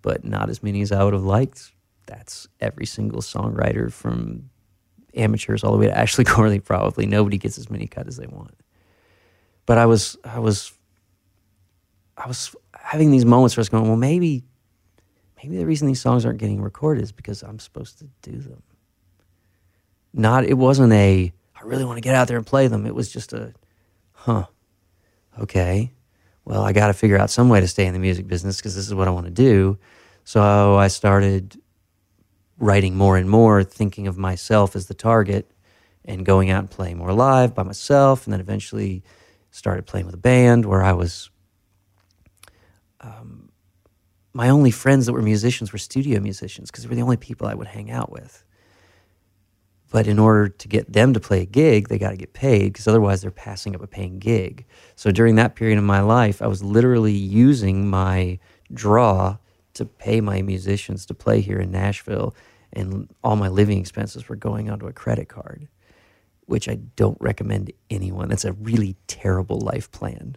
but 0.00 0.24
not 0.24 0.48
as 0.48 0.62
many 0.62 0.80
as 0.82 0.92
I 0.92 1.02
would 1.02 1.12
have 1.12 1.24
liked. 1.24 1.72
That's 2.06 2.46
every 2.60 2.86
single 2.86 3.20
songwriter 3.20 3.92
from 3.92 4.50
amateurs 5.14 5.64
all 5.64 5.72
the 5.72 5.78
way 5.78 5.86
to 5.86 5.98
Ashley 5.98 6.24
Gorley. 6.24 6.60
Probably 6.60 7.06
nobody 7.06 7.38
gets 7.38 7.58
as 7.58 7.68
many 7.68 7.88
cut 7.88 8.06
as 8.06 8.16
they 8.16 8.26
want. 8.26 8.54
But 9.66 9.78
I 9.78 9.86
was, 9.86 10.16
I 10.24 10.38
was, 10.38 10.72
I 12.16 12.28
was 12.28 12.54
having 12.74 13.10
these 13.10 13.24
moments 13.24 13.56
where 13.56 13.60
I 13.60 13.62
was 13.62 13.68
going, 13.68 13.88
well, 13.88 13.96
maybe 13.96 14.44
maybe 15.42 15.56
the 15.58 15.66
reason 15.66 15.88
these 15.88 16.00
songs 16.00 16.24
aren't 16.24 16.38
getting 16.38 16.60
recorded 16.60 17.02
is 17.02 17.12
because 17.12 17.42
I'm 17.42 17.58
supposed 17.58 17.98
to 17.98 18.08
do 18.22 18.38
them. 18.38 18.62
Not, 20.14 20.44
it 20.44 20.54
wasn't 20.54 20.92
a, 20.92 21.32
I 21.56 21.62
really 21.64 21.84
want 21.84 21.96
to 21.96 22.02
get 22.02 22.14
out 22.14 22.28
there 22.28 22.36
and 22.36 22.46
play 22.46 22.66
them. 22.66 22.86
It 22.86 22.94
was 22.94 23.12
just 23.12 23.32
a, 23.32 23.54
huh, 24.12 24.46
okay. 25.40 25.92
Well, 26.44 26.62
I 26.62 26.72
got 26.72 26.88
to 26.88 26.92
figure 26.92 27.18
out 27.18 27.30
some 27.30 27.48
way 27.48 27.60
to 27.60 27.68
stay 27.68 27.86
in 27.86 27.92
the 27.92 27.98
music 27.98 28.26
business 28.26 28.56
because 28.58 28.74
this 28.74 28.86
is 28.86 28.94
what 28.94 29.08
I 29.08 29.12
want 29.12 29.26
to 29.26 29.32
do. 29.32 29.78
So 30.24 30.76
I 30.76 30.88
started 30.88 31.60
writing 32.58 32.96
more 32.96 33.16
and 33.16 33.28
more, 33.28 33.64
thinking 33.64 34.06
of 34.06 34.18
myself 34.18 34.76
as 34.76 34.86
the 34.86 34.94
target 34.94 35.50
and 36.04 36.26
going 36.26 36.50
out 36.50 36.60
and 36.60 36.70
playing 36.70 36.98
more 36.98 37.12
live 37.12 37.54
by 37.54 37.62
myself. 37.62 38.26
And 38.26 38.32
then 38.32 38.40
eventually 38.40 39.02
started 39.50 39.86
playing 39.86 40.06
with 40.06 40.14
a 40.14 40.18
band 40.18 40.66
where 40.66 40.82
I 40.82 40.92
was 40.92 41.30
um, 43.00 43.31
my 44.32 44.48
only 44.48 44.70
friends 44.70 45.06
that 45.06 45.12
were 45.12 45.22
musicians 45.22 45.72
were 45.72 45.78
studio 45.78 46.20
musicians 46.20 46.70
because 46.70 46.84
they 46.84 46.88
were 46.88 46.94
the 46.94 47.02
only 47.02 47.16
people 47.16 47.46
I 47.46 47.54
would 47.54 47.66
hang 47.66 47.90
out 47.90 48.10
with. 48.10 48.44
But 49.90 50.06
in 50.06 50.18
order 50.18 50.48
to 50.48 50.68
get 50.68 50.90
them 50.90 51.12
to 51.12 51.20
play 51.20 51.42
a 51.42 51.46
gig, 51.46 51.88
they 51.88 51.98
got 51.98 52.10
to 52.10 52.16
get 52.16 52.32
paid 52.32 52.72
because 52.72 52.88
otherwise 52.88 53.20
they're 53.20 53.30
passing 53.30 53.74
up 53.74 53.82
a 53.82 53.86
paying 53.86 54.18
gig. 54.18 54.64
So 54.96 55.12
during 55.12 55.34
that 55.34 55.54
period 55.54 55.76
of 55.76 55.84
my 55.84 56.00
life, 56.00 56.40
I 56.40 56.46
was 56.46 56.62
literally 56.62 57.12
using 57.12 57.90
my 57.90 58.38
draw 58.72 59.36
to 59.74 59.84
pay 59.84 60.22
my 60.22 60.40
musicians 60.40 61.04
to 61.06 61.14
play 61.14 61.42
here 61.42 61.58
in 61.58 61.70
Nashville, 61.70 62.34
and 62.72 63.08
all 63.22 63.36
my 63.36 63.48
living 63.48 63.78
expenses 63.78 64.30
were 64.30 64.36
going 64.36 64.70
onto 64.70 64.86
a 64.86 64.92
credit 64.94 65.28
card, 65.28 65.68
which 66.46 66.70
I 66.70 66.76
don't 66.96 67.18
recommend 67.20 67.66
to 67.66 67.74
anyone. 67.90 68.28
That's 68.30 68.46
a 68.46 68.52
really 68.52 68.96
terrible 69.08 69.60
life 69.60 69.90
plan, 69.90 70.36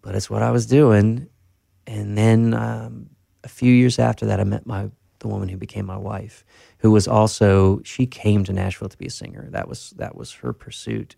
but 0.00 0.14
it's 0.14 0.30
what 0.30 0.42
I 0.42 0.52
was 0.52 0.66
doing. 0.66 1.28
And 1.88 2.16
then 2.16 2.54
um, 2.54 3.10
a 3.46 3.48
few 3.48 3.72
years 3.72 3.98
after 4.00 4.26
that, 4.26 4.40
I 4.40 4.44
met 4.44 4.66
my 4.66 4.90
the 5.20 5.28
woman 5.28 5.48
who 5.48 5.56
became 5.56 5.86
my 5.86 5.96
wife, 5.96 6.44
who 6.78 6.90
was 6.90 7.08
also 7.08 7.80
she 7.84 8.06
came 8.06 8.44
to 8.44 8.52
Nashville 8.52 8.88
to 8.88 8.98
be 8.98 9.06
a 9.06 9.10
singer. 9.10 9.48
That 9.50 9.68
was 9.68 9.90
that 9.96 10.16
was 10.16 10.32
her 10.32 10.52
pursuit, 10.52 11.14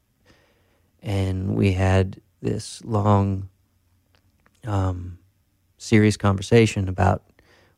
and 1.03 1.57
we 1.57 1.73
had 1.73 2.21
this 2.43 2.85
long, 2.85 3.49
um, 4.65 5.19
serious 5.79 6.17
conversation 6.17 6.87
about 6.89 7.25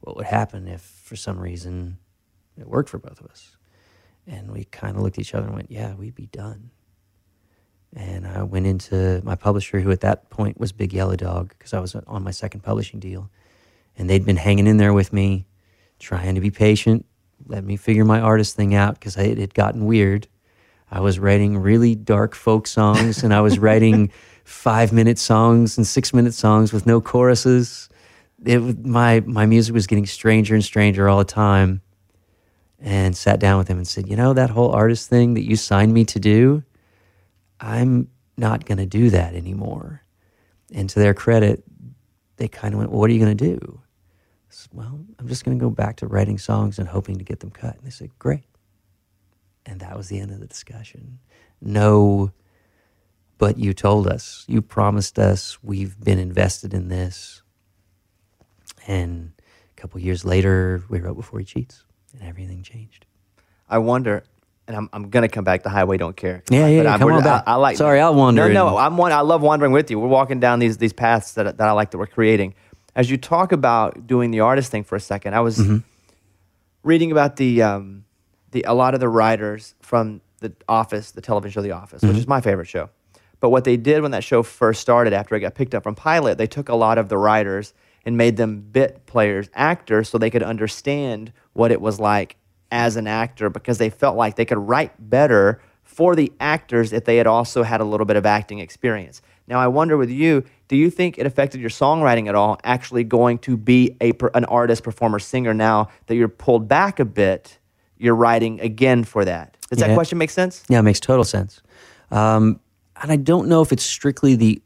what 0.01 0.17
would 0.17 0.27
happen 0.27 0.67
if, 0.69 0.83
for 0.83 1.17
some 1.17 1.39
reason, 1.39 1.97
it 2.59 2.67
worked 2.67 2.91
for 2.91 2.99
both 2.99 3.21
of 3.21 3.27
us. 3.27 3.57
And 4.27 4.51
we 4.51 4.65
kind 4.65 4.97
of 4.97 5.03
looked 5.03 5.17
at 5.17 5.23
each 5.23 5.35
other 5.35 5.47
and 5.47 5.55
went, 5.55 5.71
"Yeah, 5.71 5.95
we'd 5.95 6.17
be 6.17 6.27
done." 6.27 6.71
And 7.95 8.27
I 8.27 8.43
went 8.43 8.67
into 8.67 9.21
my 9.25 9.37
publisher, 9.37 9.81
who 9.81 9.91
at 9.93 10.01
that 10.01 10.29
point 10.29 10.59
was 10.59 10.73
Big 10.73 10.93
Yellow 10.93 11.17
Dog, 11.17 11.55
because 11.57 11.73
I 11.73 11.81
was 11.81 11.95
on 11.95 12.23
my 12.25 12.31
second 12.33 12.63
publishing 12.63 13.01
deal. 13.01 13.31
And 14.01 14.09
they'd 14.09 14.25
been 14.25 14.39
hanging 14.39 14.67
in 14.67 14.79
there 14.79 14.95
with 14.95 15.13
me, 15.13 15.47
trying 15.99 16.35
to 16.35 16.41
be 16.41 16.51
patient, 16.51 17.05
let 17.47 17.65
me 17.65 17.77
figure 17.77 18.07
my 18.07 18.19
artist 18.19 18.57
thing 18.57 18.75
out, 18.75 18.95
because 18.95 19.15
it 19.19 19.37
had 19.37 19.53
gotten 19.53 19.85
weird. 19.85 20.27
I 20.91 21.01
was 21.01 21.19
writing 21.19 21.59
really 21.59 21.97
dark 21.97 22.35
folk 22.35 22.67
songs, 22.67 23.23
and 23.23 23.35
I 23.35 23.43
was 23.43 23.59
writing 23.59 24.11
five 24.45 24.91
minute 24.91 25.19
songs 25.19 25.77
and 25.77 25.87
six 25.87 26.15
minute 26.15 26.33
songs 26.33 26.73
with 26.73 26.87
no 26.87 27.03
choruses. 27.03 27.91
It, 28.43 28.87
my, 28.87 29.21
my 29.21 29.45
music 29.45 29.75
was 29.75 29.87
getting 29.87 30.07
stranger 30.07 30.55
and 30.55 30.65
stranger 30.65 31.07
all 31.07 31.19
the 31.19 31.25
time. 31.27 31.83
And 32.79 33.15
sat 33.15 33.39
down 33.39 33.59
with 33.59 33.69
him 33.69 33.77
and 33.77 33.87
said, 33.87 34.09
You 34.09 34.17
know, 34.17 34.33
that 34.33 34.49
whole 34.49 34.71
artist 34.71 35.11
thing 35.11 35.35
that 35.35 35.45
you 35.45 35.57
signed 35.57 35.93
me 35.93 36.07
to 36.07 36.19
do, 36.19 36.63
I'm 37.61 38.09
not 38.39 38.65
going 38.65 38.79
to 38.79 38.87
do 38.87 39.11
that 39.11 39.35
anymore. 39.35 40.03
And 40.73 40.89
to 40.89 40.99
their 40.99 41.13
credit, 41.13 41.63
they 42.39 42.49
kind 42.49 42.73
of 42.73 42.79
went, 42.79 42.91
well, 42.91 43.01
"What 43.01 43.11
are 43.11 43.13
you 43.13 43.23
going 43.23 43.37
to 43.37 43.57
do?" 43.57 43.83
Well, 44.73 45.01
I'm 45.19 45.29
just 45.29 45.45
going 45.45 45.59
to 45.59 45.63
go 45.63 45.71
back 45.71 45.97
to 45.97 46.07
writing 46.07 46.39
songs 46.39 46.79
and 46.79 46.89
hoping 46.89 47.19
to 47.19 47.25
get 47.25 47.41
them 47.41 47.51
cut. 47.51 47.77
And 47.77 47.85
they 47.85 47.91
said, 47.91 48.11
"Great." 48.19 48.45
And 49.67 49.81
that 49.81 49.97
was 49.97 50.09
the 50.09 50.19
end 50.19 50.31
of 50.31 50.41
the 50.41 50.47
discussion. 50.47 51.19
No, 51.61 52.33
but 53.39 53.59
you 53.59 53.73
told 53.75 54.07
us, 54.07 54.45
you 54.49 54.63
promised 54.63 55.19
us, 55.19 55.59
we've 55.63 55.99
been 56.01 56.19
invested 56.19 56.75
in 56.75 56.89
this. 56.89 57.43
And 58.87 59.33
a 59.77 59.81
couple 59.81 60.01
years 60.01 60.25
later, 60.25 60.83
we 60.89 61.01
wrote 61.01 61.17
Before 61.17 61.39
He 61.39 61.45
Cheats, 61.45 61.85
and 62.13 62.29
everything 62.29 62.63
changed. 62.63 63.07
I 63.69 63.79
wonder, 63.79 64.25
and 64.67 64.77
I'm, 64.77 64.91
I'm 64.93 65.11
gonna 65.11 65.29
come 65.29 65.45
back 65.45 65.63
to 65.63 65.69
Highway 65.69 65.97
Don't 65.97 66.17
Care. 66.17 66.43
Yeah, 66.51 66.67
yeah, 66.67 66.79
But 66.79 66.85
yeah, 66.89 66.95
I, 66.95 66.99
come 66.99 67.13
on 67.13 67.23
back. 67.23 67.45
I, 67.47 67.53
I 67.53 67.55
like. 67.57 67.77
Sorry, 67.77 68.01
I'll 68.01 68.15
wander 68.15 68.49
No, 68.49 68.71
no, 68.71 68.77
I'm 68.77 68.97
one. 68.97 69.13
I 69.13 69.21
love 69.21 69.43
wandering 69.43 69.73
with 69.73 69.91
you. 69.91 69.99
We're 69.99 70.09
walking 70.09 70.41
down 70.41 70.59
these 70.59 70.79
these 70.79 70.93
paths 70.93 71.35
that 71.35 71.59
that 71.59 71.69
I 71.69 71.73
like 71.73 71.93
that 71.93 71.99
we're 71.99 72.07
creating. 72.07 72.55
As 72.95 73.11
you 73.11 73.17
talk 73.17 73.53
about 73.53 74.07
doing 74.07 74.31
the 74.31 74.41
artist 74.41 74.71
thing 74.71 74.85
for 74.85 74.97
a 74.97 75.01
second, 75.01 75.35
I 75.35 75.41
was 75.41 75.59
Mm-hmm. 75.59 75.79
reading 76.83 77.13
about 77.13 77.37
the 77.37 77.63
um, 77.63 78.05
the 78.51 78.65
a 78.67 78.75
lot 78.75 78.95
of 78.95 79.01
the 79.01 79.09
writers 79.09 79.75
from 79.81 80.21
the 80.41 80.53
Office, 80.69 81.11
the 81.13 81.21
television 81.21 81.53
show 81.53 81.63
The 81.63 81.73
Office, 81.73 82.03
which 82.03 82.17
is 82.17 82.27
my 82.27 82.41
favorite 82.41 82.67
show. 82.67 82.89
But 83.41 83.51
what 83.51 83.65
they 83.65 83.77
did 83.77 84.03
when 84.03 84.11
that 84.11 84.25
show 84.25 84.43
first 84.43 84.81
started, 84.81 85.13
after 85.13 85.35
it 85.35 85.41
got 85.41 85.55
picked 85.55 85.75
up 85.75 85.83
from 85.83 85.95
pilot, 85.95 86.39
they 86.39 86.47
took 86.47 86.69
a 86.69 86.75
lot 86.75 86.99
of 86.99 87.09
the 87.09 87.17
writers 87.19 87.75
and 88.05 88.17
made 88.17 88.37
them 88.39 88.61
bit 88.61 89.05
players, 89.07 89.49
actors, 89.55 90.09
so 90.09 90.17
they 90.19 90.31
could 90.31 90.43
understand 90.43 91.33
what 91.53 91.71
it 91.71 91.81
was 91.81 92.01
like 92.01 92.37
as 92.73 92.97
an 92.97 93.07
actor 93.07 93.51
because 93.51 93.79
they 93.79 93.91
felt 93.91 94.17
like 94.17 94.37
they 94.37 94.45
could 94.47 94.59
write 94.59 94.93
better 95.11 95.61
for 95.83 96.15
the 96.17 96.33
actors 96.41 96.93
if 96.93 97.05
they 97.05 97.17
had 97.19 97.27
also 97.27 97.63
had 97.63 97.81
a 97.81 97.85
little 97.85 98.07
bit 98.07 98.17
of 98.17 98.25
acting 98.25 98.59
experience. 98.61 99.21
Now, 99.51 99.59
I 99.59 99.67
wonder 99.67 99.97
with 99.97 100.11
you, 100.11 100.45
do 100.69 100.77
you 100.77 100.91
think 100.91 101.19
it 101.19 101.27
affected 101.27 101.61
your 101.61 101.71
songwriting 101.71 102.29
at 102.29 102.37
all, 102.37 102.61
actually 102.63 103.03
going 103.03 103.39
to 103.41 103.57
be 103.57 103.97
a, 104.01 104.13
an 104.33 104.45
artist, 104.45 104.85
performer, 104.85 105.19
singer 105.19 105.53
now 105.53 105.89
that 106.07 106.15
you're 106.15 106.29
pulled 106.29 106.69
back 106.69 107.01
a 107.01 107.05
bit, 107.05 107.59
you're 107.99 108.15
writing 108.15 108.61
again 108.61 109.03
for 109.03 109.25
that? 109.25 109.57
Does 109.69 109.81
that 109.81 109.95
question 109.95 110.19
make 110.19 110.31
sense? 110.31 110.63
Yeah, 110.69 110.79
it 110.79 110.83
makes 110.83 111.01
total 111.01 111.25
sense. 111.25 111.63
Um, 112.13 112.61
and 113.03 113.11
I 113.11 113.17
don't 113.17 113.49
know 113.49 113.61
if 113.61 113.73
it's 113.73 113.83
strictly 113.83 114.37
the, 114.37 114.63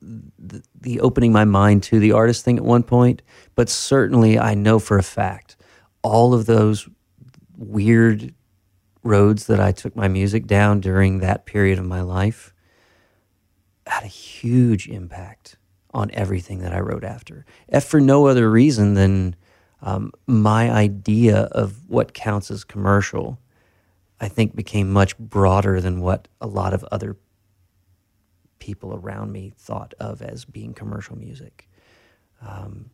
the 0.00 0.62
the 0.80 1.00
opening 1.00 1.32
my 1.32 1.44
mind 1.44 1.82
to 1.84 1.98
the 1.98 2.12
artist 2.12 2.44
thing 2.44 2.56
at 2.56 2.64
one 2.64 2.82
point, 2.82 3.22
but 3.54 3.68
certainly 3.68 4.38
I 4.38 4.54
know 4.54 4.78
for 4.78 4.98
a 4.98 5.02
fact 5.02 5.56
all 6.02 6.32
of 6.32 6.46
those 6.46 6.88
weird 7.56 8.34
roads 9.02 9.46
that 9.46 9.60
I 9.60 9.72
took 9.72 9.94
my 9.94 10.08
music 10.08 10.46
down 10.46 10.80
during 10.80 11.18
that 11.18 11.44
period 11.44 11.78
of 11.78 11.84
my 11.84 12.00
life 12.00 12.54
had 13.90 14.04
a 14.04 14.08
huge 14.08 14.88
impact 14.88 15.56
on 15.92 16.10
everything 16.12 16.60
that 16.60 16.72
I 16.72 16.80
wrote 16.80 17.04
after. 17.04 17.44
If 17.68 17.84
for 17.84 18.00
no 18.00 18.26
other 18.26 18.50
reason 18.50 18.94
than 18.94 19.36
um, 19.82 20.12
my 20.26 20.70
idea 20.70 21.42
of 21.52 21.88
what 21.88 22.14
counts 22.14 22.50
as 22.50 22.64
commercial, 22.64 23.38
I 24.20 24.28
think 24.28 24.54
became 24.54 24.92
much 24.92 25.18
broader 25.18 25.80
than 25.80 26.00
what 26.00 26.28
a 26.40 26.46
lot 26.46 26.74
of 26.74 26.84
other 26.92 27.16
people 28.58 28.94
around 28.94 29.32
me 29.32 29.52
thought 29.56 29.94
of 29.98 30.22
as 30.22 30.44
being 30.44 30.74
commercial 30.74 31.16
music. 31.16 31.68
Um, 32.46 32.90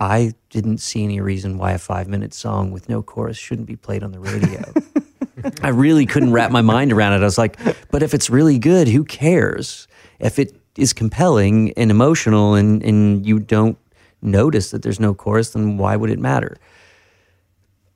I 0.00 0.32
didn't 0.50 0.78
see 0.78 1.04
any 1.04 1.20
reason 1.20 1.58
why 1.58 1.72
a 1.72 1.78
five 1.78 2.08
minute 2.08 2.32
song 2.32 2.70
with 2.70 2.88
no 2.88 3.02
chorus 3.02 3.36
shouldn't 3.36 3.66
be 3.66 3.76
played 3.76 4.02
on 4.02 4.12
the 4.12 4.20
radio. 4.20 4.72
I 5.62 5.68
really 5.68 6.06
couldn't 6.06 6.32
wrap 6.32 6.50
my 6.50 6.62
mind 6.62 6.92
around 6.92 7.12
it. 7.12 7.20
I 7.20 7.24
was 7.24 7.38
like, 7.38 7.58
but 7.90 8.02
if 8.02 8.14
it's 8.14 8.30
really 8.30 8.58
good, 8.58 8.88
who 8.88 9.04
cares? 9.04 9.86
If 10.18 10.38
it 10.38 10.54
is 10.76 10.92
compelling 10.92 11.72
and 11.76 11.90
emotional 11.90 12.54
and, 12.54 12.82
and 12.82 13.26
you 13.26 13.38
don't 13.38 13.78
notice 14.22 14.70
that 14.70 14.82
there's 14.82 15.00
no 15.00 15.14
chorus, 15.14 15.50
then 15.50 15.76
why 15.76 15.96
would 15.96 16.10
it 16.10 16.18
matter? 16.18 16.56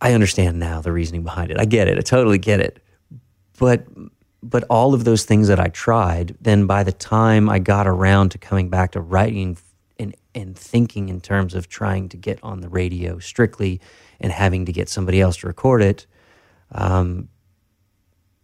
I 0.00 0.14
understand 0.14 0.58
now 0.58 0.80
the 0.80 0.92
reasoning 0.92 1.22
behind 1.22 1.50
it. 1.50 1.60
I 1.60 1.64
get 1.64 1.88
it. 1.88 1.96
I 1.96 2.00
totally 2.00 2.38
get 2.38 2.60
it. 2.60 2.82
But 3.58 3.86
but 4.42 4.64
all 4.64 4.92
of 4.92 5.04
those 5.04 5.24
things 5.24 5.46
that 5.46 5.60
I 5.60 5.68
tried, 5.68 6.36
then 6.40 6.66
by 6.66 6.82
the 6.82 6.90
time 6.92 7.48
I 7.48 7.60
got 7.60 7.86
around 7.86 8.30
to 8.30 8.38
coming 8.38 8.68
back 8.68 8.92
to 8.92 9.00
writing 9.00 9.56
and 9.98 10.16
and 10.34 10.56
thinking 10.58 11.08
in 11.08 11.20
terms 11.20 11.54
of 11.54 11.68
trying 11.68 12.08
to 12.08 12.16
get 12.16 12.42
on 12.42 12.60
the 12.60 12.68
radio 12.68 13.18
strictly 13.20 13.80
and 14.20 14.32
having 14.32 14.66
to 14.66 14.72
get 14.72 14.88
somebody 14.88 15.20
else 15.20 15.36
to 15.38 15.46
record 15.46 15.82
it, 15.82 16.06
um, 16.72 17.28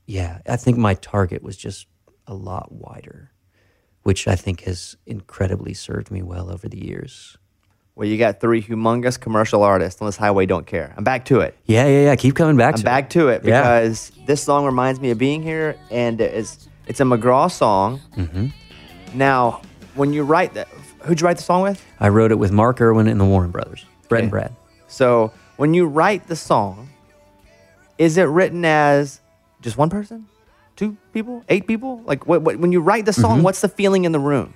yeah, 0.07 0.41
I 0.47 0.57
think 0.57 0.79
my 0.79 0.95
target 0.95 1.43
was 1.43 1.57
just 1.57 1.87
a 2.27 2.35
lot 2.35 2.71
wider, 2.71 3.33
which 4.09 4.27
I 4.27 4.37
think 4.37 4.63
has 4.63 4.97
incredibly 5.05 5.75
served 5.75 6.11
me 6.11 6.23
well 6.23 6.51
over 6.51 6.67
the 6.67 6.83
years. 6.83 7.37
Well, 7.95 8.09
you 8.09 8.17
got 8.17 8.41
three 8.41 8.63
humongous 8.63 9.21
commercial 9.21 9.63
artists 9.63 10.01
on 10.01 10.07
this 10.09 10.17
highway. 10.17 10.47
Don't 10.47 10.67
care. 10.67 10.95
I'm 10.97 11.05
back 11.05 11.27
to 11.27 11.41
it. 11.41 11.55
Yeah, 11.67 11.87
yeah, 11.87 12.05
yeah. 12.05 12.17
Keep 12.17 12.35
coming 12.35 12.57
back 12.57 12.77
to 12.77 12.79
it. 12.79 12.81
I'm 12.81 12.85
to 12.85 12.85
back 12.87 13.05
it. 13.05 13.11
to 13.11 13.29
it 13.29 13.45
Yeah. 13.45 13.61
because 13.61 14.13
this 14.25 14.43
song 14.43 14.65
reminds 14.65 14.99
me 14.99 15.11
of 15.11 15.19
being 15.19 15.43
here, 15.43 15.77
and 15.91 16.23
it's 16.23 16.71
it's 16.87 17.01
a 17.01 17.03
McGraw 17.03 17.51
song. 17.53 18.01
Mm-hmm. 18.17 18.47
Now, 19.13 19.61
when 19.95 20.15
you 20.15 20.23
write 20.23 20.55
that, 20.55 20.69
who'd 21.03 21.21
you 21.21 21.27
write 21.27 21.37
the 21.37 21.43
song 21.43 21.61
with? 21.61 21.85
I 22.01 22.09
wrote 22.09 22.31
it 22.31 22.39
with 22.39 22.51
Mark 22.51 22.81
Irwin 22.81 23.09
and 23.09 23.21
the 23.21 23.27
Warren 23.27 23.51
Brothers, 23.51 23.85
Brett 24.09 24.23
and 24.23 24.31
Brad. 24.31 24.57
So 24.87 25.33
when 25.59 25.75
you 25.75 25.85
write 25.87 26.29
the 26.29 26.37
song, 26.37 26.89
is 27.99 28.17
it 28.17 28.23
written 28.25 28.65
as 28.65 29.21
just 29.61 29.77
one 29.77 29.91
person, 29.91 30.29
two 30.79 30.97
people, 31.13 31.45
eight 31.51 31.67
people? 31.67 32.01
Like 32.07 32.27
what, 32.27 32.41
what, 32.43 32.57
when 32.59 32.73
you 32.73 32.81
write 32.81 33.05
the 33.05 33.11
Mm-hmm. 33.13 33.21
song, 33.21 33.43
what's 33.43 33.61
the 33.61 33.69
feeling 33.69 34.05
in 34.07 34.13
the 34.13 34.19
room, 34.21 34.55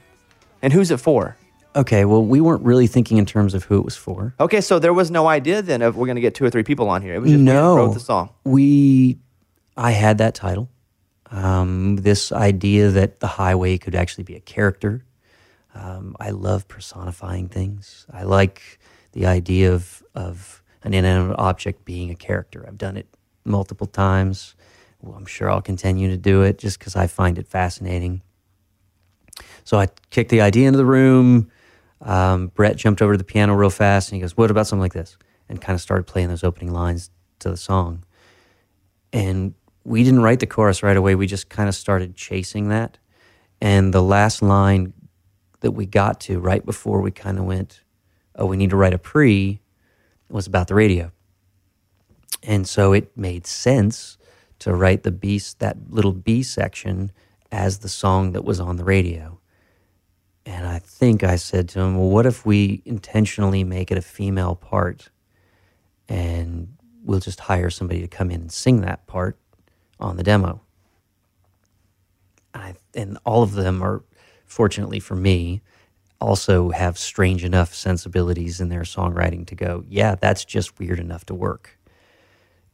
and 0.62 0.72
who's 0.72 0.90
it 0.90 1.00
for? 1.00 1.36
Okay, 1.74 2.04
well, 2.04 2.22
we 2.24 2.40
weren't 2.40 2.62
really 2.64 2.86
thinking 2.86 3.16
in 3.18 3.24
terms 3.26 3.54
of 3.54 3.64
who 3.64 3.78
it 3.78 3.84
was 3.84 3.96
for. 3.96 4.34
Okay, 4.38 4.60
so 4.60 4.78
there 4.78 4.92
was 4.92 5.10
no 5.10 5.26
idea 5.26 5.62
then 5.62 5.80
of 5.82 5.96
we're 5.96 6.06
going 6.06 6.16
to 6.16 6.20
get 6.22 6.34
two 6.34 6.44
or 6.44 6.50
three 6.50 6.62
people 6.62 6.88
on 6.88 7.02
here. 7.02 7.14
It 7.14 7.20
was 7.20 7.30
just 7.30 7.40
we 7.40 7.46
just 7.46 7.54
no, 7.54 7.76
wrote 7.76 7.94
the 7.94 8.00
song. 8.00 8.28
We, 8.44 9.18
I 9.76 9.92
had 9.92 10.18
that 10.18 10.34
title. 10.34 10.68
Um, 11.30 11.96
this 11.96 12.30
idea 12.30 12.90
that 12.90 13.20
the 13.20 13.26
highway 13.26 13.78
could 13.78 13.94
actually 13.94 14.24
be 14.24 14.36
a 14.36 14.40
character. 14.40 15.04
Um, 15.74 16.14
I 16.20 16.28
love 16.30 16.68
personifying 16.68 17.48
things. 17.48 18.06
I 18.12 18.24
like 18.24 18.78
the 19.12 19.24
idea 19.26 19.72
of 19.72 20.02
of 20.14 20.62
an 20.84 20.92
inanimate 20.92 21.38
object 21.38 21.86
being 21.86 22.10
a 22.10 22.14
character. 22.14 22.66
I've 22.68 22.76
done 22.76 22.98
it 22.98 23.06
multiple 23.46 23.86
times. 23.86 24.54
I'm 25.04 25.26
sure 25.26 25.50
I'll 25.50 25.62
continue 25.62 26.08
to 26.10 26.16
do 26.16 26.42
it 26.42 26.58
just 26.58 26.78
because 26.78 26.94
I 26.94 27.06
find 27.06 27.38
it 27.38 27.48
fascinating. 27.48 28.22
So 29.64 29.78
I 29.78 29.88
kicked 30.10 30.30
the 30.30 30.40
idea 30.40 30.68
into 30.68 30.76
the 30.76 30.84
room. 30.84 31.50
Um, 32.00 32.48
Brett 32.48 32.76
jumped 32.76 33.02
over 33.02 33.14
to 33.14 33.18
the 33.18 33.24
piano 33.24 33.54
real 33.54 33.70
fast 33.70 34.10
and 34.10 34.16
he 34.16 34.20
goes, 34.20 34.36
What 34.36 34.50
about 34.50 34.66
something 34.66 34.80
like 34.80 34.92
this? 34.92 35.16
And 35.48 35.60
kind 35.60 35.74
of 35.74 35.80
started 35.80 36.06
playing 36.06 36.28
those 36.28 36.44
opening 36.44 36.72
lines 36.72 37.10
to 37.40 37.50
the 37.50 37.56
song. 37.56 38.04
And 39.12 39.54
we 39.84 40.04
didn't 40.04 40.22
write 40.22 40.40
the 40.40 40.46
chorus 40.46 40.82
right 40.82 40.96
away. 40.96 41.14
We 41.14 41.26
just 41.26 41.48
kind 41.48 41.68
of 41.68 41.74
started 41.74 42.14
chasing 42.14 42.68
that. 42.68 42.98
And 43.60 43.92
the 43.92 44.02
last 44.02 44.42
line 44.42 44.92
that 45.60 45.72
we 45.72 45.86
got 45.86 46.20
to 46.20 46.40
right 46.40 46.64
before 46.64 47.00
we 47.00 47.10
kind 47.10 47.38
of 47.38 47.44
went, 47.44 47.82
Oh, 48.36 48.46
we 48.46 48.56
need 48.56 48.70
to 48.70 48.76
write 48.76 48.94
a 48.94 48.98
pre 48.98 49.60
was 50.28 50.46
about 50.46 50.68
the 50.68 50.74
radio. 50.74 51.12
And 52.42 52.66
so 52.66 52.92
it 52.92 53.16
made 53.16 53.46
sense 53.46 54.16
to 54.62 54.74
write 54.74 55.02
the 55.02 55.10
B, 55.10 55.40
that 55.58 55.76
little 55.90 56.12
B 56.12 56.42
section 56.42 57.10
as 57.50 57.78
the 57.78 57.88
song 57.88 58.32
that 58.32 58.44
was 58.44 58.60
on 58.60 58.76
the 58.76 58.84
radio. 58.84 59.38
And 60.46 60.66
I 60.66 60.78
think 60.78 61.22
I 61.22 61.36
said 61.36 61.68
to 61.70 61.80
him, 61.80 61.96
well, 61.96 62.08
what 62.08 62.26
if 62.26 62.46
we 62.46 62.82
intentionally 62.84 63.64
make 63.64 63.90
it 63.90 63.98
a 63.98 64.02
female 64.02 64.54
part 64.54 65.10
and 66.08 66.76
we'll 67.04 67.20
just 67.20 67.40
hire 67.40 67.70
somebody 67.70 68.00
to 68.00 68.08
come 68.08 68.30
in 68.30 68.42
and 68.42 68.52
sing 68.52 68.80
that 68.80 69.06
part 69.06 69.36
on 70.00 70.16
the 70.16 70.22
demo? 70.22 70.60
I, 72.54 72.74
and 72.94 73.18
all 73.24 73.42
of 73.42 73.52
them 73.52 73.82
are, 73.82 74.02
fortunately 74.44 75.00
for 75.00 75.14
me, 75.14 75.60
also 76.20 76.70
have 76.70 76.98
strange 76.98 77.44
enough 77.44 77.74
sensibilities 77.74 78.60
in 78.60 78.68
their 78.68 78.82
songwriting 78.82 79.46
to 79.48 79.54
go, 79.54 79.84
yeah, 79.88 80.14
that's 80.14 80.44
just 80.44 80.78
weird 80.78 81.00
enough 81.00 81.26
to 81.26 81.34
work. 81.34 81.78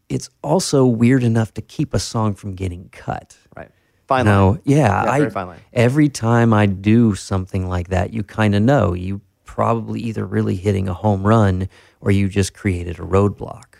It's 0.08 0.30
also 0.42 0.86
weird 0.86 1.22
enough 1.22 1.52
to 1.54 1.62
keep 1.62 1.92
a 1.92 1.98
song 1.98 2.34
from 2.34 2.54
getting 2.54 2.88
cut. 2.90 3.36
Right. 3.56 3.70
Finally. 4.06 4.34
No, 4.34 4.58
yeah, 4.64 5.04
Yeah, 5.04 5.10
I 5.10 5.28
fine 5.28 5.60
every 5.72 6.08
time 6.08 6.54
I 6.54 6.64
do 6.64 7.14
something 7.14 7.68
like 7.68 7.88
that, 7.88 8.14
you 8.14 8.22
kind 8.22 8.54
of 8.54 8.62
know 8.62 8.94
you 8.94 9.20
probably 9.44 10.00
either 10.00 10.24
really 10.24 10.56
hitting 10.56 10.88
a 10.88 10.94
home 10.94 11.26
run 11.26 11.68
or 12.00 12.10
you 12.10 12.28
just 12.28 12.54
created 12.54 12.98
a 12.98 13.02
roadblock. 13.02 13.74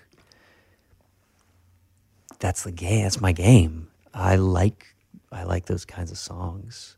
That's 2.41 2.65
the 2.65 2.73
game. 2.73 3.05
That's 3.05 3.21
my 3.21 3.33
game. 3.33 3.89
I 4.13 4.37
like 4.37 4.95
I 5.31 5.45
like 5.45 5.67
those 5.67 5.85
kinds 5.85 6.11
of 6.11 6.19
songs. 6.19 6.97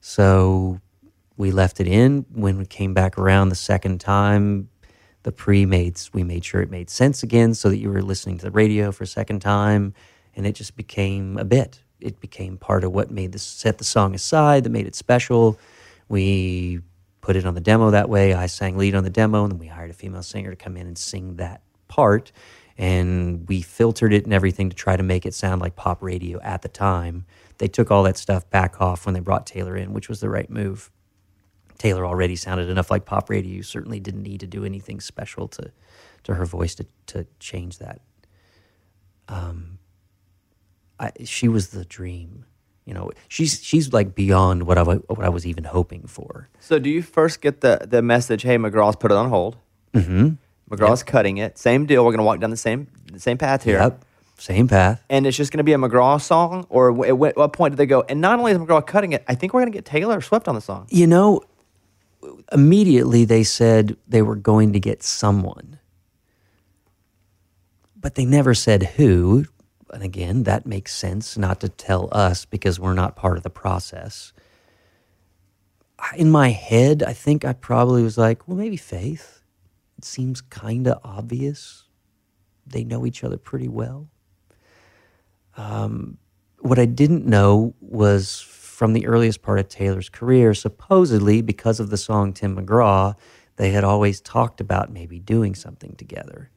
So 0.00 0.80
we 1.36 1.50
left 1.50 1.80
it 1.80 1.86
in. 1.86 2.26
When 2.32 2.58
we 2.58 2.66
came 2.66 2.94
back 2.94 3.18
around 3.18 3.48
the 3.48 3.54
second 3.54 4.00
time, 4.00 4.68
the 5.22 5.32
pre 5.32 5.66
made 5.66 6.00
we 6.12 6.22
made 6.22 6.44
sure 6.44 6.62
it 6.62 6.70
made 6.70 6.90
sense 6.90 7.22
again, 7.22 7.54
so 7.54 7.68
that 7.68 7.78
you 7.78 7.90
were 7.90 8.02
listening 8.02 8.38
to 8.38 8.44
the 8.44 8.50
radio 8.50 8.92
for 8.92 9.04
a 9.04 9.08
second 9.08 9.40
time, 9.40 9.94
and 10.36 10.46
it 10.46 10.54
just 10.54 10.76
became 10.76 11.36
a 11.36 11.44
bit. 11.44 11.82
It 12.00 12.20
became 12.20 12.56
part 12.56 12.84
of 12.84 12.92
what 12.92 13.10
made 13.10 13.32
this 13.32 13.42
set 13.42 13.78
the 13.78 13.84
song 13.84 14.14
aside 14.14 14.64
that 14.64 14.70
made 14.70 14.86
it 14.86 14.94
special. 14.94 15.58
We 16.08 16.80
put 17.20 17.36
it 17.36 17.44
on 17.44 17.54
the 17.54 17.60
demo 17.60 17.90
that 17.90 18.08
way. 18.08 18.34
I 18.34 18.46
sang 18.46 18.76
lead 18.76 18.94
on 18.94 19.04
the 19.04 19.10
demo, 19.10 19.42
and 19.42 19.52
then 19.52 19.58
we 19.58 19.66
hired 19.66 19.90
a 19.90 19.94
female 19.94 20.22
singer 20.22 20.50
to 20.50 20.56
come 20.56 20.76
in 20.76 20.86
and 20.86 20.96
sing 20.96 21.36
that 21.36 21.62
part. 21.88 22.32
And 22.78 23.48
we 23.48 23.60
filtered 23.60 24.12
it 24.12 24.24
and 24.24 24.32
everything 24.32 24.70
to 24.70 24.76
try 24.76 24.96
to 24.96 25.02
make 25.02 25.26
it 25.26 25.34
sound 25.34 25.60
like 25.60 25.74
pop 25.74 26.00
radio 26.00 26.40
at 26.42 26.62
the 26.62 26.68
time. 26.68 27.26
They 27.58 27.66
took 27.66 27.90
all 27.90 28.04
that 28.04 28.16
stuff 28.16 28.48
back 28.50 28.80
off 28.80 29.04
when 29.04 29.14
they 29.14 29.20
brought 29.20 29.46
Taylor 29.46 29.76
in, 29.76 29.92
which 29.92 30.08
was 30.08 30.20
the 30.20 30.30
right 30.30 30.48
move. 30.48 30.90
Taylor 31.78 32.04
already 32.04 32.36
sounded 32.36 32.68
enough 32.68 32.90
like 32.90 33.04
pop 33.04 33.30
radio. 33.30 33.50
You 33.52 33.62
certainly 33.62 34.00
didn't 34.00 34.22
need 34.22 34.40
to 34.40 34.46
do 34.46 34.64
anything 34.64 35.00
special 35.00 35.48
to, 35.48 35.70
to 36.24 36.34
her 36.34 36.44
voice 36.44 36.74
to, 36.76 36.86
to 37.06 37.26
change 37.38 37.78
that. 37.78 38.00
Um, 39.28 39.78
I, 40.98 41.12
she 41.24 41.48
was 41.48 41.68
the 41.68 41.84
dream. 41.84 42.44
You 42.84 42.94
know, 42.94 43.10
she's 43.28 43.62
she's 43.62 43.92
like 43.92 44.14
beyond 44.14 44.62
what 44.62 44.78
I 44.78 44.82
what 44.82 45.22
I 45.24 45.28
was 45.28 45.46
even 45.46 45.64
hoping 45.64 46.06
for. 46.06 46.48
So 46.58 46.78
do 46.78 46.88
you 46.88 47.02
first 47.02 47.42
get 47.42 47.60
the 47.60 47.86
the 47.86 48.00
message? 48.00 48.42
Hey, 48.42 48.56
McGraw's 48.56 48.96
put 48.96 49.10
it 49.12 49.16
on 49.16 49.28
hold. 49.28 49.58
Mm-hmm. 49.92 50.30
McGraw's 50.70 51.02
cutting 51.02 51.36
it. 51.36 51.58
Same 51.58 51.84
deal. 51.84 52.04
We're 52.04 52.12
gonna 52.12 52.24
walk 52.24 52.40
down 52.40 52.48
the 52.50 52.56
same 52.56 52.88
the 53.12 53.20
same 53.20 53.36
path 53.36 53.62
here. 53.64 53.78
Yep, 53.78 54.04
same 54.38 54.68
path. 54.68 55.04
And 55.10 55.26
it's 55.26 55.36
just 55.36 55.52
gonna 55.52 55.64
be 55.64 55.74
a 55.74 55.76
McGraw 55.76 56.18
song, 56.18 56.66
or 56.70 57.04
at 57.04 57.18
what- 57.18 57.36
what 57.36 57.52
point 57.52 57.72
did 57.72 57.76
they 57.76 57.86
go? 57.86 58.04
And 58.08 58.22
not 58.22 58.38
only 58.38 58.52
is 58.52 58.58
McGraw 58.58 58.84
cutting 58.86 59.12
it, 59.12 59.22
I 59.28 59.34
think 59.34 59.52
we're 59.52 59.60
gonna 59.60 59.70
get 59.70 59.84
Taylor 59.84 60.22
Swift 60.22 60.48
on 60.48 60.54
the 60.54 60.60
song. 60.62 60.86
You 60.88 61.06
know, 61.06 61.42
immediately 62.52 63.24
they 63.24 63.44
said 63.44 63.96
they 64.06 64.22
were 64.22 64.36
going 64.36 64.72
to 64.72 64.80
get 64.80 65.02
someone, 65.02 65.78
but 67.96 68.14
they 68.14 68.24
never 68.24 68.54
said 68.54 68.82
who. 68.96 69.46
And 69.90 70.02
again, 70.02 70.42
that 70.44 70.66
makes 70.66 70.94
sense 70.94 71.38
not 71.38 71.60
to 71.60 71.68
tell 71.68 72.08
us 72.12 72.44
because 72.44 72.78
we're 72.78 72.94
not 72.94 73.16
part 73.16 73.36
of 73.36 73.42
the 73.42 73.50
process. 73.50 74.32
In 76.16 76.30
my 76.30 76.50
head, 76.50 77.02
I 77.02 77.12
think 77.12 77.44
I 77.44 77.54
probably 77.54 78.02
was 78.02 78.18
like, 78.18 78.46
well, 78.46 78.56
maybe 78.56 78.76
Faith. 78.76 79.42
It 79.96 80.04
seems 80.04 80.40
kind 80.40 80.86
of 80.86 81.00
obvious. 81.02 81.84
They 82.66 82.84
know 82.84 83.04
each 83.04 83.24
other 83.24 83.36
pretty 83.36 83.66
well. 83.68 84.08
Um, 85.56 86.18
what 86.60 86.78
I 86.78 86.84
didn't 86.84 87.26
know 87.26 87.74
was 87.80 88.40
from 88.78 88.92
the 88.92 89.08
earliest 89.08 89.42
part 89.42 89.58
of 89.58 89.68
Taylor's 89.68 90.08
career, 90.08 90.54
supposedly 90.54 91.42
because 91.42 91.80
of 91.80 91.90
the 91.90 91.96
song 91.96 92.32
Tim 92.32 92.56
McGraw, 92.56 93.16
they 93.56 93.70
had 93.70 93.82
always 93.82 94.20
talked 94.20 94.60
about 94.60 94.88
maybe 94.88 95.18
doing 95.18 95.56
something 95.56 95.96
together. 95.96 96.48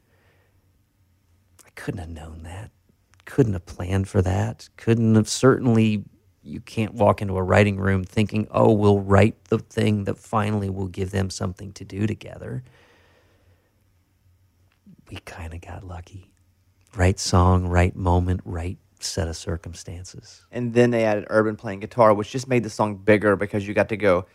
I 1.65 1.71
couldn't 1.73 1.99
have 1.99 2.11
known 2.11 2.43
that. 2.43 2.69
Couldn't 3.25 3.53
have 3.53 3.65
planned 3.65 4.07
for 4.07 4.21
that. 4.21 4.69
Couldn't 4.77 5.15
have 5.15 5.27
certainly 5.27 6.03
you 6.43 6.59
can't 6.61 6.93
walk 6.93 7.23
into 7.23 7.37
a 7.37 7.41
writing 7.41 7.77
room 7.77 8.03
thinking, 8.03 8.47
"Oh, 8.51 8.71
we'll 8.71 8.99
write 8.99 9.45
the 9.45 9.57
thing 9.57 10.03
that 10.03 10.19
finally 10.19 10.69
will 10.69 10.89
give 10.89 11.09
them 11.09 11.31
something 11.31 11.71
to 11.71 11.83
do 11.83 12.05
together." 12.05 12.63
We 15.09 15.17
kind 15.25 15.55
of 15.55 15.61
got 15.61 15.83
lucky. 15.83 16.31
Right 16.95 17.19
song, 17.19 17.65
right 17.65 17.95
moment, 17.95 18.41
right 18.45 18.77
set 19.03 19.27
of 19.27 19.35
circumstances. 19.35 20.45
And 20.51 20.73
then 20.73 20.91
they 20.91 21.03
added 21.03 21.25
Urban 21.29 21.55
playing 21.55 21.79
guitar, 21.79 22.13
which 22.13 22.31
just 22.31 22.47
made 22.47 22.63
the 22.63 22.69
song 22.69 22.95
bigger 22.95 23.35
because 23.35 23.67
you 23.67 23.73
got 23.73 23.89
to 23.89 23.97
go. 23.97 24.25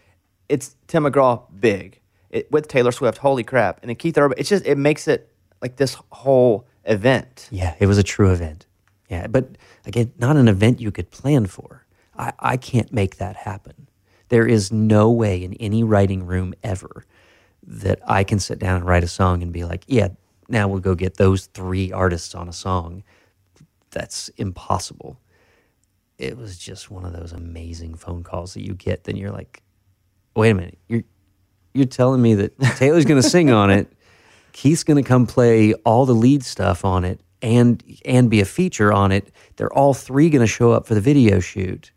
It's 0.48 0.76
Tim 0.86 1.04
McGraw 1.04 1.42
big 1.60 2.00
it, 2.30 2.50
with 2.50 2.68
Taylor 2.68 2.92
Swift. 2.92 3.18
Holy 3.18 3.44
crap! 3.44 3.80
And 3.82 3.88
then 3.88 3.96
Keith 3.96 4.16
Urban. 4.18 4.38
It's 4.38 4.48
just 4.48 4.64
it 4.66 4.78
makes 4.78 5.08
it 5.08 5.32
like 5.60 5.76
this 5.76 5.96
whole 6.12 6.66
event. 6.84 7.48
Yeah, 7.50 7.74
it 7.78 7.86
was 7.86 7.98
a 7.98 8.02
true 8.02 8.30
event. 8.32 8.66
Yeah, 9.08 9.26
but 9.26 9.56
again, 9.84 10.12
not 10.18 10.36
an 10.36 10.48
event 10.48 10.80
you 10.80 10.90
could 10.90 11.10
plan 11.10 11.46
for. 11.46 11.86
I, 12.18 12.32
I 12.38 12.56
can't 12.56 12.92
make 12.92 13.16
that 13.16 13.36
happen. 13.36 13.88
There 14.28 14.46
is 14.46 14.72
no 14.72 15.10
way 15.10 15.42
in 15.42 15.54
any 15.54 15.84
writing 15.84 16.26
room 16.26 16.54
ever 16.62 17.04
that 17.62 18.00
I 18.06 18.24
can 18.24 18.38
sit 18.38 18.58
down 18.58 18.76
and 18.76 18.84
write 18.84 19.04
a 19.04 19.08
song 19.08 19.42
and 19.42 19.52
be 19.52 19.64
like, 19.64 19.84
yeah, 19.86 20.08
now 20.48 20.68
we'll 20.68 20.80
go 20.80 20.94
get 20.94 21.16
those 21.16 21.46
three 21.46 21.92
artists 21.92 22.34
on 22.34 22.48
a 22.48 22.52
song. 22.52 23.02
That's 23.96 24.28
impossible. 24.36 25.18
It 26.18 26.36
was 26.36 26.58
just 26.58 26.90
one 26.90 27.06
of 27.06 27.14
those 27.14 27.32
amazing 27.32 27.94
phone 27.94 28.22
calls 28.22 28.52
that 28.52 28.62
you 28.62 28.74
get. 28.74 29.04
Then 29.04 29.16
you're 29.16 29.30
like, 29.30 29.62
wait 30.34 30.50
a 30.50 30.54
minute, 30.54 30.78
you're 30.86 31.04
you're 31.72 31.86
telling 31.86 32.20
me 32.20 32.34
that 32.34 32.60
Taylor's 32.76 33.06
going 33.06 33.22
to 33.22 33.26
sing 33.26 33.50
on 33.50 33.70
it, 33.70 33.90
Keith's 34.52 34.84
going 34.84 35.02
to 35.02 35.08
come 35.08 35.26
play 35.26 35.72
all 35.86 36.04
the 36.04 36.14
lead 36.14 36.44
stuff 36.44 36.84
on 36.84 37.06
it, 37.06 37.22
and 37.40 37.82
and 38.04 38.28
be 38.28 38.42
a 38.42 38.44
feature 38.44 38.92
on 38.92 39.12
it. 39.12 39.32
They're 39.56 39.72
all 39.72 39.94
three 39.94 40.28
going 40.28 40.42
to 40.42 40.46
show 40.46 40.72
up 40.72 40.86
for 40.86 40.94
the 40.94 41.00
video 41.00 41.40
shoot. 41.40 41.90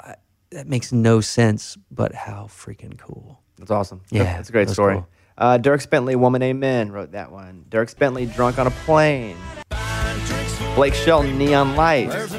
I, 0.00 0.14
that 0.50 0.66
makes 0.66 0.92
no 0.92 1.20
sense, 1.20 1.76
but 1.90 2.14
how 2.14 2.44
freaking 2.44 2.96
cool! 2.96 3.42
That's 3.58 3.70
awesome. 3.70 4.00
Yeah, 4.08 4.22
that's 4.22 4.48
a 4.48 4.52
great 4.52 4.70
story. 4.70 4.94
cool. 4.94 5.08
Uh, 5.36 5.58
Dierks 5.58 5.88
Bentley, 5.88 6.16
Woman 6.16 6.42
Amen, 6.42 6.90
wrote 6.90 7.12
that 7.12 7.30
one. 7.30 7.66
Dierks 7.68 7.94
Bentley, 7.94 8.24
Drunk 8.24 8.58
on 8.58 8.66
a 8.66 8.70
Plane. 8.70 9.36
Blake 10.74 10.94
Shelton, 10.94 11.36
Neon 11.36 11.76
Lights. 11.76 12.32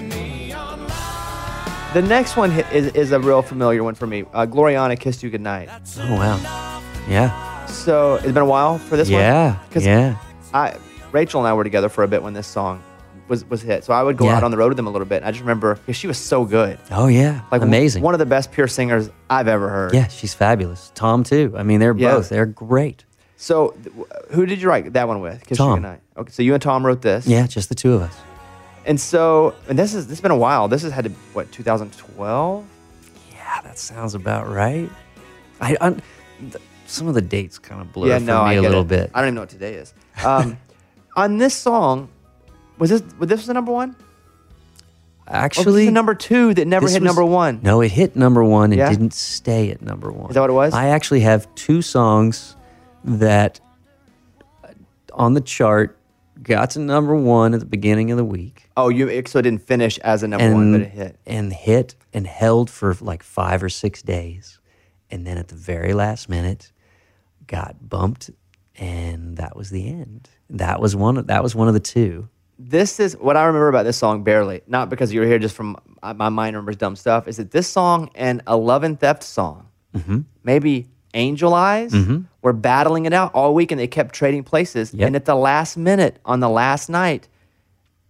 The 1.93 2.01
next 2.01 2.37
one 2.37 2.51
is, 2.51 2.87
is 2.93 3.11
a 3.11 3.19
real 3.19 3.41
familiar 3.41 3.83
one 3.83 3.93
for 3.95 4.07
me. 4.07 4.23
Uh, 4.33 4.45
Gloriana, 4.45 4.97
Kissed 4.99 5.21
You 5.21 5.29
Goodnight. 5.29 5.69
Oh 5.99 6.15
wow, 6.15 6.81
yeah, 7.07 7.65
So 7.67 8.15
it's 8.15 8.25
been 8.27 8.37
a 8.37 8.45
while 8.45 8.77
for 8.79 8.95
this 8.97 9.09
one? 9.09 9.19
yeah, 9.19 9.59
yeah. 9.75 10.17
I, 10.53 10.77
Rachel 11.11 11.41
and 11.41 11.47
I 11.47 11.53
were 11.53 11.63
together 11.65 11.89
for 11.89 12.03
a 12.03 12.07
bit 12.07 12.23
when 12.23 12.33
this 12.33 12.47
song 12.47 12.81
was, 13.27 13.43
was 13.49 13.61
hit. 13.61 13.83
So 13.83 13.93
I 13.93 14.01
would 14.01 14.17
go 14.17 14.25
Yeah. 14.25 14.37
out 14.37 14.43
on 14.43 14.51
the 14.51 14.57
road 14.57 14.69
with 14.69 14.77
them 14.77 14.87
a 14.87 14.91
little 14.91 15.05
bit. 15.07 15.23
I 15.23 15.31
just 15.31 15.41
remember 15.41 15.75
because 15.75 15.97
she 15.97 16.07
was 16.07 16.17
so 16.17 16.45
good. 16.45 16.79
Oh 16.89 17.07
yeah, 17.07 17.41
Like 17.51 17.61
amazing. 17.61 18.01
One 18.01 18.13
of 18.15 18.19
the 18.19 18.25
best 18.25 18.51
pure 18.51 18.67
singers 18.67 19.09
I've 19.29 19.47
ever 19.49 19.67
heard. 19.69 19.93
yeah, 19.93 20.07
she's 20.07 20.33
fabulous. 20.33 20.91
Tom 20.95 21.23
too. 21.23 21.53
I 21.57 21.63
mean, 21.63 21.79
they're 21.79 21.95
Yeah. 21.95 22.15
both. 22.15 22.29
They're 22.29 22.45
great. 22.47 23.03
So 23.41 23.75
who 24.29 24.45
did 24.45 24.61
you 24.61 24.67
write 24.67 24.93
that 24.93 25.07
one 25.07 25.19
with? 25.19 25.43
Tom. 25.47 25.83
Okay, 26.15 26.31
so 26.31 26.43
you 26.43 26.53
and 26.53 26.61
Tom 26.61 26.85
wrote 26.85 27.01
this. 27.01 27.25
Yeah, 27.25 27.47
just 27.47 27.69
the 27.69 27.75
two 27.75 27.93
of 27.93 28.03
us. 28.03 28.15
And 28.85 29.01
so, 29.01 29.55
and 29.67 29.79
this 29.79 29.95
is 29.95 30.05
this 30.05 30.17
has 30.17 30.21
been 30.21 30.29
a 30.29 30.37
while. 30.37 30.67
This 30.67 30.83
has 30.83 30.91
had 30.91 31.05
to 31.05 31.11
what 31.33 31.51
2012. 31.51 32.65
Yeah, 33.31 33.61
that 33.61 33.79
sounds 33.79 34.13
about 34.13 34.47
right. 34.47 34.87
I, 35.59 35.75
I 35.81 35.89
th- 36.39 36.57
some 36.85 37.07
of 37.07 37.15
the 37.15 37.21
dates 37.21 37.57
kind 37.57 37.81
of 37.81 37.91
blur 37.91 38.09
yeah, 38.09 38.19
for 38.19 38.25
no, 38.25 38.43
me 38.43 38.49
I 38.51 38.53
a 38.53 38.61
little 38.61 38.81
it. 38.81 38.87
bit. 38.89 39.11
I 39.15 39.21
don't 39.21 39.29
even 39.29 39.35
know 39.35 39.41
what 39.41 39.49
today 39.49 39.73
is. 39.73 39.95
Um, 40.23 40.57
on 41.17 41.39
this 41.39 41.55
song, 41.55 42.09
was 42.77 42.91
this 42.91 43.01
was 43.17 43.27
this 43.27 43.47
the 43.47 43.55
number 43.55 43.71
one? 43.71 43.95
Actually, 45.25 45.85
the 45.85 45.91
number 45.91 46.13
two 46.13 46.53
that 46.53 46.67
never 46.67 46.87
hit 46.87 47.01
was- 47.01 47.07
number 47.07 47.25
one? 47.25 47.59
No, 47.63 47.81
it 47.81 47.89
hit 47.89 48.15
number 48.15 48.43
one 48.43 48.71
and 48.71 48.77
Yeah? 48.77 48.89
didn't 48.89 49.15
stay 49.15 49.71
at 49.71 49.81
number 49.81 50.11
one. 50.11 50.29
Is 50.29 50.35
that 50.35 50.41
what 50.41 50.51
it 50.51 50.53
was? 50.53 50.75
I 50.75 50.89
actually 50.89 51.21
have 51.21 51.53
two 51.55 51.81
songs 51.81 52.55
that 53.03 53.59
on 55.13 55.33
the 55.33 55.41
chart 55.41 55.97
got 56.41 56.71
to 56.71 56.79
number 56.79 57.15
one 57.15 57.53
at 57.53 57.59
the 57.59 57.65
beginning 57.65 58.09
of 58.11 58.17
the 58.17 58.23
week 58.25 58.69
Oh, 58.77 58.89
you 58.89 59.07
it- 59.09 59.27
so 59.27 59.39
it 59.39 59.43
didn't 59.43 59.61
finish 59.67 59.97
as 59.99 60.23
a 60.23 60.27
number 60.27 60.45
and 60.45 60.53
one, 60.55 60.71
but 60.71 60.81
it 60.81 60.89
hit. 60.91 61.17
and 61.27 61.51
hit 61.53 61.95
and 62.13 62.25
held 62.25 62.69
for 62.69 62.95
like 63.01 63.21
five 63.23 63.61
or 63.61 63.69
six 63.69 64.01
days, 64.01 64.59
and 65.11 65.25
then 65.27 65.37
at 65.37 65.49
the 65.49 65.55
very 65.55 65.93
last 65.93 66.29
minute, 66.29 66.71
got 67.47 67.87
bumped, 67.87 68.29
and 68.77 69.37
that 69.37 69.55
was 69.55 69.69
the 69.69 69.87
end. 69.87 70.29
That 70.49 70.79
was 70.81 70.95
one. 70.95 71.17
Of, 71.17 71.27
that 71.27 71.43
was 71.43 71.53
one 71.53 71.67
of 71.67 71.73
the 71.73 71.79
two. 71.79 72.27
This 72.57 72.99
is 72.99 73.13
what 73.17 73.35
I 73.37 73.43
remember 73.45 73.67
about 73.67 73.83
this 73.83 73.97
song 73.97 74.23
barely. 74.23 74.61
Not 74.67 74.89
because 74.89 75.13
you 75.13 75.19
were 75.19 75.25
here, 75.27 75.39
just 75.39 75.55
from 75.55 75.77
uh, 76.01 76.13
my 76.13 76.29
mind 76.29 76.55
remembers 76.55 76.77
dumb 76.77 76.95
stuff. 76.95 77.27
Is 77.27 77.37
that 77.37 77.51
this 77.51 77.67
song 77.67 78.09
and 78.15 78.41
a 78.47 78.55
love 78.57 78.83
and 78.83 78.99
theft 78.99 79.23
song, 79.23 79.67
Mm-hmm. 79.95 80.19
maybe 80.43 80.87
Angel 81.13 81.53
Eyes, 81.53 81.93
were 82.41 82.53
battling 82.53 83.05
it 83.05 83.13
out 83.13 83.33
all 83.33 83.53
week, 83.53 83.71
and 83.71 83.79
they 83.79 83.87
kept 83.87 84.15
trading 84.15 84.43
places. 84.43 84.93
Yep. 84.93 85.07
And 85.07 85.15
at 85.15 85.25
the 85.25 85.35
last 85.35 85.77
minute, 85.77 86.17
on 86.25 86.39
the 86.39 86.49
last 86.49 86.89
night, 86.89 87.27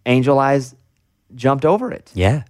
Angel 0.06 0.38
Eyes 0.38 0.74
jumped 1.34 1.64
over 1.64 1.90
it. 1.92 2.10
Yeah. 2.14 2.44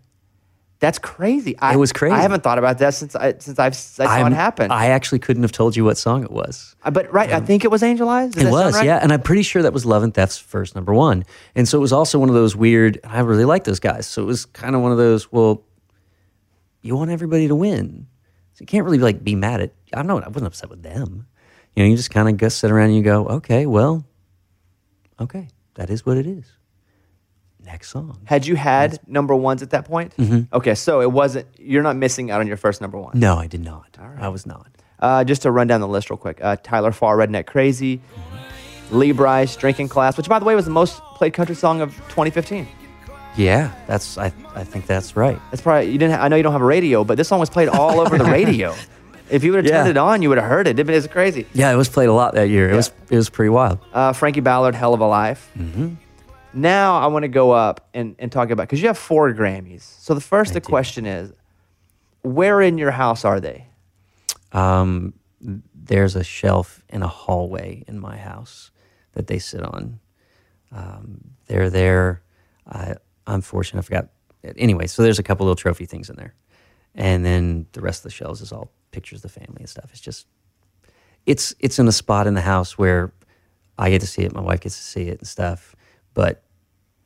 That's 0.83 0.99
crazy. 0.99 1.57
I, 1.61 1.75
It 1.75 1.77
was 1.77 1.93
crazy. 1.93 2.13
I 2.13 2.21
haven't 2.23 2.43
thought 2.43 2.59
about 2.59 2.79
that 2.79 2.93
since 2.95 3.15
I 3.15 3.35
since 3.39 3.57
I've 3.61 3.73
I 3.75 3.77
saw 3.77 4.27
it 4.27 4.33
happen. 4.33 4.73
I 4.73 4.87
actually 4.87 5.21
couldn't 5.21 5.45
have 5.45 5.53
told 5.53 5.77
you 5.77 5.85
what 5.85 5.97
song 5.97 6.25
it 6.25 6.33
was. 6.33 6.75
Uh, 6.83 6.91
but 6.91 7.13
right, 7.13 7.31
I 7.31 7.39
think 7.39 7.65
it 7.65 7.71
was 7.71 7.85
Angel 7.85 8.09
Eyes. 8.09 8.33
Does 8.33 8.43
It 8.43 8.51
was, 8.51 8.75
right? 8.75 8.85
yeah. 8.85 8.99
And 9.01 9.13
I'm 9.13 9.23
pretty 9.23 9.43
sure 9.45 9.63
that 9.63 9.73
was 9.73 9.87
Love 9.87 10.03
and 10.03 10.13
Theft's 10.13 10.39
first 10.39 10.75
number 10.75 10.93
one. 10.93 11.25
And 11.55 11.69
so 11.69 11.79
it 11.79 11.81
was 11.81 11.93
also 11.93 12.19
one 12.19 12.29
of 12.29 12.35
those 12.35 12.57
weird, 12.57 12.99
I 13.05 13.21
really 13.21 13.45
like 13.45 13.63
those 13.63 13.79
guys. 13.79 14.09
So 14.09 14.23
it 14.23 14.25
was 14.25 14.45
kind 14.45 14.75
of 14.75 14.83
one 14.83 14.91
of 14.91 14.99
those, 14.99 15.31
well, 15.31 15.63
you 16.81 16.97
want 16.97 17.13
everybody 17.13 17.47
to 17.47 17.55
win. 17.55 18.09
You 18.63 18.67
can't 18.67 18.85
really 18.85 18.99
like 18.99 19.25
be 19.25 19.35
mad 19.35 19.61
at, 19.61 19.73
I 19.93 19.97
don't 19.97 20.07
know, 20.07 20.21
I 20.21 20.29
wasn't 20.29 20.47
upset 20.47 20.71
with 20.71 20.85
them. 20.85 21.27
You 21.75 21.83
know, 21.83 21.91
you 21.91 21.97
just 21.97 22.13
kind 22.13 22.29
of 22.29 22.37
go 22.37 22.49
sit 22.49 22.71
around 22.71 22.91
and 22.91 22.97
you 22.97 23.03
go, 23.03 23.27
okay, 23.27 23.67
well, 23.67 24.05
okay, 25.19 25.49
that 25.75 25.91
is 25.91 26.07
what 26.07 26.17
it 26.17 26.29
is. 26.29 26.45
Next 27.65 27.91
song. 27.91 28.21
Had 28.25 28.47
you 28.47 28.55
had 28.55 29.01
number 29.09 29.35
ones 29.35 29.65
at 29.65 29.71
that 29.71 29.85
point? 29.85 30.17
Mm-hmm. 30.17 30.55
Okay, 30.55 30.77
so 30.77 31.01
it 31.01 31.11
wasn't. 31.11 31.49
You're 31.59 31.83
not 31.83 31.97
missing 31.97 32.31
out 32.31 32.41
on 32.41 32.47
your 32.47 32.57
first 32.57 32.81
number 32.81 32.99
one. 32.99 33.19
No, 33.19 33.35
I 33.35 33.49
did 33.49 33.63
not. 33.65 33.97
I 33.99 34.29
was 34.29 34.47
not. 34.47 34.69
Uh, 35.01 35.25
just 35.25 35.43
to 35.43 35.51
run 35.51 35.67
down 35.67 35.81
the 35.81 35.89
list 35.89 36.09
real 36.09 36.17
quick: 36.17 36.39
uh, 36.41 36.55
Tyler 36.63 36.93
Farr, 36.93 37.17
"Redneck 37.17 37.47
Crazy," 37.47 38.01
Lee 38.93 39.11
Brice, 39.11 39.57
"Drinking 39.57 39.89
Class," 39.89 40.17
which, 40.17 40.29
by 40.29 40.39
the 40.39 40.45
way, 40.45 40.55
was 40.55 40.67
the 40.67 40.71
most 40.71 41.03
played 41.17 41.35
country 41.35 41.57
song 41.57 41.81
of 41.81 41.95
2015. 42.09 42.69
Yeah, 43.37 43.73
that's 43.87 44.19
I 44.19 44.27
I 44.55 44.65
think 44.65 44.87
that's 44.87 45.17
right. 45.17 45.41
That's 45.51 45.63
probably 45.63 45.91
you 45.91 45.99
didn't. 45.99 46.17
Ha- 46.19 46.25
I 46.25 46.29
know 46.29 46.37
you 46.37 46.43
don't 46.43 46.53
have 46.53 46.61
a 46.63 46.65
radio, 46.67 47.03
but 47.05 47.17
this 47.17 47.29
song 47.29 47.41
was 47.41 47.49
played 47.51 47.69
all 47.69 48.01
over 48.01 48.17
the 48.19 48.25
radio. 48.25 48.75
If 49.31 49.45
you 49.45 49.53
would 49.53 49.65
have 49.65 49.73
Yeah. 49.73 49.79
turned 49.85 49.89
it 49.89 49.97
on, 49.97 50.21
you 50.21 50.29
would 50.29 50.37
have 50.37 50.47
heard 50.49 50.67
it. 50.67 50.79
It- 50.79 50.91
It's 50.91 51.07
crazy. 51.07 51.47
Yeah, 51.55 51.73
it 51.73 51.77
was 51.77 51.89
played 51.89 52.11
a 52.11 52.13
lot 52.13 52.35
that 52.35 52.51
year. 52.51 52.69
It 52.69 52.77
was 52.77 52.93
it 53.09 53.17
was 53.17 53.31
pretty 53.31 53.49
wild. 53.49 53.79
Uh, 53.95 54.13
Frankie 54.13 54.41
Ballard, 54.43 54.75
Hell 54.75 54.93
of 54.93 55.01
a 55.01 55.07
Life. 55.07 55.51
Mm-hmm. 55.57 55.95
Now 56.53 56.99
I 56.99 57.07
want 57.07 57.23
to 57.23 57.29
go 57.29 57.51
up 57.53 57.89
and, 57.95 58.15
and 58.19 58.31
talk 58.31 58.51
about 58.51 58.65
because 58.65 58.83
you 58.83 58.89
have 58.89 58.99
four 58.99 59.33
Grammys. 59.33 59.83
So 60.01 60.13
the 60.13 60.21
first 60.21 60.53
the 60.53 60.61
do. 60.61 60.69
question 60.69 61.07
is, 61.07 61.33
where 62.21 62.61
in 62.61 62.77
your 62.77 62.91
house 62.91 63.25
are 63.25 63.41
they? 63.41 63.69
Um, 64.53 65.15
there's 65.41 66.15
a 66.15 66.25
shelf 66.25 66.83
in 66.91 67.03
a 67.03 67.09
hallway 67.09 67.85
in 67.89 67.99
my 67.99 68.19
house 68.19 68.71
that 69.15 69.29
they 69.29 69.39
sit 69.39 69.63
on. 69.63 69.99
Um, 70.71 71.31
they're 71.47 71.71
there. 71.71 72.21
I, 72.69 72.97
I'm 73.27 73.41
fortunate. 73.41 73.81
I 73.81 73.83
forgot. 73.83 74.09
Anyway, 74.57 74.87
so 74.87 75.03
there's 75.03 75.19
a 75.19 75.23
couple 75.23 75.47
little 75.47 75.57
trophy 75.57 75.87
things 75.87 76.11
in 76.11 76.17
there, 76.17 76.35
and 76.95 77.25
then 77.25 77.67
the 77.73 77.81
rest 77.81 78.01
of 78.01 78.05
the 78.05 78.11
shelves 78.11 78.41
is 78.41 78.53
all 78.53 78.73
pictures 78.91 79.25
of 79.25 79.33
the 79.33 79.41
family 79.41 79.61
and 79.61 79.69
stuff. 79.69 79.91
It's 79.93 80.01
just, 80.01 80.27
it's 81.27 81.55
it's 81.61 81.79
in 81.79 81.87
a 81.89 81.93
spot 81.93 82.27
in 82.27 82.35
the 82.35 82.41
house 82.41 82.77
where 82.77 83.13
I 83.79 83.91
get 83.91 84.01
to 84.01 84.07
see 84.07 84.23
it. 84.23 84.35
My 84.35 84.41
wife 84.41 84.61
gets 84.61 84.77
to 84.77 84.83
see 84.83 85.09
it 85.09 85.19
and 85.19 85.27
stuff. 85.27 85.75
But 86.15 86.43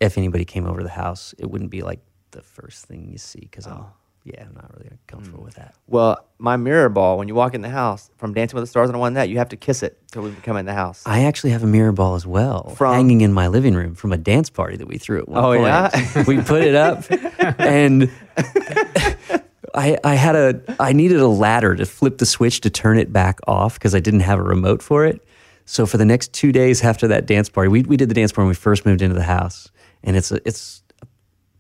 if 0.01 0.19
anybody 0.19 0.45
came 0.45 0.67
over 0.67 0.79
to 0.79 0.85
the 0.85 0.91
house, 0.91 1.35
it 1.39 1.51
wouldn't 1.51 1.71
be 1.71 1.83
like 1.83 2.01
the 2.33 2.43
first 2.43 2.87
thing 2.87 3.09
you 3.11 3.19
see 3.19 3.41
because 3.41 3.67
I'm, 3.67 3.79
oh. 3.79 3.91
Yeah, 4.27 4.45
I'm 4.45 4.55
not 4.55 4.77
really 4.77 4.91
comfortable 5.07 5.39
hmm. 5.39 5.45
with 5.45 5.55
that. 5.55 5.77
Well, 5.87 6.27
my 6.39 6.57
mirror 6.57 6.89
ball. 6.89 7.17
When 7.17 7.29
you 7.29 7.35
walk 7.35 7.55
in 7.55 7.61
the 7.61 7.69
house 7.69 8.11
from 8.17 8.35
Dancing 8.35 8.57
with 8.57 8.63
the 8.63 8.67
Stars 8.67 8.91
and 8.91 8.99
one 8.99 9.15
that 9.15 9.29
you 9.29 9.39
have 9.39 9.51
to 9.51 9.57
kiss 9.57 9.85
it 9.85 9.99
till 10.11 10.23
we 10.23 10.33
come 10.43 10.57
in 10.57 10.67
the 10.67 10.75
house. 10.75 11.03
I 11.07 11.23
actually 11.25 11.51
have 11.51 11.63
a 11.63 11.67
mirror 11.67 11.93
ball 11.93 12.17
as 12.17 12.27
well, 12.27 12.71
From- 12.71 12.95
hanging 12.95 13.21
in 13.21 13.33
my 13.33 13.47
living 13.47 13.75
room 13.75 13.95
from 13.95 14.13
a 14.13 14.17
dance 14.17 14.51
party 14.51 14.77
that 14.77 14.89
we 14.89 14.99
threw 14.99 15.21
at 15.21 15.29
one 15.29 15.39
Oh, 15.39 15.57
point. 15.57 15.63
yeah? 15.63 16.25
we 16.27 16.43
put 16.43 16.63
it 16.63 16.75
up, 16.75 17.05
and 17.61 18.11
I, 19.75 19.97
I 20.03 20.15
had 20.15 20.35
a, 20.35 20.61
I 20.81 20.93
needed 20.93 21.21
a 21.21 21.29
ladder 21.29 21.77
to 21.77 21.87
flip 21.87 22.19
the 22.19 22.27
switch 22.27 22.63
to 22.63 22.71
turn 22.71 22.99
it 22.99 23.13
back 23.13 23.39
off 23.47 23.75
because 23.75 23.95
I 23.95 24.01
didn't 24.01 24.21
have 24.21 24.41
a 24.41 24.43
remote 24.43 24.83
for 24.83 25.05
it. 25.05 25.23
So 25.67 25.87
for 25.87 25.99
the 25.99 26.05
next 26.05 26.33
two 26.33 26.51
days 26.51 26.83
after 26.83 27.07
that 27.09 27.27
dance 27.27 27.49
party, 27.49 27.69
we, 27.69 27.83
we 27.83 27.97
did 27.97 28.09
the 28.09 28.15
dance 28.15 28.33
party 28.33 28.47
when 28.47 28.49
we 28.49 28.55
first 28.55 28.85
moved 28.85 29.03
into 29.03 29.15
the 29.15 29.23
house, 29.23 29.71
and 30.03 30.17
it's 30.17 30.33
a, 30.33 30.41
it's 30.45 30.83
a 31.03 31.07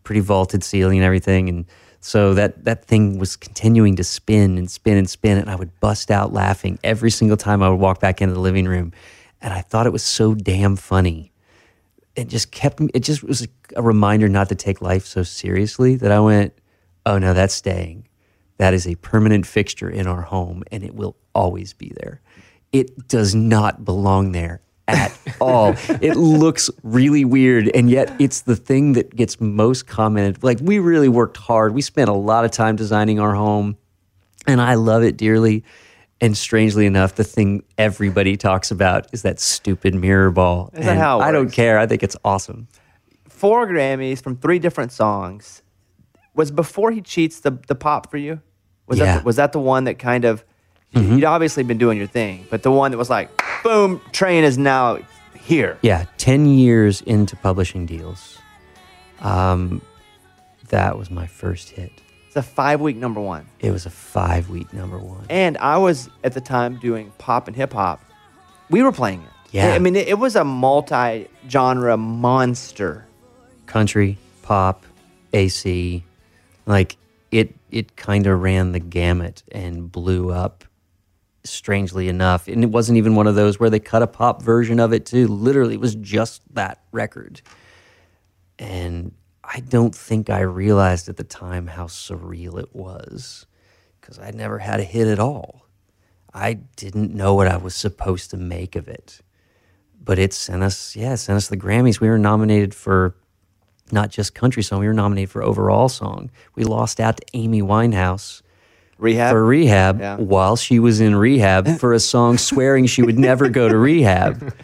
pretty 0.03 0.21
vaulted 0.21 0.64
ceiling 0.64 0.99
and 0.99 1.05
everything, 1.05 1.49
and 1.49 1.67
so 2.07 2.35
that 2.35 2.63
that 2.67 2.85
thing 2.85 3.19
was 3.19 3.35
continuing 3.35 3.97
to 3.97 4.05
spin 4.05 4.59
and 4.59 4.71
spin 4.71 4.97
and 4.97 5.11
spin, 5.11 5.39
and 5.39 5.51
I 5.51 5.57
would 5.57 5.81
bust 5.81 6.09
out 6.09 6.33
laughing 6.33 6.79
every 6.85 7.11
single 7.11 7.37
time 7.37 7.65
I 7.65 7.69
would 7.69 7.81
walk 7.81 7.99
back 7.99 8.23
into 8.23 8.33
the 8.33 8.39
living 8.39 8.67
room, 8.67 8.93
and 9.43 9.53
I 9.53 9.61
thought 9.61 9.89
it 9.89 9.93
was 9.93 10.05
so 10.05 10.33
damn 10.33 10.77
funny. 10.77 11.33
It 12.15 12.29
just 12.29 12.53
kept 12.53 12.79
me. 12.79 12.91
It 12.95 13.01
just 13.01 13.25
was 13.25 13.49
a 13.75 13.83
reminder 13.83 14.29
not 14.29 14.49
to 14.51 14.55
take 14.55 14.81
life 14.81 15.05
so 15.05 15.25
seriously 15.25 15.97
that 15.97 16.13
I 16.13 16.21
went, 16.21 16.55
oh 17.05 17.19
no, 17.19 17.35
that's 17.35 17.55
staying. 17.55 18.07
That 18.59 18.73
is 18.73 18.87
a 18.87 18.95
permanent 18.95 19.45
fixture 19.45 19.91
in 19.91 20.07
our 20.07 20.23
home, 20.23 20.63
and 20.71 20.85
it 20.85 20.95
will 20.95 21.17
always 21.35 21.73
be 21.73 21.93
there. 22.01 22.21
It 22.71 23.09
does 23.09 23.35
not 23.35 23.85
belong 23.85 24.31
there 24.31 24.61
at 24.89 25.16
all. 25.41 25.74
It 26.01 26.16
looks 26.16 26.70
really 26.82 27.24
weird, 27.24 27.68
and 27.74 27.91
yet 27.91 28.14
it's 28.18 28.43
the 28.43 28.57
thing 28.57 28.93
that 28.95 29.14
gets 29.14 29.41
most 29.41 29.87
commented. 29.87 30.43
Like 30.43 30.59
we 30.61 30.78
really 30.78 31.09
worked 31.09 31.37
hard. 31.37 31.74
We 31.74 31.82
spent 31.82 32.09
a 32.09 32.14
lot 32.14 32.45
of 32.45 32.51
time 32.51 32.76
designing 32.76 33.18
our 33.20 33.34
home, 33.34 33.76
and 34.47 34.61
I 34.61 34.74
love 34.74 35.03
it 35.03 35.16
dearly. 35.16 35.64
And 36.18 36.34
strangely 36.37 36.87
enough, 36.87 37.16
the 37.16 37.24
thing 37.24 37.62
everybody 37.76 38.39
talks 38.39 38.70
about 38.70 39.07
is 39.12 39.20
that 39.22 39.39
stupid 39.39 39.95
mirror 39.95 40.30
ball. 40.30 40.70
Is 40.72 40.87
that 40.87 40.97
how 40.97 41.20
I 41.20 41.30
don't 41.30 41.51
care. 41.51 41.78
I 41.78 41.87
think 41.87 42.03
it's 42.03 42.16
awesome. 42.24 42.68
Four 43.28 43.66
Grammys 43.66 44.22
from 44.22 44.37
three 44.37 44.59
different 44.59 44.93
songs. 44.93 45.62
Was 46.34 46.51
before 46.51 46.91
he 46.91 47.03
cheats 47.03 47.41
the 47.41 47.59
the 47.68 47.74
pop 47.74 48.11
for 48.11 48.16
you? 48.16 48.41
Was 48.87 48.99
Yeah. 48.99 49.05
Mm-hmm. 49.05 49.14
that 49.14 49.20
the, 49.20 49.24
was 49.26 49.37
that 49.37 49.53
the 49.53 49.59
one 49.59 49.84
that 49.84 49.99
kind 49.99 50.24
of 50.24 50.45
you'd 50.93 51.24
obviously 51.24 51.62
been 51.62 51.76
doing 51.76 51.99
your 51.99 52.07
thing, 52.07 52.47
but 52.49 52.62
the 52.62 52.70
one 52.70 52.93
that 52.93 52.97
was 52.97 53.11
like, 53.11 53.28
boom, 53.63 54.01
train 54.13 54.45
is 54.45 54.59
now 54.59 54.99
here. 55.39 55.79
Yeah, 55.83 56.07
10 56.19 56.47
years 56.47 57.01
into 57.03 57.37
publishing 57.37 57.87
deals. 57.87 58.39
Um, 59.21 59.81
that 60.69 60.99
was 60.99 61.11
my 61.11 61.27
first 61.27 61.71
hit. 61.71 61.93
It's 62.27 62.37
a 62.37 62.43
five 62.43 62.81
week 62.81 62.97
number 62.97 63.21
one. 63.21 63.47
It 63.61 63.71
was 63.71 63.87
a 63.87 63.91
five 63.91 64.51
week 64.51 64.73
number 64.73 64.99
one. 64.99 65.25
And 65.31 65.57
I 65.59 65.79
was 65.79 66.11
at 66.25 66.35
the 66.35 66.41
time 66.41 66.77
doing 66.79 67.13
pop 67.19 67.47
and 67.47 67.57
hip 67.57 67.73
hop. 67.73 68.03
We 68.69 68.83
were 68.83 68.93
playing 68.93 69.23
it. 69.23 69.29
Yeah. 69.53 69.73
I 69.73 69.79
mean, 69.79 69.97
it, 69.97 70.09
it 70.09 70.19
was 70.19 70.37
a 70.37 70.45
multi 70.45 71.29
genre 71.49 71.97
monster. 71.97 73.07
Country, 73.67 74.19
pop, 74.43 74.85
AC, 75.33 76.03
like 76.67 76.97
it. 77.31 77.55
It 77.71 77.97
kind 77.97 78.27
of 78.27 78.41
ran 78.41 78.73
the 78.73 78.81
gamut 78.81 79.43
and 79.51 79.91
blew 79.91 80.31
up. 80.31 80.65
Strangely 81.49 82.09
enough, 82.09 82.49
and 82.49 82.65
it 82.65 82.71
wasn't 82.71 82.99
even 82.99 83.15
one 83.15 83.27
of 83.27 83.37
those 83.37 83.61
where 83.61 83.71
they 83.71 83.79
cut 83.79 84.03
a 84.03 84.07
pop 84.07 84.43
version 84.43 84.81
of 84.81 84.93
it 84.93 85.07
too. 85.07 85.29
Literally, 85.29 85.75
it 85.75 85.81
was 85.81 85.95
just 85.95 86.43
that 86.55 86.83
record. 86.93 87.41
And 88.59 89.13
I 89.45 89.61
don't 89.61 89.95
think 89.95 90.29
I 90.29 90.41
realized 90.41 91.09
at 91.09 91.17
the 91.17 91.25
time 91.25 91.69
how 91.69 91.87
surreal 91.87 92.59
it 92.59 92.75
was 92.75 93.47
because 94.01 94.19
I 94.19 94.31
never 94.33 94.59
had 94.59 94.81
a 94.81 94.85
hit 94.85 95.07
at 95.07 95.21
all. 95.21 95.67
I 96.35 96.55
didn't 96.55 97.15
know 97.15 97.35
what 97.35 97.49
I 97.49 97.57
was 97.57 97.75
supposed 97.75 98.31
to 98.31 98.37
make 98.37 98.77
of 98.77 98.89
it. 98.89 99.21
But 100.03 100.19
it 100.19 100.33
sent 100.33 100.63
us, 100.63 100.95
yeah, 100.95 101.15
sent 101.15 101.37
us 101.37 101.49
the 101.49 101.57
Grammys. 101.57 102.01
We 102.01 102.09
were 102.09 102.19
nominated 102.19 102.75
for 102.75 103.17
not 103.93 104.11
just 104.11 104.35
country 104.35 104.63
song, 104.63 104.81
we 104.81 104.87
were 104.87 104.93
nominated 104.93 105.31
for 105.31 105.43
overall 105.43 105.89
song. 105.89 106.31
We 106.55 106.65
lost 106.65 107.01
out 107.01 107.17
to 107.19 107.25
Amy 107.35 107.63
Winehouse 107.63 108.43
Rehab. 108.99 109.33
for 109.33 109.45
rehab 109.45 110.01
Yeah. 110.01 110.17
while 110.17 110.57
she 110.57 110.79
was 110.79 111.01
in 111.01 111.15
rehab 111.15 111.69
for 111.79 111.93
a 111.93 112.01
song 112.01 112.39
swearing 112.39 112.87
she 112.87 113.03
would 113.03 113.19
never 113.19 113.49
go 113.49 113.69
to 113.69 113.77
rehab. 113.77 114.43
if 114.43 114.55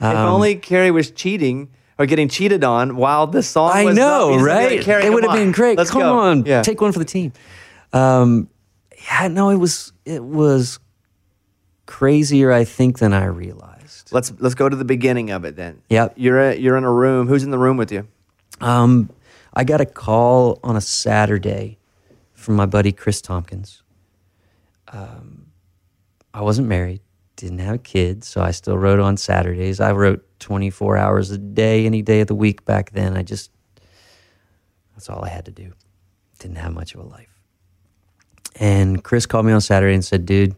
Um, 0.00 0.16
only 0.16 0.54
Carrie 0.56 0.90
was 0.90 1.10
cheating 1.10 1.68
or 1.98 2.06
getting 2.06 2.28
cheated 2.28 2.62
on 2.64 2.96
while 2.96 3.26
the 3.26 3.42
song 3.42 3.70
I 3.74 3.84
was 3.84 3.96
know, 3.96 4.30
up. 4.30 4.38
He's 4.38 4.42
like, 4.46 4.56
right? 4.56 4.80
Carrie, 4.82 5.04
it 5.06 5.12
would 5.12 5.24
have 5.24 5.34
been 5.34 5.52
great. 5.52 5.76
Let's 5.78 5.90
Come 5.90 6.02
go. 6.02 6.18
on, 6.18 6.46
Yeah. 6.46 6.62
take 6.62 6.80
one 6.80 6.92
for 6.92 6.98
the 6.98 7.04
team. 7.04 7.32
Um, 7.92 8.48
yeah, 9.10 9.28
no, 9.28 9.50
it 9.50 9.56
was 9.56 9.92
it 10.04 10.22
was 10.24 10.78
crazier, 11.86 12.52
I 12.52 12.64
think, 12.64 12.98
than 12.98 13.12
I 13.12 13.24
realized. 13.26 14.10
Let's 14.12 14.32
let's 14.38 14.54
go 14.54 14.68
to 14.68 14.76
the 14.76 14.84
beginning 14.84 15.30
of 15.30 15.44
it 15.44 15.56
then. 15.56 15.82
Yep. 15.90 16.14
You're 16.16 16.40
a, 16.50 16.56
you're 16.56 16.76
in 16.76 16.84
a 16.84 16.92
room. 16.92 17.26
Who's 17.28 17.42
in 17.44 17.50
the 17.50 17.58
room 17.58 17.76
with 17.76 17.90
you? 17.92 18.06
Um, 18.60 19.10
I 19.54 19.64
got 19.64 19.80
a 19.80 19.86
call 19.86 20.58
on 20.62 20.76
a 20.76 20.80
Saturday 20.80 21.78
from 22.42 22.56
my 22.56 22.66
buddy 22.66 22.92
Chris 22.92 23.20
Tompkins. 23.22 23.82
Um, 24.88 25.46
I 26.34 26.42
wasn't 26.42 26.68
married, 26.68 27.00
didn't 27.36 27.60
have 27.60 27.76
a 27.76 27.78
kid, 27.78 28.24
so 28.24 28.42
I 28.42 28.50
still 28.50 28.76
wrote 28.76 29.00
on 29.00 29.16
Saturdays. 29.16 29.80
I 29.80 29.92
wrote 29.92 30.24
24 30.40 30.96
hours 30.96 31.30
a 31.30 31.38
day, 31.38 31.86
any 31.86 32.02
day 32.02 32.20
of 32.20 32.26
the 32.26 32.34
week 32.34 32.64
back 32.64 32.90
then. 32.90 33.16
I 33.16 33.22
just, 33.22 33.50
that's 34.94 35.08
all 35.08 35.24
I 35.24 35.28
had 35.28 35.44
to 35.46 35.50
do. 35.50 35.72
Didn't 36.38 36.56
have 36.56 36.72
much 36.72 36.94
of 36.94 37.00
a 37.00 37.04
life. 37.04 37.40
And 38.56 39.02
Chris 39.02 39.24
called 39.24 39.46
me 39.46 39.52
on 39.52 39.60
Saturday 39.60 39.94
and 39.94 40.04
said, 40.04 40.26
dude, 40.26 40.54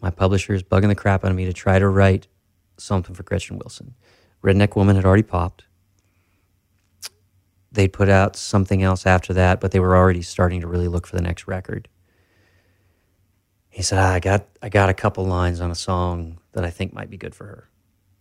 my 0.00 0.10
publisher 0.10 0.54
is 0.54 0.62
bugging 0.62 0.88
the 0.88 0.94
crap 0.94 1.24
out 1.24 1.30
of 1.30 1.36
me 1.36 1.44
to 1.46 1.52
try 1.52 1.78
to 1.78 1.88
write 1.88 2.26
something 2.78 3.14
for 3.14 3.22
Gretchen 3.22 3.58
Wilson. 3.58 3.94
Redneck 4.42 4.76
Woman 4.76 4.96
had 4.96 5.04
already 5.04 5.22
popped 5.22 5.64
they 7.74 7.88
put 7.88 8.08
out 8.08 8.36
something 8.36 8.82
else 8.82 9.04
after 9.04 9.34
that, 9.34 9.60
but 9.60 9.72
they 9.72 9.80
were 9.80 9.96
already 9.96 10.22
starting 10.22 10.60
to 10.60 10.66
really 10.66 10.88
look 10.88 11.06
for 11.06 11.16
the 11.16 11.22
next 11.22 11.46
record. 11.46 11.88
He 13.68 13.82
said, 13.82 13.98
"Ah, 13.98 14.12
"I 14.12 14.20
got 14.20 14.46
I 14.62 14.68
got 14.68 14.88
a 14.88 14.94
couple 14.94 15.24
lines 15.26 15.60
on 15.60 15.70
a 15.70 15.74
song 15.74 16.38
that 16.52 16.64
I 16.64 16.70
think 16.70 16.92
might 16.94 17.10
be 17.10 17.16
good 17.16 17.34
for 17.34 17.44
her. 17.46 17.68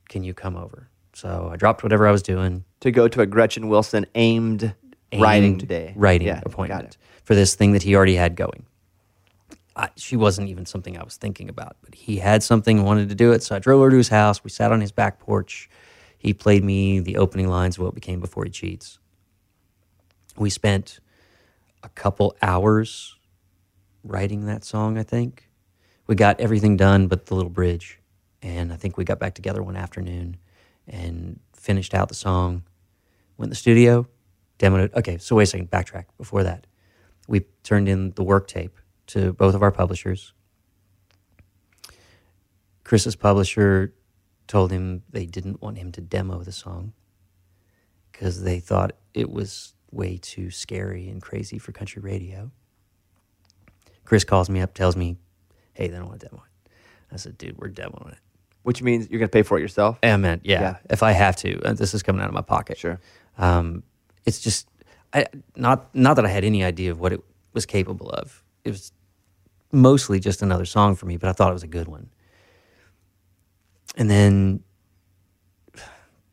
Can 0.09 0.23
you 0.23 0.33
come 0.33 0.55
over?" 0.57 0.89
So 1.13 1.49
I 1.53 1.57
dropped 1.57 1.83
whatever 1.83 2.07
I 2.07 2.11
was 2.11 2.23
doing, 2.23 2.65
To 2.79 2.91
go 2.91 3.07
to 3.07 3.21
a 3.21 3.27
Gretchen 3.27 3.69
Wilson 3.69 4.07
aimed, 4.15 4.73
writing 5.15 5.59
day. 5.59 5.93
writing 5.95 6.27
Yeah, 6.27 6.41
appointment 6.43 6.97
for 7.23 7.35
this 7.35 7.53
thing 7.53 7.73
that 7.73 7.83
he 7.83 7.95
already 7.95 8.15
had 8.15 8.35
going. 8.35 8.65
I, 9.75 9.89
she 9.95 10.15
wasn't 10.15 10.49
even 10.49 10.65
something 10.65 10.97
I 10.97 11.03
was 11.03 11.17
thinking 11.17 11.49
about, 11.49 11.77
but 11.83 11.93
he 11.95 12.17
had 12.17 12.41
something 12.43 12.77
and 12.79 12.85
wanted 12.85 13.09
to 13.09 13.15
do 13.15 13.31
it. 13.31 13.43
So 13.43 13.55
I 13.55 13.59
drove 13.59 13.79
over 13.79 13.91
to 13.91 13.97
his 13.97 14.09
house. 14.09 14.43
We 14.43 14.49
sat 14.49 14.71
on 14.71 14.81
his 14.81 14.91
back 14.91 15.19
porch. 15.19 15.69
He 16.17 16.33
played 16.33 16.63
me 16.63 16.99
the 16.99 17.17
opening 17.17 17.47
lines 17.47 17.77
of 17.77 17.83
what 17.83 17.95
became 17.95 18.19
Before 18.19 18.43
He 18.45 18.51
Cheats. 18.51 18.99
We 20.37 20.49
spent 20.49 20.99
a 21.83 21.89
couple 21.89 22.35
hours 22.41 23.15
writing 24.03 24.45
that 24.45 24.63
song, 24.63 24.97
I 24.97 25.03
think. 25.03 25.49
We 26.07 26.15
got 26.15 26.39
everything 26.39 26.77
done 26.77 27.07
but 27.07 27.27
the 27.27 27.35
little 27.35 27.49
bridge. 27.49 27.99
And 28.41 28.73
I 28.73 28.75
think 28.75 28.97
we 28.97 29.05
got 29.05 29.19
back 29.19 29.35
together 29.35 29.63
one 29.63 29.77
afternoon 29.77 30.37
and 30.87 31.39
finished 31.53 31.93
out 31.93 32.09
the 32.09 32.15
song. 32.15 32.63
Went 33.37 33.47
in 33.47 33.49
the 33.51 33.55
studio, 33.55 34.07
demoed 34.59 34.85
it. 34.85 34.93
Okay, 34.95 35.17
so 35.17 35.35
wait 35.35 35.43
a 35.43 35.47
second, 35.47 35.71
backtrack. 35.71 36.05
Before 36.17 36.43
that, 36.43 36.67
we 37.27 37.41
turned 37.63 37.87
in 37.87 38.11
the 38.11 38.23
work 38.23 38.47
tape 38.47 38.77
to 39.07 39.33
both 39.33 39.55
of 39.55 39.61
our 39.61 39.71
publishers. 39.71 40.33
Chris's 42.83 43.15
publisher 43.15 43.93
told 44.47 44.71
him 44.71 45.03
they 45.09 45.25
didn't 45.25 45.61
want 45.61 45.77
him 45.77 45.91
to 45.93 46.01
demo 46.01 46.43
the 46.43 46.51
song 46.51 46.93
because 48.11 48.43
they 48.43 48.59
thought 48.59 48.91
it 49.13 49.31
was 49.31 49.73
way 49.93 50.17
too 50.17 50.49
scary 50.51 51.07
and 51.09 51.21
crazy 51.21 51.57
for 51.59 51.71
country 51.71 52.01
radio. 52.01 52.51
Chris 54.05 54.23
calls 54.23 54.49
me 54.49 54.59
up, 54.59 54.73
tells 54.73 54.95
me, 54.95 55.17
"Hey, 55.73 55.87
they 55.87 55.97
don't 55.97 56.07
want 56.07 56.19
to 56.19 56.27
demo 56.27 56.43
it." 56.45 56.71
I 57.11 57.15
said, 57.17 57.37
"Dude, 57.37 57.57
we're 57.57 57.69
demoing 57.69 58.11
it." 58.11 58.17
Which 58.63 58.81
means 58.81 59.09
you're 59.09 59.19
going 59.19 59.29
to 59.29 59.31
pay 59.33 59.43
for 59.43 59.57
it 59.57 59.61
yourself. 59.61 59.99
I 60.03 60.15
meant, 60.17 60.45
yeah, 60.45 60.61
Yeah. 60.61 60.77
if 60.89 61.03
I 61.03 61.11
have 61.11 61.35
to, 61.37 61.61
uh, 61.63 61.73
this 61.73 61.93
is 61.93 62.01
coming 62.01 62.21
out 62.21 62.27
of 62.27 62.33
my 62.33 62.41
pocket. 62.41 62.77
Sure. 62.77 62.99
Um, 63.37 63.83
it's 64.25 64.39
just, 64.39 64.67
I 65.13 65.25
not 65.55 65.93
not 65.93 66.15
that 66.15 66.25
I 66.25 66.29
had 66.29 66.43
any 66.43 66.63
idea 66.63 66.91
of 66.91 66.99
what 66.99 67.11
it 67.13 67.21
was 67.53 67.65
capable 67.65 68.09
of. 68.09 68.43
It 68.63 68.71
was 68.71 68.91
mostly 69.71 70.19
just 70.19 70.41
another 70.41 70.65
song 70.65 70.95
for 70.95 71.05
me, 71.07 71.17
but 71.17 71.29
I 71.29 71.33
thought 71.33 71.49
it 71.49 71.53
was 71.53 71.63
a 71.63 71.67
good 71.67 71.87
one. 71.87 72.09
And 73.95 74.09
then, 74.09 74.63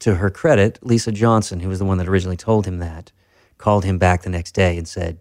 to 0.00 0.14
her 0.16 0.30
credit, 0.30 0.78
Lisa 0.82 1.12
Johnson, 1.12 1.60
who 1.60 1.68
was 1.68 1.78
the 1.78 1.84
one 1.84 1.98
that 1.98 2.08
originally 2.08 2.36
told 2.36 2.66
him 2.66 2.78
that, 2.78 3.12
called 3.60 3.84
him 3.84 3.98
back 3.98 4.22
the 4.22 4.30
next 4.30 4.52
day 4.52 4.76
and 4.78 4.88
said, 4.88 5.18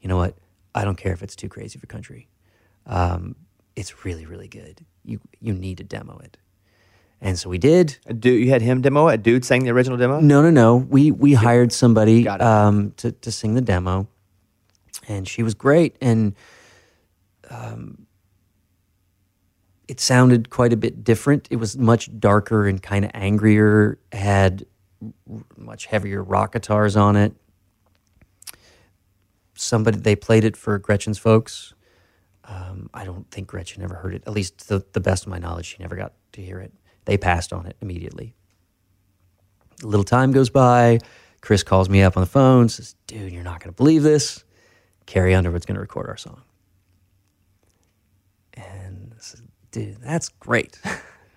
"You 0.00 0.08
know 0.08 0.16
what? 0.16 0.36
I 0.74 0.84
don't 0.84 0.96
care 0.96 1.12
if 1.12 1.22
it's 1.22 1.36
too 1.36 1.48
crazy 1.48 1.78
for 1.78 1.86
country. 1.86 2.28
Um, 2.84 3.36
it's 3.76 4.04
really, 4.04 4.26
really 4.26 4.48
good. 4.48 4.84
You 5.04 5.20
you 5.40 5.54
need 5.54 5.78
to 5.78 5.84
demo 5.84 6.18
it." 6.18 6.36
And 7.20 7.38
so 7.38 7.48
we 7.48 7.58
did. 7.58 7.98
A 8.06 8.12
dude, 8.12 8.44
you 8.44 8.50
had 8.50 8.60
him 8.60 8.82
demo 8.82 9.08
it? 9.08 9.14
A 9.14 9.18
dude 9.18 9.44
sang 9.44 9.64
the 9.64 9.70
original 9.70 9.96
demo? 9.96 10.20
No, 10.20 10.42
no, 10.42 10.50
no. 10.50 10.76
We 10.76 11.10
we 11.10 11.32
hired 11.32 11.72
somebody 11.72 12.28
um, 12.28 12.92
to 12.98 13.12
to 13.12 13.32
sing 13.32 13.54
the 13.54 13.62
demo, 13.62 14.08
and 15.08 15.26
she 15.26 15.42
was 15.42 15.54
great. 15.54 15.96
And 16.00 16.34
um, 17.48 18.06
it 19.88 20.00
sounded 20.00 20.50
quite 20.50 20.72
a 20.72 20.76
bit 20.76 21.04
different. 21.04 21.48
It 21.50 21.56
was 21.56 21.78
much 21.78 22.10
darker 22.18 22.66
and 22.66 22.82
kind 22.82 23.04
of 23.04 23.12
angrier. 23.14 23.98
Had 24.12 24.66
r- 25.30 25.44
much 25.56 25.86
heavier 25.86 26.22
rock 26.22 26.52
guitars 26.52 26.96
on 26.96 27.16
it. 27.16 27.32
Somebody 29.56 29.98
they 29.98 30.16
played 30.16 30.44
it 30.44 30.56
for 30.56 30.78
Gretchen's 30.78 31.18
folks. 31.18 31.74
Um, 32.44 32.90
I 32.94 33.04
don't 33.04 33.28
think 33.30 33.48
Gretchen 33.48 33.82
ever 33.82 33.96
heard 33.96 34.14
it. 34.14 34.22
At 34.26 34.32
least 34.32 34.68
to 34.68 34.84
the 34.92 35.00
best 35.00 35.24
of 35.24 35.30
my 35.30 35.38
knowledge, 35.38 35.66
she 35.66 35.76
never 35.80 35.96
got 35.96 36.12
to 36.32 36.42
hear 36.42 36.60
it. 36.60 36.72
They 37.04 37.16
passed 37.18 37.52
on 37.52 37.66
it 37.66 37.76
immediately. 37.80 38.34
A 39.82 39.86
little 39.86 40.04
time 40.04 40.32
goes 40.32 40.50
by. 40.50 40.98
Chris 41.40 41.62
calls 41.62 41.88
me 41.88 42.02
up 42.02 42.16
on 42.16 42.22
the 42.22 42.28
phone, 42.28 42.68
says, 42.68 42.94
Dude, 43.06 43.32
you're 43.32 43.42
not 43.42 43.60
going 43.60 43.72
to 43.72 43.76
believe 43.76 44.02
this. 44.02 44.44
Carrie 45.06 45.34
Underwood's 45.34 45.66
going 45.66 45.76
to 45.76 45.80
record 45.80 46.08
our 46.08 46.16
song. 46.16 46.42
And 48.54 49.12
I 49.14 49.20
said, 49.20 49.40
Dude, 49.70 49.96
that's 50.00 50.28
great. 50.28 50.80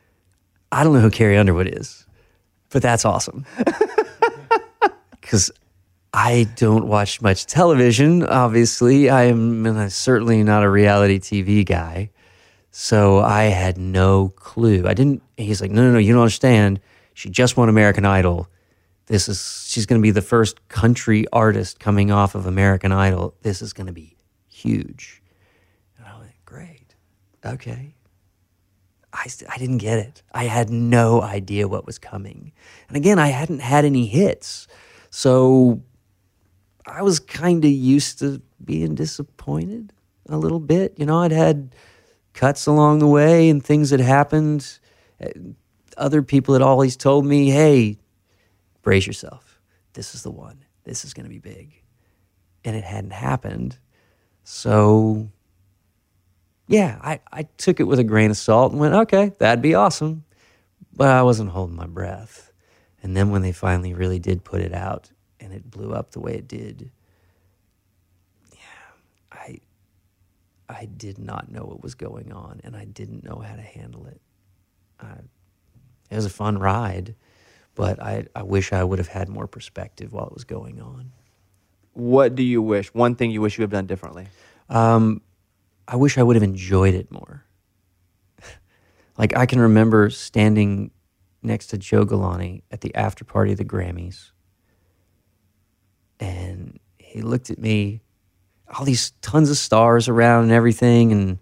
I 0.71 0.83
don't 0.83 0.93
know 0.93 0.99
who 1.01 1.09
Carrie 1.09 1.37
Underwood 1.37 1.67
is, 1.67 2.05
but 2.69 2.81
that's 2.81 3.05
awesome. 3.05 3.45
Because 5.29 5.51
I 6.13 6.47
don't 6.55 6.87
watch 6.87 7.21
much 7.21 7.45
television, 7.45 8.23
obviously. 8.23 9.09
I 9.09 9.25
am 9.25 9.89
certainly 9.89 10.43
not 10.43 10.63
a 10.63 10.69
reality 10.69 11.19
TV 11.19 11.65
guy. 11.65 12.09
So 12.71 13.19
I 13.19 13.43
had 13.43 13.77
no 13.77 14.29
clue. 14.29 14.87
I 14.87 14.93
didn't. 14.93 15.21
He's 15.37 15.61
like, 15.61 15.71
no, 15.71 15.83
no, 15.83 15.93
no, 15.93 15.99
you 15.99 16.13
don't 16.13 16.21
understand. 16.21 16.79
She 17.13 17.29
just 17.29 17.57
won 17.57 17.69
American 17.69 18.05
Idol. 18.05 18.47
This 19.07 19.27
is, 19.27 19.65
she's 19.67 19.85
going 19.85 19.99
to 19.99 20.03
be 20.03 20.11
the 20.11 20.21
first 20.21 20.67
country 20.67 21.25
artist 21.33 21.79
coming 21.79 22.11
off 22.11 22.35
of 22.35 22.45
American 22.45 22.91
Idol. 22.91 23.35
This 23.41 23.61
is 23.61 23.73
going 23.73 23.87
to 23.87 23.93
be 23.93 24.15
huge. 24.47 25.21
And 25.97 26.07
I 26.07 26.17
went, 26.19 26.31
great. 26.45 26.95
Okay. 27.45 27.95
I, 29.11 29.25
I 29.49 29.57
didn't 29.57 29.79
get 29.79 29.99
it. 29.99 30.21
I 30.31 30.45
had 30.45 30.69
no 30.69 31.21
idea 31.21 31.67
what 31.67 31.85
was 31.85 31.97
coming. 31.97 32.51
And 32.87 32.97
again, 32.97 33.17
I 33.17 33.27
hadn't 33.27 33.59
had 33.59 33.83
any 33.83 34.05
hits. 34.05 34.67
So 35.09 35.81
I 36.89 37.01
was 37.01 37.19
kind 37.19 37.63
of 37.63 37.71
used 37.71 38.19
to 38.19 38.41
being 38.63 38.95
disappointed 38.95 39.93
a 40.27 40.37
little 40.37 40.59
bit. 40.59 40.95
You 40.97 41.05
know, 41.05 41.19
I'd 41.19 41.31
had 41.31 41.75
cuts 42.33 42.65
along 42.65 42.99
the 42.99 43.07
way 43.07 43.49
and 43.49 43.63
things 43.63 43.89
had 43.89 43.99
happened. 43.99 44.79
Uh, 45.23 45.29
Other 45.97 46.21
people 46.21 46.53
had 46.53 46.61
always 46.61 46.95
told 46.95 47.25
me, 47.25 47.49
hey, 47.49 47.97
brace 48.81 49.07
yourself. 49.07 49.59
This 49.93 50.15
is 50.15 50.23
the 50.23 50.31
one. 50.31 50.63
This 50.83 51.03
is 51.05 51.13
going 51.13 51.25
to 51.25 51.29
be 51.29 51.39
big. 51.39 51.81
And 52.63 52.75
it 52.75 52.83
hadn't 52.83 53.11
happened. 53.11 53.77
So, 54.43 55.29
yeah, 56.67 56.99
I, 57.01 57.19
I 57.31 57.43
took 57.57 57.79
it 57.79 57.83
with 57.83 57.99
a 57.99 58.03
grain 58.03 58.31
of 58.31 58.37
salt 58.37 58.71
and 58.71 58.79
went, 58.79 58.93
okay, 58.93 59.31
that'd 59.39 59.61
be 59.61 59.75
awesome. 59.75 60.23
But 60.93 61.09
I 61.09 61.23
wasn't 61.23 61.51
holding 61.51 61.75
my 61.75 61.87
breath. 61.87 62.51
And 63.01 63.15
then 63.15 63.29
when 63.29 63.41
they 63.41 63.51
finally 63.51 63.93
really 63.93 64.19
did 64.19 64.43
put 64.43 64.61
it 64.61 64.73
out 64.73 65.11
and 65.39 65.53
it 65.53 65.69
blew 65.69 65.93
up 65.93 66.11
the 66.11 66.19
way 66.19 66.33
it 66.35 66.47
did, 66.47 66.91
yeah, 68.51 68.59
I 69.31 69.59
I 70.69 70.85
did 70.85 71.17
not 71.17 71.51
know 71.51 71.63
what 71.63 71.81
was 71.81 71.95
going 71.95 72.31
on 72.31 72.61
and 72.63 72.75
I 72.75 72.85
didn't 72.85 73.23
know 73.23 73.39
how 73.39 73.55
to 73.55 73.61
handle 73.61 74.05
it. 74.05 74.21
I, 74.99 75.13
it 76.11 76.15
was 76.15 76.25
a 76.25 76.29
fun 76.29 76.59
ride, 76.59 77.15
but 77.73 78.01
I, 78.01 78.27
I 78.35 78.43
wish 78.43 78.71
I 78.71 78.83
would 78.83 78.99
have 78.99 79.07
had 79.07 79.29
more 79.29 79.47
perspective 79.47 80.13
while 80.13 80.27
it 80.27 80.33
was 80.33 80.43
going 80.43 80.79
on. 80.79 81.11
What 81.93 82.35
do 82.35 82.43
you 82.43 82.61
wish? 82.61 82.93
One 82.93 83.15
thing 83.15 83.31
you 83.31 83.41
wish 83.41 83.57
you 83.57 83.63
had 83.63 83.71
done 83.71 83.87
differently? 83.87 84.27
Um, 84.69 85.21
I 85.87 85.95
wish 85.95 86.17
I 86.17 86.23
would 86.23 86.35
have 86.35 86.43
enjoyed 86.43 86.93
it 86.93 87.11
more. 87.11 87.45
like 89.17 89.35
I 89.35 89.47
can 89.47 89.59
remember 89.59 90.11
standing 90.11 90.91
next 91.41 91.67
to 91.67 91.77
Joe 91.77 92.05
Galante 92.05 92.63
at 92.71 92.81
the 92.81 92.93
after 92.93 93.25
party 93.25 93.53
of 93.53 93.57
the 93.57 93.65
Grammys, 93.65 94.31
and 96.19 96.79
he 96.97 97.21
looked 97.21 97.49
at 97.49 97.59
me, 97.59 98.01
all 98.77 98.85
these 98.85 99.11
tons 99.21 99.49
of 99.49 99.57
stars 99.57 100.07
around 100.07 100.43
and 100.43 100.51
everything, 100.51 101.11
and 101.11 101.39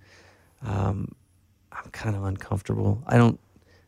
um, 0.66 1.16
I'm 1.72 1.90
kind 1.92 2.16
of 2.16 2.24
uncomfortable. 2.24 3.04
I 3.06 3.18
don't 3.18 3.40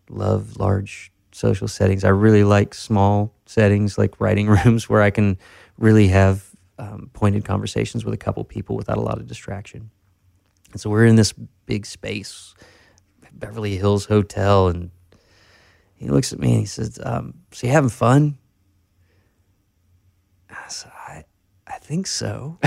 love 0.10 0.58
large 0.58 1.12
social 1.32 1.68
settings. 1.68 2.04
I 2.04 2.10
really 2.10 2.44
like 2.44 2.74
small 2.74 3.34
settings, 3.46 3.98
like 3.98 4.20
writing 4.20 4.48
rooms, 4.66 4.90
where 4.90 5.02
I 5.02 5.10
can 5.10 5.38
really 5.78 6.08
have 6.10 6.50
um, 6.78 7.10
pointed 7.14 7.46
conversations 7.46 8.06
with 8.06 8.14
a 8.14 8.18
couple 8.18 8.44
people 8.44 8.76
without 8.76 8.98
a 8.98 9.02
lot 9.02 9.20
of 9.20 9.28
distraction. 9.28 9.92
And 10.72 10.80
so 10.80 10.90
we're 10.90 11.06
in 11.06 11.16
this 11.16 11.34
big 11.66 11.86
space, 11.86 12.54
Beverly 13.34 13.78
Hills 13.78 14.06
Hotel, 14.06 14.68
and 14.68 14.92
he 15.96 16.08
looks 16.10 16.32
at 16.32 16.40
me 16.40 16.52
and 16.52 16.60
he 16.60 16.66
says, 16.66 17.00
um, 17.04 17.34
"So 17.52 17.68
you 17.68 17.74
having 17.74 17.90
fun?" 17.90 18.38
I 20.50 20.68
said, 20.68 20.92
"I, 20.96 21.24
I 21.68 21.79
think 21.90 22.06
so." 22.06 22.60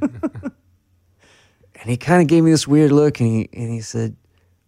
and 0.00 1.84
he 1.84 1.96
kind 1.96 2.22
of 2.22 2.28
gave 2.28 2.44
me 2.44 2.52
this 2.52 2.68
weird 2.68 2.92
look, 2.92 3.20
and 3.20 3.28
he 3.28 3.48
and 3.52 3.70
he 3.70 3.80
said, 3.80 4.16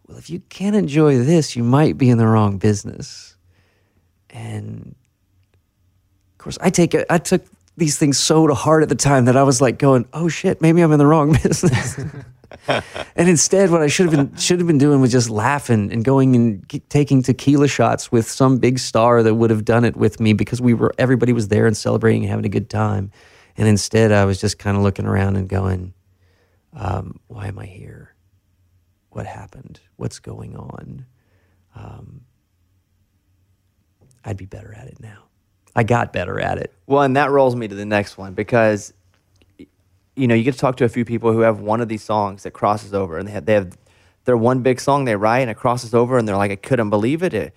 "Well, 0.07 0.19
if 0.19 0.29
you 0.29 0.41
can't 0.49 0.75
enjoy 0.75 1.19
this, 1.19 1.55
you 1.55 1.63
might 1.63 1.97
be 1.97 2.11
in 2.11 2.19
the 2.19 2.27
wrong 2.27 2.59
business." 2.59 3.37
And 4.31 4.97
of 6.33 6.39
course, 6.39 6.59
I 6.61 6.71
take 6.71 6.93
it. 6.93 7.07
I 7.09 7.19
took 7.19 7.45
these 7.77 7.97
things 7.97 8.19
so 8.19 8.47
to 8.49 8.55
heart 8.55 8.83
at 8.83 8.89
the 8.89 8.97
time 8.97 9.27
that 9.27 9.37
I 9.37 9.45
was 9.45 9.61
like 9.61 9.79
going, 9.79 10.07
"Oh 10.13 10.29
shit, 10.29 10.61
maybe 10.61 10.83
I'm 10.83 10.91
in 10.91 10.99
the 10.99 11.07
wrong 11.07 11.33
business." 11.43 11.99
and 12.69 13.29
instead, 13.29 13.71
what 13.71 13.81
I 13.81 13.87
should 13.87 14.07
have 14.07 14.15
been 14.15 14.37
should 14.37 14.59
have 14.59 14.67
been 14.67 14.79
doing 14.79 15.01
was 15.01 15.13
just 15.13 15.31
laughing 15.31 15.93
and 15.93 16.05
going 16.05 16.35
and 16.35 16.83
taking 16.89 17.23
tequila 17.23 17.69
shots 17.69 18.11
with 18.11 18.29
some 18.29 18.59
big 18.59 18.81
star 18.81 19.23
that 19.23 19.37
would 19.37 19.51
have 19.51 19.65
done 19.65 19.85
it 19.85 19.97
with 19.97 20.19
me 20.19 20.33
because 20.33 20.61
we 20.61 20.75
were 20.75 20.93
everybody 20.99 21.33
was 21.33 21.47
there 21.47 21.67
and 21.67 21.77
celebrating 21.77 22.23
and 22.23 22.31
having 22.31 22.45
a 22.45 22.51
good 22.51 22.69
time. 22.69 23.13
And 23.57 23.69
instead, 23.69 24.13
I 24.13 24.25
was 24.25 24.41
just 24.41 24.59
kind 24.59 24.77
of 24.77 24.83
looking 24.83 25.07
around 25.07 25.37
and 25.37 25.49
going, 25.49 25.95
um, 26.73 27.21
"Why 27.29 27.49
am 27.49 27.59
I 27.59 27.67
here? 27.67 28.15
What 29.11 29.27
happened? 29.27 29.81
What's 29.97 30.19
going 30.19 30.57
on?" 30.57 31.07
Um, 31.75 32.23
I'd 34.25 34.37
be 34.37 34.47
better 34.47 34.75
at 34.75 34.89
it 34.89 35.01
now. 35.01 35.25
I 35.75 35.85
got 35.85 36.13
better 36.13 36.39
at 36.41 36.59
it. 36.59 36.73
Well, 36.87 37.03
and 37.03 37.17
that 37.17 37.31
rolls 37.31 37.57
me 37.57 37.67
to 37.69 37.75
the 37.75 37.87
next 37.87 38.19
one 38.19 38.35
because, 38.35 38.93
you 40.17 40.27
know, 40.27 40.35
you 40.35 40.45
get 40.45 40.53
to 40.53 40.61
talk 40.61 40.77
to 40.77 40.85
a 40.85 40.89
few 40.89 41.05
people 41.05 41.33
who 41.33 41.41
have 41.41 41.61
one 41.61 41.81
of 41.81 41.89
these 41.89 42.03
songs 42.03 42.43
that 42.43 42.53
crosses 42.53 42.95
over, 42.95 43.19
and 43.19 43.27
they 43.27 43.33
have 43.33 43.47
they 43.47 43.55
have 43.55 43.77
their 44.25 44.37
one 44.37 44.63
big 44.63 44.81
song 44.81 45.05
they 45.05 45.17
write 45.17 45.41
and 45.41 45.51
it 45.51 45.57
crosses 45.57 45.95
over, 45.95 46.19
and 46.19 46.29
they're 46.29 46.37
like, 46.37 46.51
I 46.51 46.57
couldn't 46.57 46.91
believe 46.91 47.23
it. 47.23 47.35
it 47.35 47.55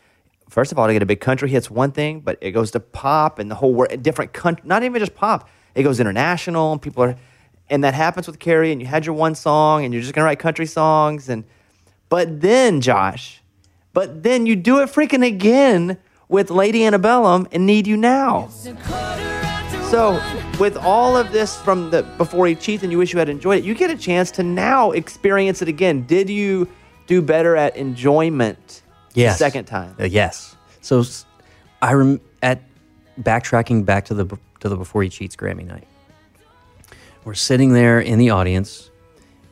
first 0.50 0.72
of 0.72 0.80
all, 0.80 0.88
to 0.88 0.93
get 0.93 1.02
a 1.02 1.06
big 1.06 1.20
country 1.20 1.50
hit's 1.50 1.70
one 1.70 1.91
thing, 1.91 2.20
but 2.20 2.38
it 2.41 2.52
goes 2.52 2.72
to 2.72 2.80
pop 2.80 3.39
and 3.39 3.50
the 3.50 3.56
whole 3.56 3.74
world, 3.74 4.02
different 4.02 4.34
country, 4.34 4.64
not 4.68 4.84
even 4.84 5.00
just 5.00 5.16
pop. 5.16 5.50
It 5.76 5.84
goes 5.84 5.99
international, 5.99 6.71
and 6.71 6.82
people 6.82 7.03
are, 7.03 7.15
and 7.69 7.84
that 7.84 7.93
happens 7.93 8.28
with 8.28 8.39
Carrie. 8.39 8.71
And 8.71 8.82
you 8.82 8.88
had 8.88 9.05
your 9.05 9.15
one 9.15 9.36
song, 9.36 9.84
and 9.86 9.93
you're 9.93 10.01
just 10.01 10.13
gonna 10.13 10.26
write 10.26 10.39
country 10.39 10.65
songs, 10.65 11.30
and 11.30 11.43
but 12.09 12.41
then 12.41 12.82
Josh, 12.82 13.41
but 13.93 14.23
then 14.23 14.45
you 14.45 14.55
do 14.55 14.80
it 14.80 14.89
freaking 14.89 15.26
again 15.26 15.97
with 16.30 16.49
Lady 16.49 16.86
Antebellum 16.86 17.47
and 17.51 17.65
Need 17.65 17.86
You 17.88 17.97
Now. 17.97 18.49
So, 19.91 20.19
with 20.59 20.78
all 20.78 21.15
of 21.15 21.32
this 21.32 21.55
from 21.57 21.91
the 21.91 22.03
before 22.17 22.47
he 22.47 22.55
cheats 22.55 22.82
and 22.84 22.91
you 22.91 22.97
wish 22.97 23.13
you 23.13 23.19
had 23.19 23.30
enjoyed 23.30 23.59
it, 23.59 23.63
you 23.65 23.76
get 23.76 23.89
a 23.91 23.95
chance 23.95 24.32
to 24.32 24.43
now 24.43 24.91
experience 24.91 25.61
it 25.61 25.67
again. 25.67 26.05
Did 26.05 26.30
you 26.30 26.67
do 27.07 27.21
better 27.21 27.55
at 27.55 27.78
enjoyment 27.78 28.82
Yes. 29.13 29.36
the 29.38 29.45
second 29.45 29.65
time? 29.65 29.95
Uh, 29.99 30.05
yes. 30.05 30.55
So 30.82 31.03
I 31.82 31.93
rem- 31.93 32.19
at 32.41 32.61
backtracking 33.21 33.86
back 33.86 34.05
to 34.05 34.13
the 34.15 34.26
to 34.66 34.70
the 34.70 34.76
Before 34.76 35.03
He 35.03 35.09
Cheats 35.09 35.36
Grammy 35.36 35.63
night. 35.63 35.88
We're 37.24 37.36
sitting 37.36 37.74
there 37.74 37.99
in 37.99 38.18
the 38.18 38.32
audience, 38.32 38.89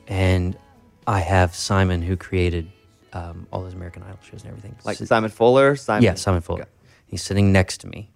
and 0.07 0.57
I 1.05 1.19
have 1.19 1.53
Simon, 1.55 2.01
who 2.01 2.17
created 2.17 2.71
um, 3.13 3.47
all 3.51 3.61
those 3.61 3.73
American 3.75 4.01
Idol 4.03 4.17
shows 4.23 4.41
and 4.41 4.49
everything. 4.49 4.75
Like 4.83 4.97
sit- 4.97 5.07
Simon 5.07 5.29
Fuller, 5.29 5.75
Simon. 5.75 6.03
yeah, 6.03 6.15
Simon 6.15 6.41
Fuller. 6.41 6.61
Okay. 6.61 6.69
He's 7.05 7.21
sitting 7.21 7.51
next 7.51 7.79
to 7.81 7.87
me. 7.87 8.09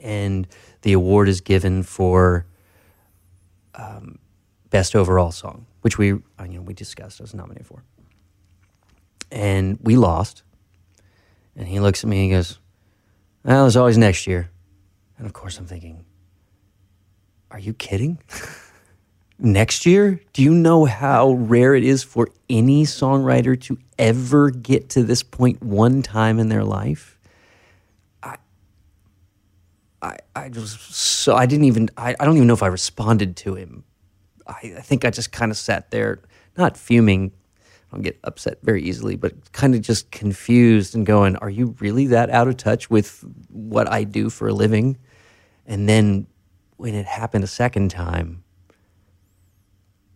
And 0.00 0.46
the 0.82 0.92
award 0.92 1.28
is 1.28 1.40
given 1.40 1.82
for 1.82 2.46
um, 3.74 4.18
best 4.70 4.94
overall 4.94 5.32
song, 5.32 5.66
which 5.80 5.98
we 5.98 6.08
you 6.08 6.22
know 6.38 6.60
we 6.60 6.74
discussed. 6.74 7.20
I 7.20 7.24
was 7.24 7.34
nominated 7.34 7.66
for, 7.66 7.82
and 9.32 9.78
we 9.82 9.96
lost. 9.96 10.44
And 11.56 11.66
he 11.66 11.80
looks 11.80 12.04
at 12.04 12.10
me 12.10 12.18
and 12.18 12.24
he 12.26 12.30
goes, 12.30 12.58
"Well, 13.42 13.62
there's 13.64 13.76
always 13.76 13.96
next 13.98 14.26
year." 14.26 14.50
And 15.18 15.26
of 15.26 15.32
course, 15.32 15.58
I'm 15.58 15.66
thinking, 15.66 16.04
"Are 17.50 17.58
you 17.58 17.72
kidding?" 17.74 18.18
next 19.38 19.86
year? 19.86 20.20
Do 20.32 20.42
you 20.42 20.54
know 20.54 20.84
how 20.84 21.32
rare 21.32 21.74
it 21.74 21.84
is 21.84 22.02
for 22.02 22.28
any 22.48 22.84
songwriter 22.84 23.60
to 23.62 23.78
ever 23.98 24.50
get 24.50 24.90
to 24.90 25.02
this 25.02 25.22
point 25.22 25.62
one 25.62 26.02
time 26.02 26.38
in 26.38 26.48
their 26.48 26.64
life? 26.64 27.18
I, 28.22 28.36
I, 30.02 30.16
I 30.34 30.48
just 30.48 30.94
so 30.94 31.34
I 31.34 31.46
didn't 31.46 31.64
even 31.64 31.90
I, 31.96 32.14
I 32.18 32.24
don't 32.24 32.36
even 32.36 32.48
know 32.48 32.54
if 32.54 32.62
I 32.62 32.68
responded 32.68 33.36
to 33.38 33.54
him. 33.54 33.84
I, 34.46 34.74
I 34.78 34.80
think 34.80 35.04
I 35.04 35.10
just 35.10 35.32
kind 35.32 35.50
of 35.50 35.58
sat 35.58 35.90
there, 35.90 36.20
not 36.56 36.76
fuming. 36.76 37.32
I 37.92 37.96
don't 37.96 38.02
get 38.02 38.18
upset 38.24 38.58
very 38.62 38.82
easily, 38.82 39.16
but 39.16 39.52
kind 39.52 39.74
of 39.74 39.80
just 39.80 40.10
confused 40.10 40.94
and 40.94 41.06
going, 41.06 41.36
"Are 41.36 41.50
you 41.50 41.76
really 41.80 42.06
that 42.08 42.30
out 42.30 42.48
of 42.48 42.56
touch 42.56 42.90
with 42.90 43.24
what 43.48 43.90
I 43.90 44.04
do 44.04 44.30
for 44.30 44.48
a 44.48 44.52
living?" 44.52 44.98
And 45.66 45.88
then 45.88 46.26
when 46.76 46.94
it 46.94 47.06
happened 47.06 47.44
a 47.44 47.48
second 47.48 47.90
time, 47.90 48.42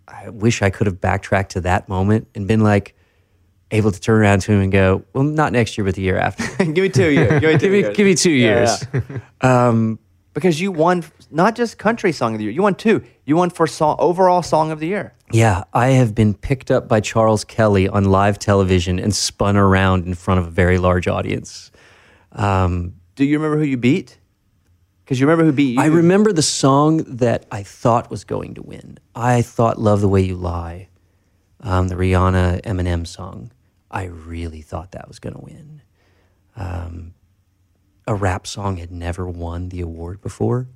I 0.07 0.29
wish 0.31 0.63
I 0.63 0.71
could 0.71 0.87
have 0.87 1.01
backtracked 1.01 1.53
to 1.53 1.61
that 1.63 1.89
moment 1.89 2.29
and 2.35 2.47
been 2.49 2.61
like 2.61 2.95
able 3.71 3.93
to 3.93 4.01
turn 4.01 4.21
around 4.21 4.41
to 4.43 4.53
him 4.53 4.61
and 4.61 4.73
go, 4.73 5.05
"Well, 5.13 5.25
not 5.25 5.53
next 5.53 5.79
year, 5.79 5.85
but 5.85 5.95
the 5.95 6.03
year 6.03 6.19
after. 6.19 6.45
give 6.65 6.77
me 6.83 6.89
two 6.89 7.11
years. 7.11 7.41
Give 7.41 7.53
me 7.53 7.59
two 7.59 7.59
give 7.59 7.73
me 7.73 7.79
years. 7.81 7.97
give 7.97 8.07
me 8.07 8.15
two 8.15 8.31
Yeah, 8.31 8.67
years." 8.93 9.21
yeah. 9.43 9.95
because 10.35 10.61
you 10.61 10.71
won 10.73 11.05
not 11.31 11.55
just 11.57 11.79
country 11.79 12.13
song 12.13 12.35
of 12.35 12.39
the 12.39 12.45
year. 12.45 12.53
You 12.53 12.63
won 12.63 12.75
two. 12.75 13.03
You 13.25 13.37
won 13.37 13.51
for 13.51 13.67
song 13.67 13.97
overall 13.99 14.43
song 14.43 14.71
of 14.71 14.81
the 14.81 14.87
year. 14.89 15.15
Yeah, 15.33 15.63
I 15.73 15.89
have 15.91 16.15
been 16.15 16.35
picked 16.35 16.71
up 16.73 16.89
by 16.89 17.01
Charles 17.01 17.45
Kelley 17.45 17.89
on 17.89 18.05
live 18.05 18.39
television 18.39 18.99
and 18.99 19.15
spun 19.15 19.57
around 19.57 20.07
in 20.07 20.15
front 20.15 20.41
of 20.41 20.47
a 20.47 20.51
very 20.51 20.79
large 20.79 21.07
audience. 21.07 21.71
Um, 22.33 22.95
Do 23.15 23.25
you 23.25 23.39
remember 23.39 23.59
who 23.59 23.65
you 23.65 23.77
beat? 23.77 24.19
Because 25.11 25.19
you 25.19 25.27
remember 25.27 25.45
who 25.45 25.53
beat 25.53 25.75
you. 25.75 25.81
I 25.81 25.87
remember 25.87 26.33
the 26.33 26.41
song 26.41 26.99
that 27.17 27.45
I 27.51 27.65
thought 27.65 28.13
was 28.13 28.23
going 28.23 28.55
to 28.55 28.63
win. 28.63 28.97
I 29.13 29.43
thought 29.43 29.77
"Love 29.77 30.01
the 30.01 30.09
Way 30.09 30.21
You 30.21 30.37
Lie," 30.37 30.87
um, 31.59 31.89
the 31.89 31.97
Rihanna 31.97 32.63
Eminem 32.63 33.05
song. 33.05 33.51
I 33.91 34.05
really 34.05 34.63
thought 34.63 34.93
that 34.93 35.09
was 35.09 35.19
going 35.19 35.35
to 35.35 35.41
win. 35.41 35.83
Um, 36.55 37.15
a 38.07 38.15
rap 38.15 38.47
song 38.47 38.77
had 38.77 38.93
never 38.93 39.29
won 39.29 39.71
the 39.71 39.81
award 39.81 40.21
before. 40.21 40.69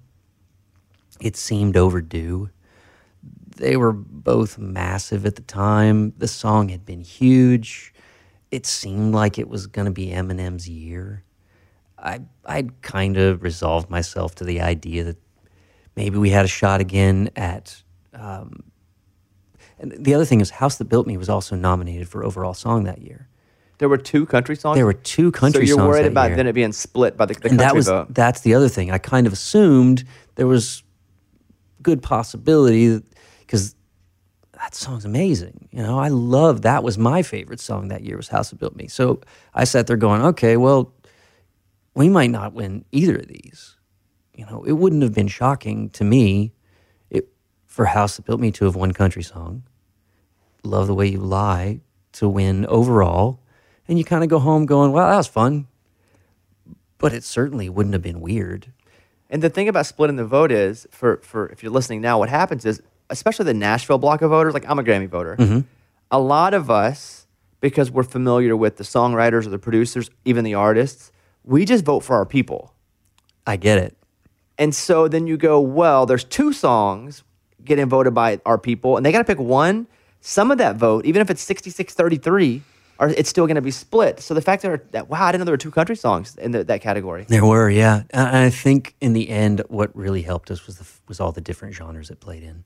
It 1.21 1.37
seemed 1.37 1.77
overdue. 1.77 2.51
They 3.55 3.77
were 3.77 3.93
both 3.93 4.59
massive 4.59 5.27
at 5.27 5.37
the 5.37 5.43
time. 5.43 6.13
The 6.19 6.27
song 6.27 6.71
had 6.71 6.85
been 6.85 7.03
huge. 7.03 7.95
It 8.51 8.67
seemed 8.67 9.15
like 9.15 9.39
it 9.39 9.49
was 9.49 9.69
going 9.69 9.87
to 9.87 9.93
be 9.93 10.09
Eminem's 10.09 10.69
year. 10.69 11.23
I 11.99 12.21
I'd 12.45 12.83
kind 12.83 13.17
of 13.17 13.43
resolved 13.43 13.91
myself 13.91 14.35
to 14.37 14.45
the 14.45 14.61
idea 14.61 15.05
that 15.05 15.17
maybe 15.97 16.19
we 16.19 16.31
had 16.31 16.45
a 16.45 16.49
shot 16.49 16.81
again 16.81 17.31
at. 17.37 17.83
Um, 18.13 18.65
and 19.79 19.93
the 19.93 20.15
other 20.15 20.25
thing 20.25 20.41
is, 20.41 20.51
"House 20.51 20.77
That 20.77 20.85
Built 20.87 21.07
Me" 21.07 21.17
was 21.17 21.29
also 21.29 21.57
nominated 21.57 22.09
for 22.09 22.25
overall 22.25 22.55
song 22.55 22.85
that 22.85 23.03
year. 23.03 23.29
there 23.79 23.89
were 23.89 23.99
two 23.99 24.25
country 24.25 24.55
songs. 24.57 24.77
There 24.77 24.87
were 24.87 24.93
two 24.93 25.33
country 25.33 25.67
songs. 25.67 25.77
So 25.77 25.83
you're 25.83 25.89
worried 25.89 26.07
about 26.07 26.29
year. 26.29 26.37
then 26.37 26.47
it 26.47 26.53
being 26.53 26.73
split 26.73 27.17
by 27.17 27.27
the, 27.27 27.35
the 27.35 27.41
country 27.41 27.51
and 27.51 27.61
that 27.61 27.75
was 27.75 27.89
vote. 27.89 28.15
that's 28.15 28.41
the 28.43 28.55
other 28.55 28.69
thing. 28.69 28.91
I 28.93 28.99
kind 28.99 29.27
of 29.27 29.33
assumed 29.33 30.05
there 30.37 30.47
was 30.47 30.83
good 31.83 32.01
possibility 32.03 33.01
because 33.41 33.75
that 34.53 34.75
song's 34.75 35.05
amazing. 35.05 35.69
You 35.73 35.83
know, 35.83 35.99
I 35.99 36.09
love 36.09 36.63
that 36.63 36.83
was 36.85 36.97
my 36.97 37.23
favorite 37.23 37.61
song 37.61 37.89
that 37.89 38.03
year 38.05 38.17
was 38.17 38.29
House 38.29 38.51
That 38.51 38.61
Built 38.61 38.77
Me. 38.77 38.87
So 38.87 39.21
I 39.55 39.65
sat 39.65 39.87
there 39.89 39.97
going, 39.97 40.23
okay, 40.23 40.57
well, 40.57 40.93
we 41.95 42.09
might 42.09 42.31
not 42.31 42.53
win 42.53 42.85
either 42.93 43.17
of 43.17 43.29
these. 43.29 43.77
You 44.35 44.47
know, 44.47 44.65
it 44.65 44.73
wouldn't 44.73 45.03
have 45.03 45.15
been 45.15 45.29
shocking 45.29 45.91
to 45.91 46.05
me 46.05 46.53
it, 47.11 47.29
for 47.67 47.87
House 47.87 48.17
That 48.17 48.27
Built 48.27 48.41
Me 48.41 48.51
to 48.53 48.65
have 48.65 48.75
won 48.77 48.93
country 48.93 49.23
song, 49.23 49.63
Love 50.65 50.87
the 50.89 50.95
Way 50.95 51.07
You 51.09 51.19
Lie 51.19 51.81
to 52.15 52.29
win 52.29 52.67
overall. 52.67 53.41
And 53.87 53.99
you 53.99 54.05
kind 54.05 54.25
of 54.25 54.31
go 54.31 54.39
home 54.39 54.67
going, 54.67 54.93
well, 54.93 55.09
that 55.09 55.17
was 55.17 55.27
fun. 55.29 55.67
But 56.99 57.13
it 57.13 57.23
certainly 57.23 57.69
wouldn't 57.69 57.93
have 57.93 58.03
been 58.03 58.21
weird. 58.21 58.73
And 59.29 59.43
the 59.43 59.51
thing 59.51 59.69
about 59.69 59.87
splitting 59.87 60.17
the 60.17 60.25
vote 60.25 60.51
is, 60.51 60.87
for, 60.91 61.19
for 61.19 61.49
if 61.49 61.63
you're 61.63 61.73
listening 61.73 62.01
now, 62.01 62.19
what 62.19 62.29
happens 62.29 62.65
is, 62.65 62.81
especially 63.11 63.45
the 63.45 63.55
Nashville 63.55 63.99
block 63.99 64.23
of 64.23 64.31
voters, 64.31 64.55
like 64.55 64.69
I'm 64.69 64.79
a 64.79 64.83
Grammy 64.85 65.09
voter, 65.09 65.37
Mm-hmm. 65.37 65.61
a 66.11 66.19
lot 66.19 66.55
of 66.55 66.71
us, 66.71 67.27
because 67.61 67.91
we're 67.91 68.03
familiar 68.05 68.57
with 68.57 68.77
the 68.77 68.85
songwriters 68.85 69.47
or 69.47 69.51
the 69.51 69.59
producers, 69.59 70.11
even 70.25 70.45
the 70.45 70.55
artists, 70.55 71.13
we 71.45 71.65
just 71.65 71.85
vote 71.85 72.01
for 72.01 72.17
our 72.17 72.27
people. 72.27 72.75
I 73.47 73.57
get 73.57 73.79
it. 73.79 73.97
And 74.59 74.75
so 74.75 75.09
then 75.09 75.27
you 75.27 75.37
go, 75.37 75.61
well, 75.61 76.07
there's 76.07 76.25
two 76.25 76.53
songs 76.53 77.23
getting 77.65 77.89
voted 77.89 78.15
by 78.15 78.41
our 78.47 78.59
people, 78.59 78.97
and 78.97 79.05
they 79.05 79.13
got 79.13 79.19
to 79.19 79.25
pick 79.25 79.39
one. 79.39 79.87
Some 80.21 80.51
of 80.51 80.59
that 80.59 80.77
vote, 80.77 81.05
even 81.05 81.21
if 81.21 81.31
it's 81.31 81.43
66 81.43 81.93
33, 81.95 82.63
are, 82.99 83.11
it's 83.11 83.29
still 83.29 83.47
going 83.47 83.57
to 83.57 83.63
be 83.63 83.71
split. 83.71 84.21
So 84.21 84.35
the 84.35 84.41
fact 84.41 84.63
that, 84.63 84.93
that, 84.93 85.09
wow, 85.09 85.25
I 85.25 85.33
didn't 85.33 85.41
know 85.41 85.45
there 85.47 85.53
were 85.53 85.59
two 85.59 85.71
country 85.71 85.97
songs 85.97 86.37
in 86.37 86.53
the, 86.53 86.65
that 86.65 86.81
category. 86.81 87.25
There 87.29 87.45
were, 87.45 87.69
yeah. 87.69 88.05
And 88.11 88.37
I 88.37 88.51
think 88.51 88.95
in 89.01 89.13
the 89.13 89.29
end, 89.29 89.63
what 89.69 89.95
really 89.97 90.23
helped 90.23 90.51
us 90.51 90.67
was 90.67 90.79
the, 90.79 90.87
was 91.09 91.21
all 91.21 91.33
the 91.33 91.41
different 91.41 91.75
genres 91.75 92.11
it 92.11 92.21
played 92.21 92.43
in. 92.43 92.65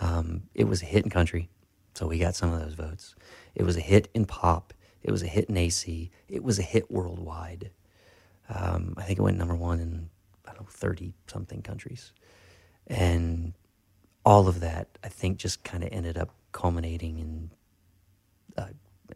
Um, 0.00 0.44
it 0.54 0.64
was 0.64 0.82
a 0.82 0.86
hit 0.86 1.04
in 1.04 1.10
country, 1.10 1.48
so 1.94 2.06
we 2.06 2.18
got 2.18 2.34
some 2.34 2.52
of 2.52 2.60
those 2.60 2.74
votes. 2.74 3.14
It 3.54 3.62
was 3.64 3.76
a 3.76 3.80
hit 3.80 4.08
in 4.14 4.24
pop. 4.24 4.72
It 5.02 5.10
was 5.10 5.22
a 5.22 5.26
hit 5.26 5.48
in 5.48 5.56
AC. 5.56 6.10
It 6.28 6.42
was 6.42 6.58
a 6.58 6.62
hit 6.62 6.90
worldwide. 6.90 7.70
Um, 8.48 8.94
I 8.98 9.02
think 9.02 9.18
it 9.18 9.22
went 9.22 9.38
number 9.38 9.54
one 9.54 9.80
in 9.80 10.10
I 10.46 10.52
don't 10.52 10.62
know 10.62 10.66
thirty 10.70 11.14
something 11.26 11.62
countries, 11.62 12.12
and 12.86 13.54
all 14.24 14.48
of 14.48 14.60
that 14.60 14.88
I 15.02 15.08
think 15.08 15.38
just 15.38 15.64
kind 15.64 15.82
of 15.82 15.90
ended 15.92 16.16
up 16.18 16.30
culminating 16.52 17.18
in, 17.18 17.50
uh, 18.56 18.68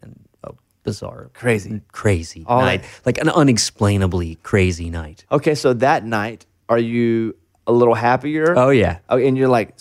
in 0.03 0.19
a 0.43 0.51
bizarre, 0.83 1.29
Crazy. 1.33 1.81
crazy 1.91 2.43
All 2.47 2.59
night, 2.61 2.83
like 3.05 3.17
an 3.17 3.29
unexplainably 3.29 4.35
crazy 4.43 4.89
night. 4.89 5.25
Okay, 5.31 5.55
so 5.55 5.73
that 5.73 6.05
night, 6.05 6.45
are 6.67 6.77
you 6.79 7.35
a 7.67 7.71
little 7.71 7.93
happier? 7.95 8.57
Oh 8.57 8.69
yeah. 8.71 8.99
Oh, 9.09 9.17
and 9.17 9.37
you're 9.37 9.47
like, 9.47 9.75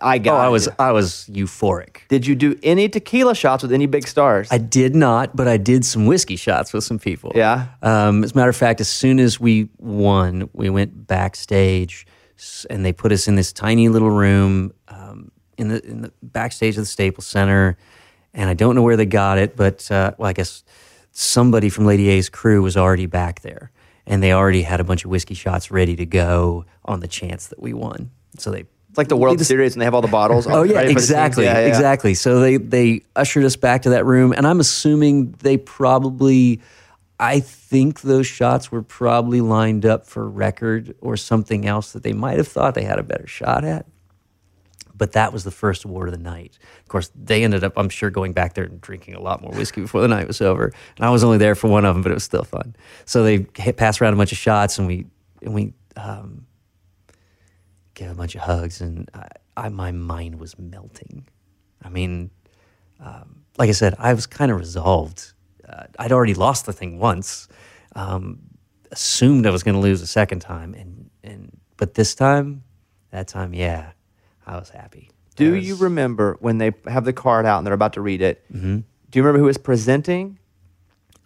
I 0.00 0.18
got. 0.18 0.34
Oh, 0.34 0.38
I 0.38 0.48
was. 0.48 0.68
I 0.78 0.92
was 0.92 1.28
euphoric. 1.30 1.98
Did 2.08 2.26
you 2.26 2.34
do 2.34 2.58
any 2.62 2.88
tequila 2.88 3.34
shots 3.34 3.62
with 3.62 3.72
any 3.72 3.86
big 3.86 4.06
stars? 4.06 4.48
I 4.50 4.58
did 4.58 4.94
not, 4.94 5.34
but 5.36 5.48
I 5.48 5.56
did 5.56 5.84
some 5.84 6.06
whiskey 6.06 6.36
shots 6.36 6.72
with 6.72 6.84
some 6.84 6.98
people. 6.98 7.32
Yeah? 7.34 7.66
Um, 7.82 8.24
as 8.24 8.32
a 8.32 8.36
matter 8.36 8.50
of 8.50 8.56
fact, 8.56 8.80
as 8.80 8.88
soon 8.88 9.18
as 9.20 9.38
we 9.38 9.68
won, 9.78 10.48
we 10.52 10.70
went 10.70 11.06
backstage, 11.06 12.06
and 12.68 12.84
they 12.84 12.92
put 12.92 13.12
us 13.12 13.28
in 13.28 13.36
this 13.36 13.52
tiny 13.52 13.88
little 13.88 14.10
room 14.10 14.72
um, 14.88 15.30
in 15.56 15.68
the 15.68 15.84
in 15.84 16.02
the 16.02 16.12
backstage 16.22 16.76
of 16.76 16.82
the 16.82 16.86
Staples 16.86 17.26
Center, 17.26 17.76
and 18.32 18.50
I 18.50 18.54
don't 18.54 18.74
know 18.74 18.82
where 18.82 18.96
they 18.96 19.06
got 19.06 19.38
it, 19.38 19.56
but 19.56 19.90
uh, 19.90 20.12
well, 20.18 20.28
I 20.28 20.32
guess 20.32 20.64
somebody 21.12 21.68
from 21.68 21.86
Lady 21.86 22.08
A's 22.08 22.28
crew 22.28 22.62
was 22.62 22.76
already 22.76 23.06
back 23.06 23.42
there, 23.42 23.70
and 24.06 24.22
they 24.22 24.32
already 24.32 24.62
had 24.62 24.80
a 24.80 24.84
bunch 24.84 25.04
of 25.04 25.10
whiskey 25.10 25.34
shots 25.34 25.70
ready 25.70 25.94
to 25.96 26.06
go 26.06 26.64
on 26.84 27.00
the 27.00 27.08
chance 27.08 27.46
that 27.46 27.62
we 27.62 27.72
won. 27.72 28.10
So 28.36 28.50
they 28.50 28.64
it's 28.94 28.98
like 28.98 29.08
the 29.08 29.16
World 29.16 29.38
just- 29.38 29.48
Series 29.48 29.72
and 29.74 29.80
they 29.80 29.84
have 29.86 29.94
all 29.94 30.02
the 30.02 30.06
bottles. 30.08 30.46
Oh 30.46 30.62
yeah, 30.62 30.74
ready 30.76 30.88
for 30.88 30.94
the 30.94 31.00
teams. 31.00 31.02
exactly, 31.10 31.44
Yeah, 31.46 31.58
yeah. 31.60 31.66
exactly. 31.66 32.14
So 32.14 32.38
they 32.38 32.58
they 32.58 33.02
ushered 33.16 33.44
us 33.44 33.56
back 33.56 33.82
to 33.82 33.90
that 33.90 34.04
room, 34.06 34.32
and 34.32 34.46
I'm 34.46 34.60
assuming 34.60 35.32
they 35.42 35.56
probably, 35.56 36.60
I 37.18 37.40
think 37.40 38.02
those 38.02 38.26
shots 38.28 38.70
were 38.70 38.82
probably 38.82 39.40
lined 39.40 39.84
up 39.84 40.06
for 40.06 40.28
record 40.28 40.94
or 41.00 41.16
something 41.16 41.66
else 41.66 41.90
that 41.92 42.04
they 42.04 42.12
might 42.12 42.36
have 42.38 42.46
thought 42.46 42.74
they 42.76 42.84
had 42.84 43.00
a 43.00 43.02
better 43.02 43.26
shot 43.26 43.64
at. 43.64 43.86
But 44.96 45.10
that 45.12 45.32
was 45.32 45.42
the 45.42 45.50
first 45.50 45.84
award 45.84 46.06
of 46.08 46.12
the 46.14 46.20
night. 46.22 46.56
Of 46.82 46.88
course, 46.88 47.10
they 47.20 47.42
ended 47.42 47.64
up, 47.64 47.72
I'm 47.76 47.88
sure, 47.88 48.10
going 48.10 48.32
back 48.32 48.54
there 48.54 48.62
and 48.62 48.80
drinking 48.80 49.14
a 49.16 49.20
lot 49.20 49.42
more 49.42 49.50
whiskey 49.50 49.80
before 49.80 50.00
the 50.02 50.06
night 50.06 50.28
was 50.28 50.40
over. 50.40 50.72
And 50.96 51.04
I 51.04 51.10
was 51.10 51.24
only 51.24 51.36
there 51.38 51.56
for 51.56 51.66
one 51.66 51.84
of 51.84 51.96
them, 51.96 52.02
but 52.02 52.12
it 52.12 52.14
was 52.14 52.22
still 52.22 52.44
fun. 52.44 52.76
So 53.04 53.24
they 53.24 53.44
hit, 53.56 53.76
passed 53.76 54.00
around 54.00 54.12
a 54.14 54.16
bunch 54.16 54.30
of 54.30 54.38
shots, 54.38 54.78
and 54.78 54.86
we 54.86 55.06
and 55.42 55.52
we 55.52 55.72
um, 55.96 56.46
gave 57.94 58.10
a 58.10 58.14
bunch 58.14 58.34
of 58.34 58.42
hugs, 58.42 58.80
and 58.80 59.10
I, 59.14 59.28
I, 59.56 59.68
my 59.68 59.92
mind 59.92 60.38
was 60.40 60.58
melting. 60.58 61.26
I 61.82 61.88
mean, 61.88 62.30
um, 63.00 63.44
like 63.58 63.68
I 63.68 63.72
said, 63.72 63.94
I 63.98 64.14
was 64.14 64.26
kind 64.26 64.50
of 64.50 64.58
resolved. 64.58 65.32
Uh, 65.68 65.84
I'd 65.98 66.12
already 66.12 66.34
lost 66.34 66.66
the 66.66 66.72
thing 66.72 66.98
once. 66.98 67.48
Um, 67.94 68.40
assumed 68.90 69.46
I 69.46 69.50
was 69.50 69.62
going 69.62 69.74
to 69.74 69.80
lose 69.80 70.02
a 70.02 70.06
second 70.06 70.40
time, 70.40 70.74
and 70.74 71.10
and 71.22 71.56
but 71.76 71.94
this 71.94 72.14
time, 72.14 72.64
that 73.10 73.28
time, 73.28 73.54
yeah, 73.54 73.92
I 74.46 74.56
was 74.56 74.70
happy. 74.70 75.10
Do 75.36 75.52
That 75.52 75.60
you 75.60 75.76
remember 75.76 76.36
when 76.40 76.58
they 76.58 76.72
have 76.86 77.04
the 77.04 77.12
card 77.12 77.46
out 77.46 77.58
and 77.58 77.66
they're 77.66 77.74
about 77.74 77.94
to 77.94 78.00
read 78.00 78.22
it? 78.22 78.44
Mm-hmm. 78.52 78.78
Do 79.10 79.18
you 79.18 79.22
remember 79.22 79.40
who 79.40 79.46
was 79.46 79.58
presenting? 79.58 80.38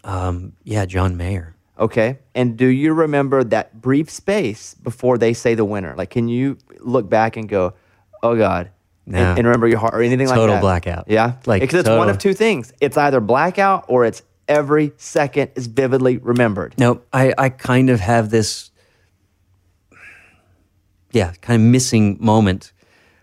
Um, 0.04 0.54
yeah, 0.64 0.86
John 0.86 1.16
Mayer. 1.16 1.56
Okay. 1.78 2.18
And 2.34 2.56
do 2.56 2.66
you 2.66 2.92
remember 2.92 3.44
that 3.44 3.80
brief 3.80 4.10
space 4.10 4.74
before 4.74 5.18
they 5.18 5.32
say 5.32 5.54
the 5.54 5.64
winner? 5.64 5.94
Like, 5.96 6.10
can 6.10 6.28
you 6.28 6.58
look 6.80 7.08
back 7.08 7.36
and 7.36 7.48
go, 7.48 7.74
oh 8.22 8.36
God? 8.36 8.70
No. 9.06 9.18
And, 9.18 9.38
and 9.38 9.46
remember 9.46 9.68
your 9.68 9.78
heart 9.78 9.94
or 9.94 10.02
anything 10.02 10.26
like 10.26 10.36
that? 10.36 10.46
Total 10.46 10.60
blackout. 10.60 11.04
Yeah. 11.08 11.34
Like, 11.46 11.62
because 11.62 11.80
it's 11.80 11.88
one 11.88 12.08
of 12.10 12.18
two 12.18 12.34
things 12.34 12.72
it's 12.80 12.96
either 12.96 13.20
blackout 13.20 13.84
or 13.88 14.04
it's 14.04 14.22
every 14.48 14.92
second 14.96 15.50
is 15.54 15.66
vividly 15.66 16.16
remembered. 16.18 16.74
No, 16.78 17.02
I, 17.12 17.32
I 17.38 17.48
kind 17.50 17.90
of 17.90 18.00
have 18.00 18.30
this, 18.30 18.70
yeah, 21.12 21.32
kind 21.40 21.62
of 21.62 21.68
missing 21.68 22.16
moment 22.20 22.72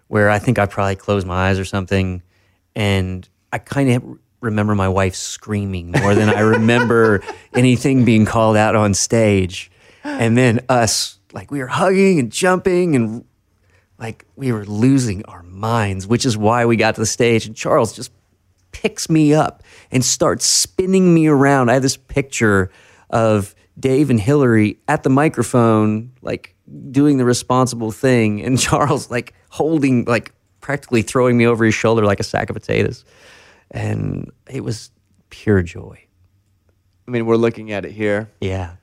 where 0.07 0.29
I 0.29 0.39
think 0.39 0.59
I 0.59 0.65
probably 0.65 0.95
closed 0.95 1.25
my 1.25 1.49
eyes 1.49 1.59
or 1.59 1.65
something, 1.65 2.21
and 2.75 3.27
I 3.51 3.57
kind 3.57 3.89
of 3.91 4.19
remember 4.45 4.75
my 4.75 4.89
wife 4.89 5.15
screaming 5.15 5.91
more 5.91 6.15
than 6.15 6.29
I 6.29 6.39
remember 6.39 7.21
anything 7.53 8.05
being 8.05 8.25
called 8.25 8.57
out 8.57 8.75
on 8.75 8.93
stage, 8.93 9.71
and 10.03 10.37
then 10.37 10.61
us 10.69 11.19
like 11.33 11.51
we 11.51 11.59
were 11.59 11.67
hugging 11.67 12.19
and 12.19 12.31
jumping 12.31 12.95
and 12.95 13.25
like 13.99 14.25
we 14.35 14.51
were 14.51 14.65
losing 14.65 15.23
our 15.25 15.43
minds, 15.43 16.07
which 16.07 16.25
is 16.25 16.37
why 16.37 16.65
we 16.65 16.75
got 16.75 16.95
to 16.95 17.01
the 17.01 17.05
stage 17.05 17.45
and 17.45 17.55
Charles 17.55 17.93
just 17.93 18.11
picks 18.71 19.09
me 19.09 19.33
up 19.33 19.63
and 19.91 20.03
starts 20.03 20.45
spinning 20.45 21.13
me 21.13 21.27
around. 21.27 21.69
I 21.69 21.73
have 21.73 21.81
this 21.81 21.97
picture 21.97 22.71
of 23.09 23.55
Dave 23.79 24.09
and 24.09 24.19
Hillary 24.19 24.79
at 24.87 25.03
the 25.03 25.09
microphone, 25.09 26.11
like 26.21 26.55
doing 26.91 27.17
the 27.17 27.25
responsible 27.25 27.91
thing, 27.91 28.41
and 28.41 28.59
Charles 28.67 29.09
like 29.09 29.33
holding, 29.49 30.05
like 30.05 30.33
practically 30.61 31.01
throwing 31.01 31.37
me 31.37 31.45
over 31.45 31.63
his 31.63 31.75
shoulder 31.75 32.05
like 32.05 32.19
a 32.19 32.23
sack 32.23 32.49
of 32.49 32.55
potatoes. 32.55 33.05
And 33.71 34.31
it 34.49 34.63
was 34.63 34.91
pure 35.29 35.61
joy. 35.61 35.99
I 37.07 37.11
mean, 37.11 37.25
we're 37.25 37.35
looking 37.35 37.71
at 37.71 37.85
it 37.85 37.91
here, 37.91 38.31
Yeah. 38.41 38.75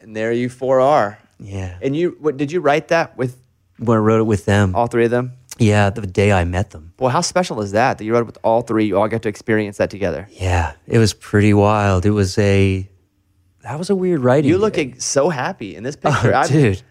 and 0.00 0.14
there 0.14 0.32
you 0.32 0.48
four 0.48 0.80
are. 0.80 1.18
Yeah. 1.40 1.76
And 1.82 1.96
you, 1.96 2.16
what, 2.20 2.36
did 2.36 2.52
you 2.52 2.60
write 2.60 2.88
that 2.88 3.16
with 3.16 3.36
When 3.78 3.96
I 3.96 4.00
wrote 4.00 4.20
it 4.20 4.24
with 4.24 4.44
them. 4.44 4.74
all 4.74 4.86
three 4.86 5.06
of 5.06 5.10
them? 5.10 5.32
Yeah, 5.58 5.90
the 5.90 6.06
day 6.06 6.32
I 6.32 6.44
met 6.44 6.70
them. 6.70 6.92
Well, 6.98 7.10
how 7.10 7.20
special 7.20 7.60
is 7.62 7.72
that? 7.72 7.98
That 7.98 8.04
you 8.04 8.12
wrote 8.12 8.20
it 8.22 8.26
with 8.26 8.38
all 8.42 8.62
three. 8.62 8.86
You 8.86 8.98
all 8.98 9.08
got 9.08 9.22
to 9.22 9.28
experience 9.28 9.76
that 9.78 9.90
together. 9.90 10.28
Yeah, 10.32 10.72
it 10.86 10.98
was 10.98 11.14
pretty 11.14 11.54
wild. 11.54 12.04
It 12.06 12.10
was 12.10 12.36
a 12.38 12.88
that 13.62 13.78
was 13.78 13.88
a 13.88 13.94
weird 13.96 14.20
writing. 14.20 14.50
You 14.50 14.58
look 14.58 14.74
day. 14.74 14.94
so 14.98 15.28
happy 15.30 15.74
in 15.76 15.84
this 15.84 15.96
oh, 16.04 16.10
picture. 16.12 16.34
I- 16.34 16.46
dude. 16.48 16.82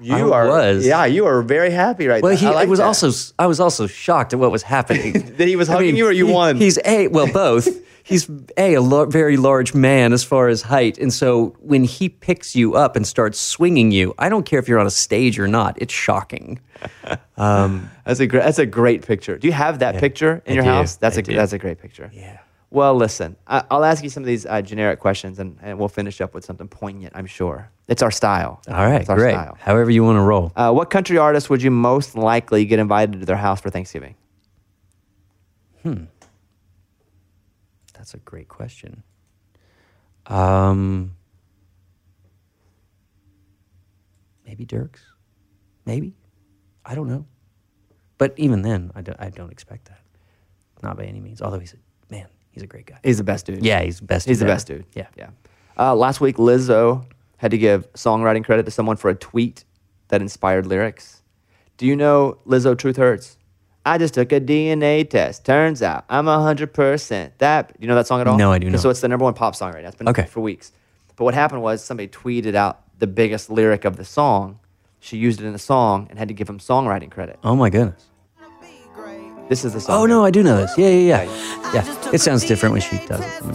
You 0.00 0.14
I 0.32 0.38
are. 0.38 0.46
was. 0.48 0.86
Yeah, 0.86 1.04
you 1.06 1.24
are 1.26 1.40
very 1.42 1.70
happy 1.70 2.06
right 2.06 2.22
Well, 2.22 2.32
now. 2.32 2.38
he 2.38 2.46
I 2.46 2.50
like 2.50 2.68
was 2.68 2.78
that. 2.80 2.86
also 2.86 3.10
I 3.38 3.46
was 3.46 3.60
also 3.60 3.86
shocked 3.86 4.32
at 4.34 4.38
what 4.38 4.50
was 4.52 4.62
happening. 4.62 5.12
That 5.36 5.48
he 5.48 5.56
was 5.56 5.68
hugging 5.68 5.96
you 5.96 6.06
or 6.06 6.12
you 6.12 6.26
he- 6.26 6.32
won? 6.32 6.56
He's 6.56 6.78
a 6.84 7.08
well 7.08 7.26
both. 7.32 7.68
He's 8.06 8.28
a 8.56 8.74
a 8.74 8.80
lar- 8.80 9.06
very 9.06 9.36
large 9.36 9.74
man 9.74 10.12
as 10.12 10.22
far 10.22 10.46
as 10.46 10.62
height, 10.62 10.96
and 10.96 11.12
so 11.12 11.56
when 11.58 11.82
he 11.82 12.08
picks 12.08 12.54
you 12.54 12.76
up 12.76 12.94
and 12.94 13.04
starts 13.04 13.36
swinging 13.40 13.90
you, 13.90 14.14
I 14.16 14.28
don't 14.28 14.46
care 14.46 14.60
if 14.60 14.68
you're 14.68 14.78
on 14.78 14.86
a 14.86 14.90
stage 14.90 15.40
or 15.40 15.48
not. 15.48 15.74
It's 15.82 15.92
shocking. 15.92 16.60
That's 17.36 18.20
a 18.20 18.26
great. 18.26 18.42
That's 18.44 18.58
a 18.60 18.66
great 18.66 19.04
picture. 19.04 19.36
Do 19.38 19.48
you 19.48 19.52
have 19.54 19.80
that 19.80 19.96
picture 19.96 20.40
in 20.46 20.52
I 20.52 20.54
your 20.54 20.64
do. 20.64 20.70
house? 20.70 20.94
That's 20.96 21.16
I 21.16 21.20
a 21.20 21.22
do. 21.22 21.34
that's 21.34 21.52
a 21.52 21.58
great 21.58 21.78
picture. 21.80 22.10
Yeah. 22.14 22.38
Well, 22.70 22.94
listen, 22.94 23.36
I, 23.46 23.64
I'll 23.70 23.84
ask 23.84 24.02
you 24.02 24.10
some 24.10 24.22
of 24.22 24.26
these 24.26 24.44
uh, 24.44 24.60
generic 24.60 24.98
questions, 24.98 25.38
and, 25.38 25.56
and 25.62 25.78
we'll 25.78 25.88
finish 25.88 26.20
up 26.20 26.34
with 26.34 26.44
something 26.44 26.66
poignant. 26.68 27.12
I'm 27.16 27.26
sure 27.26 27.70
it's 27.88 28.02
our 28.02 28.10
style. 28.10 28.60
All 28.68 28.74
right, 28.74 29.00
it's 29.00 29.10
our 29.10 29.16
great. 29.16 29.32
style. 29.32 29.56
However 29.60 29.90
you 29.90 30.02
want 30.02 30.16
to 30.16 30.22
roll. 30.22 30.52
Uh, 30.56 30.72
what 30.72 30.90
country 30.90 31.16
artist 31.16 31.48
would 31.48 31.62
you 31.62 31.70
most 31.70 32.16
likely 32.16 32.64
get 32.64 32.78
invited 32.78 33.20
to 33.20 33.26
their 33.26 33.36
house 33.36 33.60
for 33.60 33.70
Thanksgiving? 33.70 34.16
Hmm. 35.82 36.04
That's 37.94 38.14
a 38.14 38.18
great 38.18 38.48
question. 38.48 39.02
Um, 40.26 41.14
maybe 44.44 44.66
Dierks. 44.66 45.00
Maybe. 45.84 46.14
I 46.84 46.94
don't 46.94 47.08
know. 47.08 47.26
But 48.18 48.34
even 48.36 48.62
then, 48.62 48.90
I 48.94 49.02
don't, 49.02 49.20
I 49.20 49.30
don't 49.30 49.52
expect 49.52 49.86
that. 49.86 50.00
Not 50.82 50.96
by 50.96 51.04
any 51.04 51.20
means. 51.20 51.40
Although 51.40 51.58
he's 51.58 51.74
a 51.74 52.12
man, 52.12 52.26
he's 52.56 52.64
a 52.64 52.66
great 52.66 52.86
guy. 52.86 52.98
He's 53.04 53.18
the 53.18 53.24
best 53.24 53.46
dude. 53.46 53.64
Yeah, 53.64 53.82
he's 53.82 54.00
the 54.00 54.06
best. 54.06 54.26
he's 54.26 54.40
the 54.40 54.46
ever. 54.46 54.54
best 54.54 54.66
dude. 54.66 54.84
Yeah. 54.94 55.06
yeah. 55.16 55.28
Uh, 55.78 55.94
last 55.94 56.20
week, 56.20 56.36
Lizzo 56.38 57.04
had 57.36 57.52
to 57.52 57.58
give 57.58 57.92
songwriting 57.92 58.44
credit 58.44 58.64
to 58.64 58.70
someone 58.72 58.96
for 58.96 59.10
a 59.10 59.14
tweet 59.14 59.64
that 60.08 60.20
inspired 60.20 60.66
lyrics. 60.66 61.22
Do 61.76 61.86
you 61.86 61.94
know 61.94 62.38
Lizzo 62.46 62.76
Truth 62.76 62.96
Hurts? 62.96 63.36
I 63.84 63.98
just 63.98 64.14
took 64.14 64.32
a 64.32 64.40
DNA 64.40 65.08
test. 65.08 65.44
Turns 65.44 65.82
out 65.82 66.04
I'm 66.08 66.24
100% 66.24 67.30
that. 67.38 67.68
Do 67.68 67.74
you 67.80 67.86
know 67.88 67.94
that 67.94 68.06
song 68.06 68.20
at 68.20 68.26
all? 68.26 68.36
No, 68.38 68.50
I 68.50 68.58
do 68.58 68.68
not. 68.70 68.80
So 68.80 68.90
it's 68.90 69.00
the 69.00 69.08
number 69.08 69.24
one 69.24 69.34
pop 69.34 69.54
song 69.54 69.72
right 69.72 69.82
now. 69.82 69.88
It's 69.88 69.96
been 69.96 70.08
Okay. 70.08 70.24
for 70.24 70.40
weeks. 70.40 70.72
But 71.14 71.24
what 71.24 71.34
happened 71.34 71.62
was 71.62 71.84
somebody 71.84 72.08
tweeted 72.08 72.54
out 72.54 72.80
the 72.98 73.06
biggest 73.06 73.50
lyric 73.50 73.84
of 73.84 73.96
the 73.96 74.04
song. 74.04 74.58
She 74.98 75.18
used 75.18 75.40
it 75.40 75.46
in 75.46 75.52
the 75.52 75.58
song 75.58 76.06
and 76.10 76.18
had 76.18 76.28
to 76.28 76.34
give 76.34 76.48
him 76.48 76.58
songwriting 76.58 77.10
credit. 77.10 77.38
Oh 77.44 77.54
my 77.54 77.70
goodness. 77.70 78.06
This 79.48 79.64
is 79.64 79.72
the 79.74 79.80
song. 79.80 80.02
Oh 80.02 80.06
no, 80.06 80.24
I 80.24 80.30
do 80.30 80.42
know 80.42 80.56
this. 80.56 80.76
Yeah, 80.76 80.88
yeah, 80.88 81.22
yeah. 81.22 81.72
Yeah, 81.74 82.10
it 82.12 82.20
sounds 82.20 82.44
different 82.44 82.72
when 82.72 82.82
she 82.82 82.98
does 83.06 83.20
it. 83.20 83.42
I 83.42 83.52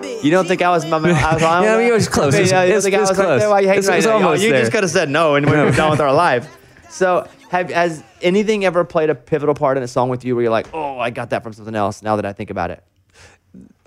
mean, 0.00 0.18
You 0.24 0.30
don't 0.30 0.46
think 0.48 0.62
I 0.62 0.70
was? 0.70 0.84
I 0.84 0.88
was 0.98 1.42
on 1.42 1.62
Yeah, 1.64 1.78
it 1.78 1.92
was 1.92 2.08
close. 2.08 2.34
You 2.34 2.40
It 2.40 2.42
was- 2.42 2.50
don't 2.50 2.82
think 2.82 2.94
I 2.94 3.00
was 3.00 3.08
was 3.10 3.18
right 3.18 3.24
close. 3.26 3.40
there? 3.40 3.50
Why 3.50 3.60
you 3.60 3.66
It 3.66 3.68
hating 3.68 3.78
was- 3.78 3.88
right 3.88 4.04
it 4.04 4.06
now? 4.06 4.12
almost 4.14 4.42
You 4.42 4.50
there. 4.50 4.60
just 4.60 4.72
could 4.72 4.82
have 4.84 4.90
said 4.90 5.10
no, 5.10 5.34
and 5.34 5.46
we 5.48 5.56
were 5.56 5.70
done 5.72 5.90
with 5.90 6.00
our 6.00 6.12
life. 6.12 6.48
So, 6.88 7.28
have 7.50 7.70
has 7.70 8.02
anything 8.22 8.64
ever 8.64 8.84
played 8.84 9.10
a 9.10 9.14
pivotal 9.14 9.54
part 9.54 9.76
in 9.76 9.82
a 9.82 9.88
song 9.88 10.08
with 10.08 10.24
you 10.24 10.34
where 10.34 10.42
you're 10.42 10.50
like, 10.52 10.68
oh, 10.72 10.98
I 10.98 11.10
got 11.10 11.30
that 11.30 11.42
from 11.42 11.52
something 11.52 11.74
else? 11.74 12.02
Now 12.02 12.16
that 12.16 12.24
I 12.26 12.32
think 12.32 12.50
about 12.50 12.70
it, 12.70 12.82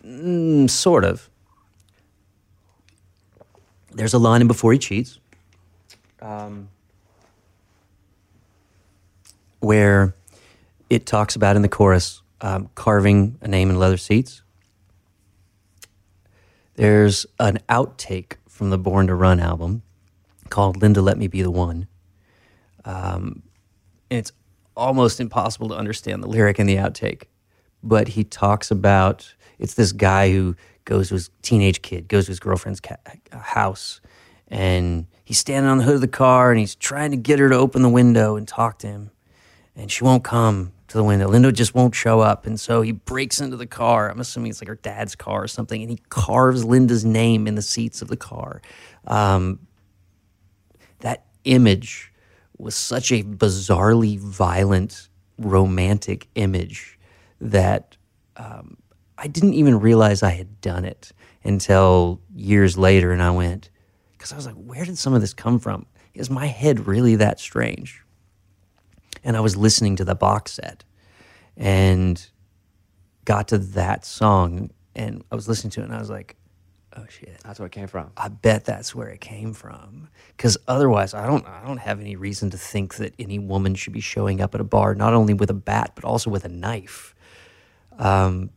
Mm, 0.05 0.69
sort 0.69 1.05
of. 1.05 1.29
There's 3.91 4.13
a 4.13 4.19
line 4.19 4.41
in 4.41 4.47
Before 4.47 4.71
He 4.73 4.79
Cheats 4.79 5.19
um, 6.21 6.69
where 9.59 10.13
it 10.89 11.05
talks 11.05 11.35
about 11.35 11.55
in 11.55 11.61
the 11.61 11.69
chorus 11.69 12.21
um, 12.41 12.69
carving 12.75 13.37
a 13.41 13.47
name 13.47 13.69
in 13.69 13.77
leather 13.77 13.97
seats. 13.97 14.41
There's 16.75 17.25
an 17.39 17.59
outtake 17.67 18.35
from 18.47 18.69
the 18.69 18.77
Born 18.77 19.07
to 19.07 19.15
Run 19.15 19.39
album 19.39 19.81
called 20.49 20.81
Linda 20.81 21.01
Let 21.01 21.17
Me 21.17 21.27
Be 21.27 21.41
the 21.41 21.51
One. 21.51 21.87
Um, 22.85 23.43
and 24.09 24.19
it's 24.19 24.31
almost 24.75 25.19
impossible 25.19 25.69
to 25.69 25.75
understand 25.75 26.23
the 26.23 26.27
lyric 26.27 26.59
in 26.59 26.67
the 26.67 26.77
outtake. 26.77 27.23
But 27.83 28.09
he 28.09 28.23
talks 28.23 28.71
about 28.71 29.33
it's 29.59 29.73
this 29.73 29.91
guy 29.91 30.31
who 30.31 30.55
goes 30.85 31.09
to 31.09 31.15
his 31.15 31.29
teenage 31.41 31.81
kid, 31.81 32.07
goes 32.07 32.25
to 32.25 32.31
his 32.31 32.39
girlfriend's 32.39 32.79
ca- 32.79 32.95
house, 33.31 34.01
and 34.47 35.05
he's 35.23 35.37
standing 35.37 35.69
on 35.69 35.77
the 35.77 35.83
hood 35.83 35.95
of 35.95 36.01
the 36.01 36.07
car 36.07 36.49
and 36.49 36.59
he's 36.59 36.75
trying 36.75 37.11
to 37.11 37.17
get 37.17 37.39
her 37.39 37.49
to 37.49 37.55
open 37.55 37.81
the 37.81 37.89
window 37.89 38.35
and 38.35 38.47
talk 38.47 38.79
to 38.79 38.87
him. 38.87 39.11
And 39.79 39.89
she 39.89 40.03
won't 40.03 40.25
come 40.25 40.73
to 40.89 40.97
the 40.97 41.03
window. 41.03 41.29
Linda 41.29 41.51
just 41.53 41.73
won't 41.73 41.95
show 41.95 42.19
up. 42.19 42.45
And 42.45 42.59
so 42.59 42.81
he 42.81 42.91
breaks 42.91 43.39
into 43.39 43.55
the 43.55 43.65
car. 43.65 44.09
I'm 44.09 44.19
assuming 44.19 44.49
it's 44.49 44.61
like 44.61 44.67
her 44.67 44.75
dad's 44.75 45.15
car 45.15 45.43
or 45.43 45.47
something. 45.47 45.81
And 45.81 45.89
he 45.89 46.01
carves 46.09 46.65
Linda's 46.65 47.05
name 47.05 47.47
in 47.47 47.55
the 47.55 47.61
seats 47.61 48.01
of 48.01 48.09
the 48.09 48.17
car. 48.17 48.61
Um, 49.07 49.59
that 50.99 51.25
image 51.45 52.11
was 52.57 52.75
such 52.75 53.11
a 53.11 53.23
bizarrely 53.23 54.19
violent, 54.19 55.07
romantic 55.37 56.27
image 56.35 56.99
that 57.39 57.95
um, 58.35 58.75
I 59.17 59.27
didn't 59.27 59.53
even 59.53 59.79
realize 59.79 60.21
I 60.23 60.31
had 60.31 60.59
done 60.59 60.83
it 60.83 61.13
until 61.45 62.19
years 62.35 62.77
later. 62.77 63.13
And 63.13 63.23
I 63.23 63.31
went, 63.31 63.69
because 64.11 64.33
I 64.33 64.35
was 64.35 64.45
like, 64.45 64.55
where 64.55 64.83
did 64.83 64.97
some 64.97 65.13
of 65.13 65.21
this 65.21 65.33
come 65.33 65.57
from? 65.57 65.85
Is 66.13 66.29
my 66.29 66.47
head 66.47 66.85
really 66.85 67.15
that 67.15 67.39
strange? 67.39 68.03
And 69.23 69.35
I 69.35 69.39
was 69.39 69.55
listening 69.57 69.95
to 69.97 70.05
the 70.05 70.15
box 70.15 70.53
set 70.53 70.83
and 71.57 72.25
got 73.25 73.49
to 73.49 73.57
that 73.57 74.05
song 74.05 74.71
and 74.95 75.23
I 75.31 75.35
was 75.35 75.47
listening 75.47 75.71
to 75.71 75.81
it 75.81 75.85
and 75.85 75.93
I 75.93 75.99
was 75.99 76.09
like, 76.09 76.35
oh 76.95 77.05
shit. 77.09 77.37
that's 77.43 77.59
where 77.59 77.67
it 77.67 77.71
came 77.71 77.87
from. 77.87 78.11
I 78.17 78.27
bet 78.29 78.65
that's 78.65 78.95
where 78.95 79.09
it 79.09 79.21
came 79.21 79.53
from. 79.53 80.09
Because 80.35 80.57
otherwise, 80.67 81.13
I 81.13 81.27
don't, 81.27 81.45
I 81.45 81.65
don't 81.65 81.77
have 81.77 81.99
any 81.99 82.15
reason 82.15 82.49
to 82.51 82.57
think 82.57 82.95
that 82.95 83.13
any 83.19 83.39
woman 83.39 83.75
should 83.75 83.93
be 83.93 83.99
showing 83.99 84.41
up 84.41 84.55
at 84.55 84.61
a 84.61 84.65
bar 84.65 84.95
not 84.95 85.13
only 85.13 85.33
with 85.33 85.49
a 85.49 85.55
bat 85.55 85.91
but 85.95 86.03
also 86.03 86.29
with 86.29 86.45
a 86.45 86.49
knife. 86.49 87.13
Um, 87.97 88.49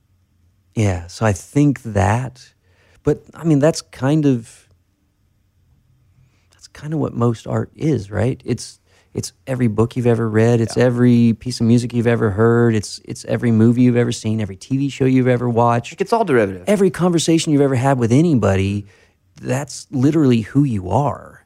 yeah. 0.75 1.07
So 1.09 1.27
I 1.27 1.33
think 1.33 1.83
that, 1.83 2.55
but 3.03 3.23
I 3.35 3.45
mean, 3.45 3.59
that's 3.59 3.83
kind 3.83 4.25
of, 4.25 4.69
that's 6.53 6.69
kind 6.69 6.95
of 6.95 7.01
what 7.01 7.15
most 7.15 7.47
art 7.47 7.71
is, 7.75 8.11
right? 8.11 8.41
It's, 8.45 8.81
it's 9.15 9.33
every 9.47 9.69
book 9.69 9.97
you've 9.97 10.07
ever 10.07 10.29
read. 10.29 10.61
It's 10.61 10.77
every 10.77 11.35
piece 11.35 11.61
of 11.61 11.67
music 11.67 11.93
you've 11.93 12.07
ever 12.07 12.31
heard. 12.31 12.75
It's, 12.75 13.01
it's 13.05 13.25
every 13.27 13.51
movie 13.51 13.83
you've 13.83 13.97
ever 13.97 14.13
seen. 14.13 14.41
Every 14.41 14.57
TV 14.57 14.91
show 14.91 15.05
you've 15.05 15.29
ever 15.29 15.49
watched 15.49 16.01
It's 16.01 16.13
all 16.13 16.25
derivative. 16.25 16.65
every 16.67 16.91
conversation 16.91 17.53
you've 17.53 17.61
ever 17.63 17.75
had 17.75 17.99
with 17.99 18.11
anybody 18.13 18.87
that's 19.41 19.87
literally 19.91 20.43
who 20.43 20.65
you 20.65 20.89
are. 20.91 21.45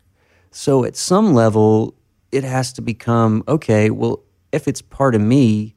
So 0.50 0.84
at 0.84 0.96
some 0.96 1.34
level, 1.34 1.94
it 2.30 2.44
has 2.44 2.72
to 2.74 2.82
become 2.82 3.42
okay, 3.48 3.90
well, 3.90 4.22
if 4.52 4.68
it's 4.68 4.80
part 4.82 5.14
of 5.14 5.20
me, 5.20 5.74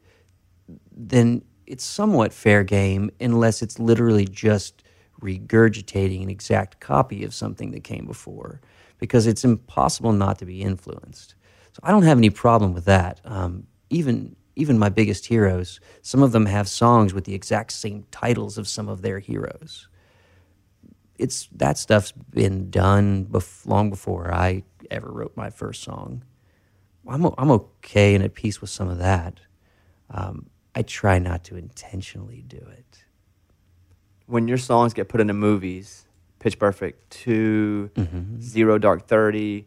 then 0.92 1.44
it's 1.66 1.84
somewhat 1.84 2.34
fair 2.34 2.64
game 2.64 3.10
unless 3.20 3.62
it's 3.62 3.80
literally 3.80 4.26
just 4.26 4.84
regurgitating 5.22 6.24
an 6.24 6.30
exact 6.30 6.80
copy 6.80 7.24
of 7.24 7.34
something 7.34 7.72
that 7.72 7.84
came 7.84 8.06
before 8.06 8.62
because 9.00 9.28
it's 9.28 9.44
impossible 9.44 10.12
not 10.12 10.40
to 10.40 10.46
be 10.46 10.62
influenced. 10.62 11.36
So 11.80 11.88
I 11.88 11.92
don't 11.92 12.04
have 12.04 12.18
any 12.18 12.30
problem 12.30 12.74
with 12.74 12.86
that. 12.86 13.22
Um, 13.26 13.68
even 13.90 14.36
even 14.56 14.78
my 14.78 14.90
biggest 14.90 15.26
heroes, 15.28 15.80
some 16.02 16.22
of 16.22 16.34
them 16.34 16.46
have 16.46 16.68
songs 16.68 17.14
with 17.14 17.24
the 17.24 17.34
exact 17.34 17.72
same 17.72 18.06
titles 18.12 18.58
of 18.58 18.68
some 18.68 18.90
of 18.90 19.02
their 19.02 19.20
heroes. 19.20 19.88
It's 21.18 21.48
that 21.56 21.78
stuff's 21.78 22.12
been 22.12 22.70
done 22.70 23.26
bef- 23.26 23.66
long 23.66 23.90
before 23.90 24.34
I 24.34 24.64
ever 24.92 25.12
wrote 25.12 25.36
my 25.38 25.50
first 25.50 25.84
song. 25.84 26.24
I'm 27.08 27.26
o- 27.26 27.36
I'm 27.38 27.52
okay 27.52 28.16
and 28.16 28.24
at 28.24 28.34
peace 28.34 28.60
with 28.62 28.70
some 28.70 28.90
of 28.90 28.98
that. 28.98 29.40
Um, 30.10 30.50
I 30.76 30.82
try 30.82 31.20
not 31.20 31.44
to 31.46 31.56
intentionally 31.56 32.44
do 32.48 32.58
it. 32.58 33.06
When 34.28 34.48
your 34.48 34.58
songs 34.58 34.94
get 34.94 35.08
put 35.10 35.22
into 35.22 35.34
movies, 35.34 36.06
Pitch 36.40 36.60
Perfect 36.60 37.10
2, 37.12 37.92
Mm-hmm. 37.96 38.42
Zero 38.42 38.78
Dark 38.78 39.08
30, 39.08 39.66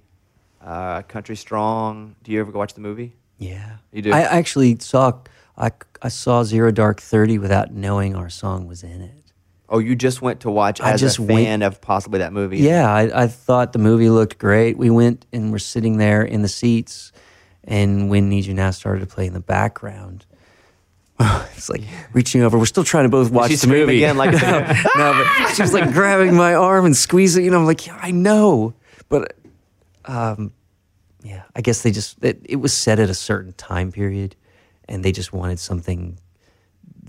uh, 0.65 1.03
Country 1.03 1.37
Strong, 1.37 2.17
do 2.23 2.33
you 2.33 2.41
ever 2.41 2.53
go 2.53 2.59
watch 2.59 2.75
the 2.75 2.81
movie? 2.81 3.15
Yeah, 3.39 3.77
You 3.93 4.03
do? 4.03 4.13
I 4.13 4.21
actually 4.21 4.79
saw 4.79 5.13
I, 5.57 5.73
I 6.01 6.09
saw 6.09 6.45
Zero 6.45 6.71
Dark 6.71 7.01
Thirty 7.01 7.39
without 7.39 7.73
knowing 7.73 8.15
our 8.15 8.31
song 8.31 8.67
was 8.69 8.83
in 8.83 9.01
it. 9.03 9.33
Oh, 9.69 9.79
you 9.79 9.97
just 9.97 10.21
went 10.23 10.41
to 10.41 10.51
watch 10.51 10.81
I 10.81 10.93
as 10.93 11.01
just 11.01 11.19
a 11.19 11.23
went- 11.23 11.47
fan 11.47 11.63
of 11.63 11.81
possibly 11.81 12.19
that 12.21 12.33
movie. 12.33 12.59
Yeah, 12.59 12.93
I, 12.93 13.23
I 13.25 13.27
thought 13.27 13.73
the 13.73 13.79
movie 13.79 14.11
looked 14.11 14.39
great. 14.39 14.77
We 14.77 14.91
went 14.91 15.27
and 15.33 15.51
we're 15.51 15.59
sitting 15.59 15.97
there 15.97 16.23
in 16.23 16.43
the 16.43 16.49
seats, 16.49 17.11
and 17.65 18.09
when 18.11 18.29
Need 18.29 18.45
You 18.47 18.55
Now 18.55 18.71
started 18.71 19.01
to 19.01 19.07
play 19.07 19.27
in 19.27 19.33
the 19.33 19.41
background, 19.41 20.25
it's 21.21 21.69
like 21.69 21.83
reaching 22.13 22.43
over. 22.43 22.59
We're 22.59 22.67
still 22.67 22.85
trying 22.85 23.05
to 23.05 23.09
both 23.11 23.31
watch 23.31 23.51
she 23.51 23.57
the 23.57 23.67
movie 23.67 23.97
again 23.97 24.17
like 24.17 24.33
no, 24.43 24.79
but 24.95 25.55
she 25.55 25.63
was 25.63 25.73
like 25.75 25.93
grabbing 25.93 26.35
my 26.37 26.55
arm 26.55 26.85
and 26.87 26.97
squeezing. 26.97 27.45
You 27.45 27.51
know, 27.51 27.59
I'm 27.59 27.67
like, 27.67 27.87
yeah, 27.87 27.99
I 28.01 28.11
know, 28.11 28.75
but 29.09 29.35
um, 30.05 30.53
yeah, 31.23 31.43
I 31.55 31.61
guess 31.61 31.83
they 31.83 31.91
just 31.91 32.23
it, 32.25 32.41
it 32.45 32.57
was 32.57 32.73
set 32.73 32.99
at 32.99 33.09
a 33.11 33.15
certain 33.15 33.53
time 33.55 33.93
period, 33.93 34.37
and 34.89 35.05
they 35.05 35.13
just 35.13 35.33
wanted 35.33 35.59
something 35.59 36.19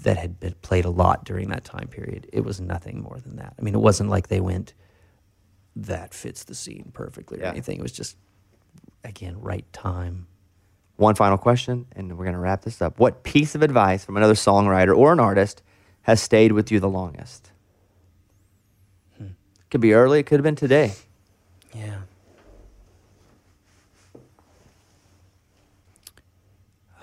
that 0.03 0.17
had 0.17 0.39
been 0.39 0.55
played 0.61 0.85
a 0.85 0.89
lot 0.89 1.23
during 1.25 1.49
that 1.49 1.63
time 1.63 1.87
period. 1.87 2.27
It 2.33 2.41
was 2.43 2.59
nothing 2.59 3.01
more 3.01 3.19
than 3.19 3.37
that. 3.37 3.53
I 3.57 3.61
mean, 3.61 3.73
it 3.73 3.79
wasn't 3.79 4.09
like 4.09 4.27
they 4.27 4.39
went 4.41 4.73
that 5.75 6.13
fits 6.13 6.43
the 6.43 6.53
scene 6.55 6.91
perfectly 6.93 7.39
or 7.39 7.43
Yeah. 7.43 7.49
anything. 7.51 7.79
It 7.79 7.81
was 7.83 7.91
just 7.91 8.17
again 9.03 9.39
right 9.39 9.65
time. 9.73 10.27
One 10.97 11.15
final 11.15 11.37
question, 11.39 11.87
and 11.95 12.15
we're 12.17 12.25
going 12.25 12.35
to 12.35 12.39
wrap 12.39 12.61
this 12.61 12.79
up. 12.81 12.99
What 12.99 13.23
piece 13.23 13.55
of 13.55 13.63
advice 13.63 14.05
from 14.05 14.15
another 14.15 14.35
songwriter 14.35 14.95
or 14.95 15.11
an 15.11 15.19
artist 15.19 15.63
has 16.03 16.21
stayed 16.21 16.51
with 16.51 16.71
you 16.71 16.79
the 16.79 16.89
longest? 16.89 17.49
Could 19.71 19.81
be 19.81 19.93
early, 19.93 20.19
it 20.19 20.27
could 20.27 20.35
have 20.39 20.43
been 20.43 20.55
today. 20.55 20.93
Yeah. 21.73 22.01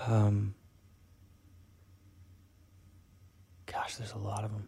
Um, 0.07 0.55
gosh, 3.65 3.95
there's 3.95 4.13
a 4.13 4.17
lot 4.17 4.43
of 4.43 4.51
them. 4.51 4.67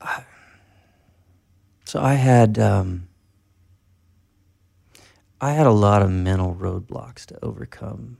I, 0.00 0.24
so 1.84 2.00
I 2.00 2.14
had 2.14 2.58
um, 2.58 3.08
I 5.40 5.52
had 5.52 5.66
a 5.66 5.72
lot 5.72 6.02
of 6.02 6.10
mental 6.10 6.54
roadblocks 6.54 7.26
to 7.26 7.44
overcome 7.44 8.16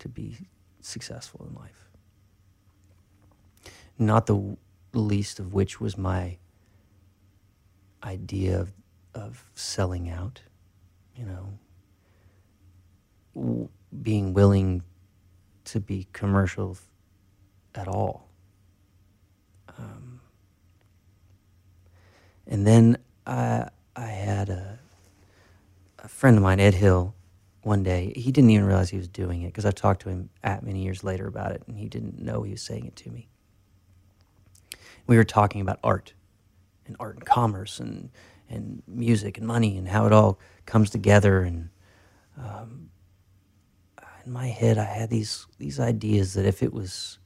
to 0.00 0.08
be 0.08 0.36
successful 0.80 1.46
in 1.48 1.54
life. 1.54 1.88
Not 3.98 4.26
the 4.26 4.56
least 4.92 5.40
of 5.40 5.54
which 5.54 5.80
was 5.80 5.96
my 5.96 6.38
idea 8.02 8.60
of, 8.60 8.72
of 9.14 9.44
selling 9.54 10.10
out, 10.10 10.42
you 11.16 11.24
know, 11.24 11.58
being 14.02 14.32
willing 14.34 14.82
to 15.64 15.80
be 15.80 16.06
commercial 16.12 16.76
at 17.74 17.88
all. 17.88 18.28
Um, 19.78 20.20
and 22.46 22.66
then 22.66 22.98
I, 23.26 23.68
I 23.94 24.06
had 24.06 24.48
a, 24.48 24.78
a 25.98 26.08
friend 26.08 26.36
of 26.36 26.42
mine, 26.42 26.60
Ed 26.60 26.74
Hill, 26.74 27.14
one 27.62 27.82
day. 27.82 28.12
He 28.14 28.30
didn't 28.30 28.50
even 28.50 28.64
realize 28.64 28.90
he 28.90 28.96
was 28.96 29.08
doing 29.08 29.42
it 29.42 29.48
because 29.48 29.66
I 29.66 29.72
talked 29.72 30.02
to 30.02 30.08
him 30.08 30.30
at 30.44 30.62
many 30.62 30.82
years 30.82 31.02
later 31.02 31.26
about 31.26 31.52
it, 31.52 31.62
and 31.66 31.76
he 31.76 31.88
didn't 31.88 32.20
know 32.20 32.42
he 32.42 32.52
was 32.52 32.62
saying 32.62 32.86
it 32.86 32.96
to 32.96 33.10
me. 33.10 33.28
We 35.06 35.16
were 35.16 35.24
talking 35.24 35.60
about 35.60 35.78
art 35.82 36.14
and 36.86 36.96
art 37.00 37.16
and 37.16 37.24
commerce 37.24 37.80
and 37.80 38.10
and 38.48 38.82
music 38.86 39.38
and 39.38 39.46
money 39.46 39.76
and 39.76 39.88
how 39.88 40.06
it 40.06 40.12
all 40.12 40.38
comes 40.66 40.88
together 40.90 41.40
and 41.42 41.68
um, 42.38 42.90
in 44.26 44.32
my 44.32 44.48
head 44.48 44.76
I 44.76 44.84
had 44.84 45.08
these 45.08 45.46
these 45.58 45.80
ideas 45.80 46.34
that 46.34 46.44
if 46.44 46.62
it 46.62 46.72
was 46.72 47.18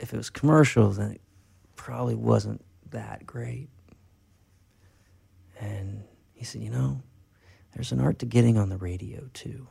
if 0.00 0.12
it 0.12 0.16
was 0.16 0.30
commercial 0.30 0.90
then 0.90 1.12
it 1.12 1.20
probably 1.76 2.14
wasn't 2.14 2.64
that 2.90 3.26
great. 3.26 3.68
And 5.60 6.04
he 6.32 6.44
said 6.44 6.62
you 6.62 6.70
know 6.70 7.02
there's 7.74 7.92
an 7.92 8.00
art 8.00 8.18
to 8.20 8.26
getting 8.26 8.58
on 8.58 8.68
the 8.68 8.78
radio 8.78 9.28
too. 9.32 9.68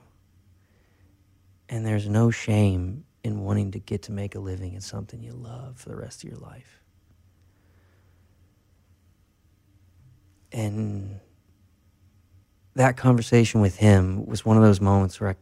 And 1.67 1.85
there's 1.85 2.07
no 2.07 2.31
shame 2.31 3.05
in 3.23 3.41
wanting 3.41 3.71
to 3.71 3.79
get 3.79 4.03
to 4.03 4.11
make 4.11 4.35
a 4.35 4.39
living 4.39 4.73
in 4.73 4.81
something 4.81 5.21
you 5.21 5.33
love 5.33 5.77
for 5.77 5.89
the 5.89 5.95
rest 5.95 6.23
of 6.23 6.29
your 6.29 6.39
life. 6.39 6.81
And 10.51 11.19
that 12.75 12.97
conversation 12.97 13.61
with 13.61 13.77
him 13.77 14.25
was 14.25 14.45
one 14.45 14.57
of 14.57 14.63
those 14.63 14.81
moments 14.81 15.19
where 15.19 15.31
I, 15.31 15.35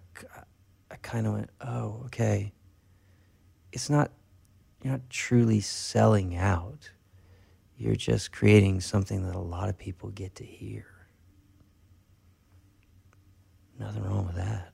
I 0.92 0.96
kind 0.98 1.28
of 1.28 1.34
went, 1.34 1.50
oh, 1.62 2.04
okay. 2.06 2.54
It's 3.72 3.90
not, 3.90 4.12
you're 4.82 4.94
not 4.94 5.10
truly 5.10 5.60
selling 5.60 6.36
out. 6.36 6.92
You're 7.78 7.96
just 7.96 8.32
creating 8.32 8.82
something 8.82 9.26
that 9.28 9.36
a 9.36 9.40
lot 9.40 9.70
of 9.70 9.78
people 9.78 10.10
get 10.10 10.36
to 10.36 10.44
hear. 10.46 10.86
Nothing 13.80 14.04
wrong 14.04 14.26
with 14.26 14.36
that. 14.36 14.74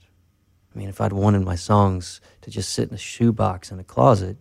I 0.73 0.77
mean, 0.77 0.89
if 0.89 1.01
I'd 1.01 1.13
wanted 1.13 1.41
my 1.43 1.55
songs 1.55 2.21
to 2.41 2.49
just 2.49 2.73
sit 2.73 2.89
in 2.89 2.95
a 2.95 2.97
shoebox 2.97 3.71
in 3.71 3.79
a 3.79 3.83
closet, 3.83 4.37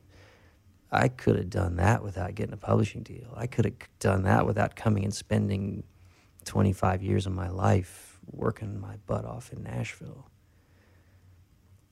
I 0.90 1.08
could 1.08 1.36
have 1.36 1.50
done 1.50 1.76
that 1.76 2.02
without 2.02 2.34
getting 2.34 2.52
a 2.52 2.58
publishing 2.58 3.02
deal. 3.02 3.32
I 3.36 3.46
could 3.46 3.64
have 3.64 3.74
done 3.98 4.22
that 4.24 4.46
without 4.46 4.76
coming 4.76 5.04
and 5.04 5.14
spending 5.14 5.82
25 6.44 7.02
years 7.02 7.26
of 7.26 7.32
my 7.32 7.48
life 7.48 8.18
working 8.30 8.80
my 8.80 8.96
butt 9.06 9.24
off 9.24 9.52
in 9.52 9.62
Nashville. 9.62 10.28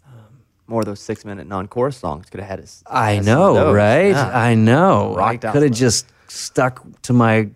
Um, 0.07 0.43
More 0.67 0.81
of 0.81 0.87
those 0.87 1.01
six 1.01 1.25
minute 1.25 1.47
non 1.47 1.69
chorus 1.69 1.97
songs 1.97 2.29
could 2.31 2.41
have 2.41 2.49
had 2.49 2.61
us. 2.61 2.83
I 2.87 3.13
had 3.13 3.25
some 3.25 3.41
of 3.41 3.55
know, 3.55 3.73
right? 3.73 4.11
Yeah. 4.11 4.39
I 4.39 4.55
know. 4.55 5.15
Rocked 5.17 5.45
I 5.45 5.53
could 5.53 5.63
have 5.63 5.73
just 5.73 6.07
stuck 6.29 6.85
to 7.03 7.13
my 7.13 7.51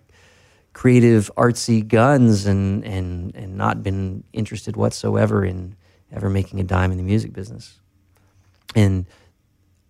creative 0.73 1.31
artsy 1.37 1.87
guns 1.87 2.47
and, 2.47 2.85
and, 2.85 3.35
and 3.37 3.57
not 3.57 3.83
been 3.83 4.25
interested 4.33 4.77
whatsoever 4.77 5.45
in 5.45 5.77
ever 6.13 6.31
making 6.31 6.61
a 6.61 6.65
dime 6.65 6.91
in 6.91 6.97
the 6.97 7.03
music 7.05 7.33
business. 7.33 7.81
And 8.75 9.07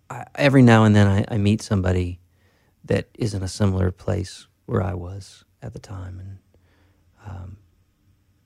I, 0.09 0.25
every 0.35 0.61
now 0.61 0.83
and 0.83 0.95
then 0.95 1.07
I, 1.07 1.25
I 1.27 1.37
meet 1.37 1.61
somebody 1.61 2.19
that 2.85 3.07
is 3.15 3.33
in 3.33 3.43
a 3.43 3.47
similar 3.47 3.91
place 3.91 4.47
where 4.65 4.81
I 4.81 4.93
was 4.93 5.43
at 5.61 5.73
the 5.73 5.79
time. 5.79 6.19
And 6.19 6.37
um, 7.25 7.57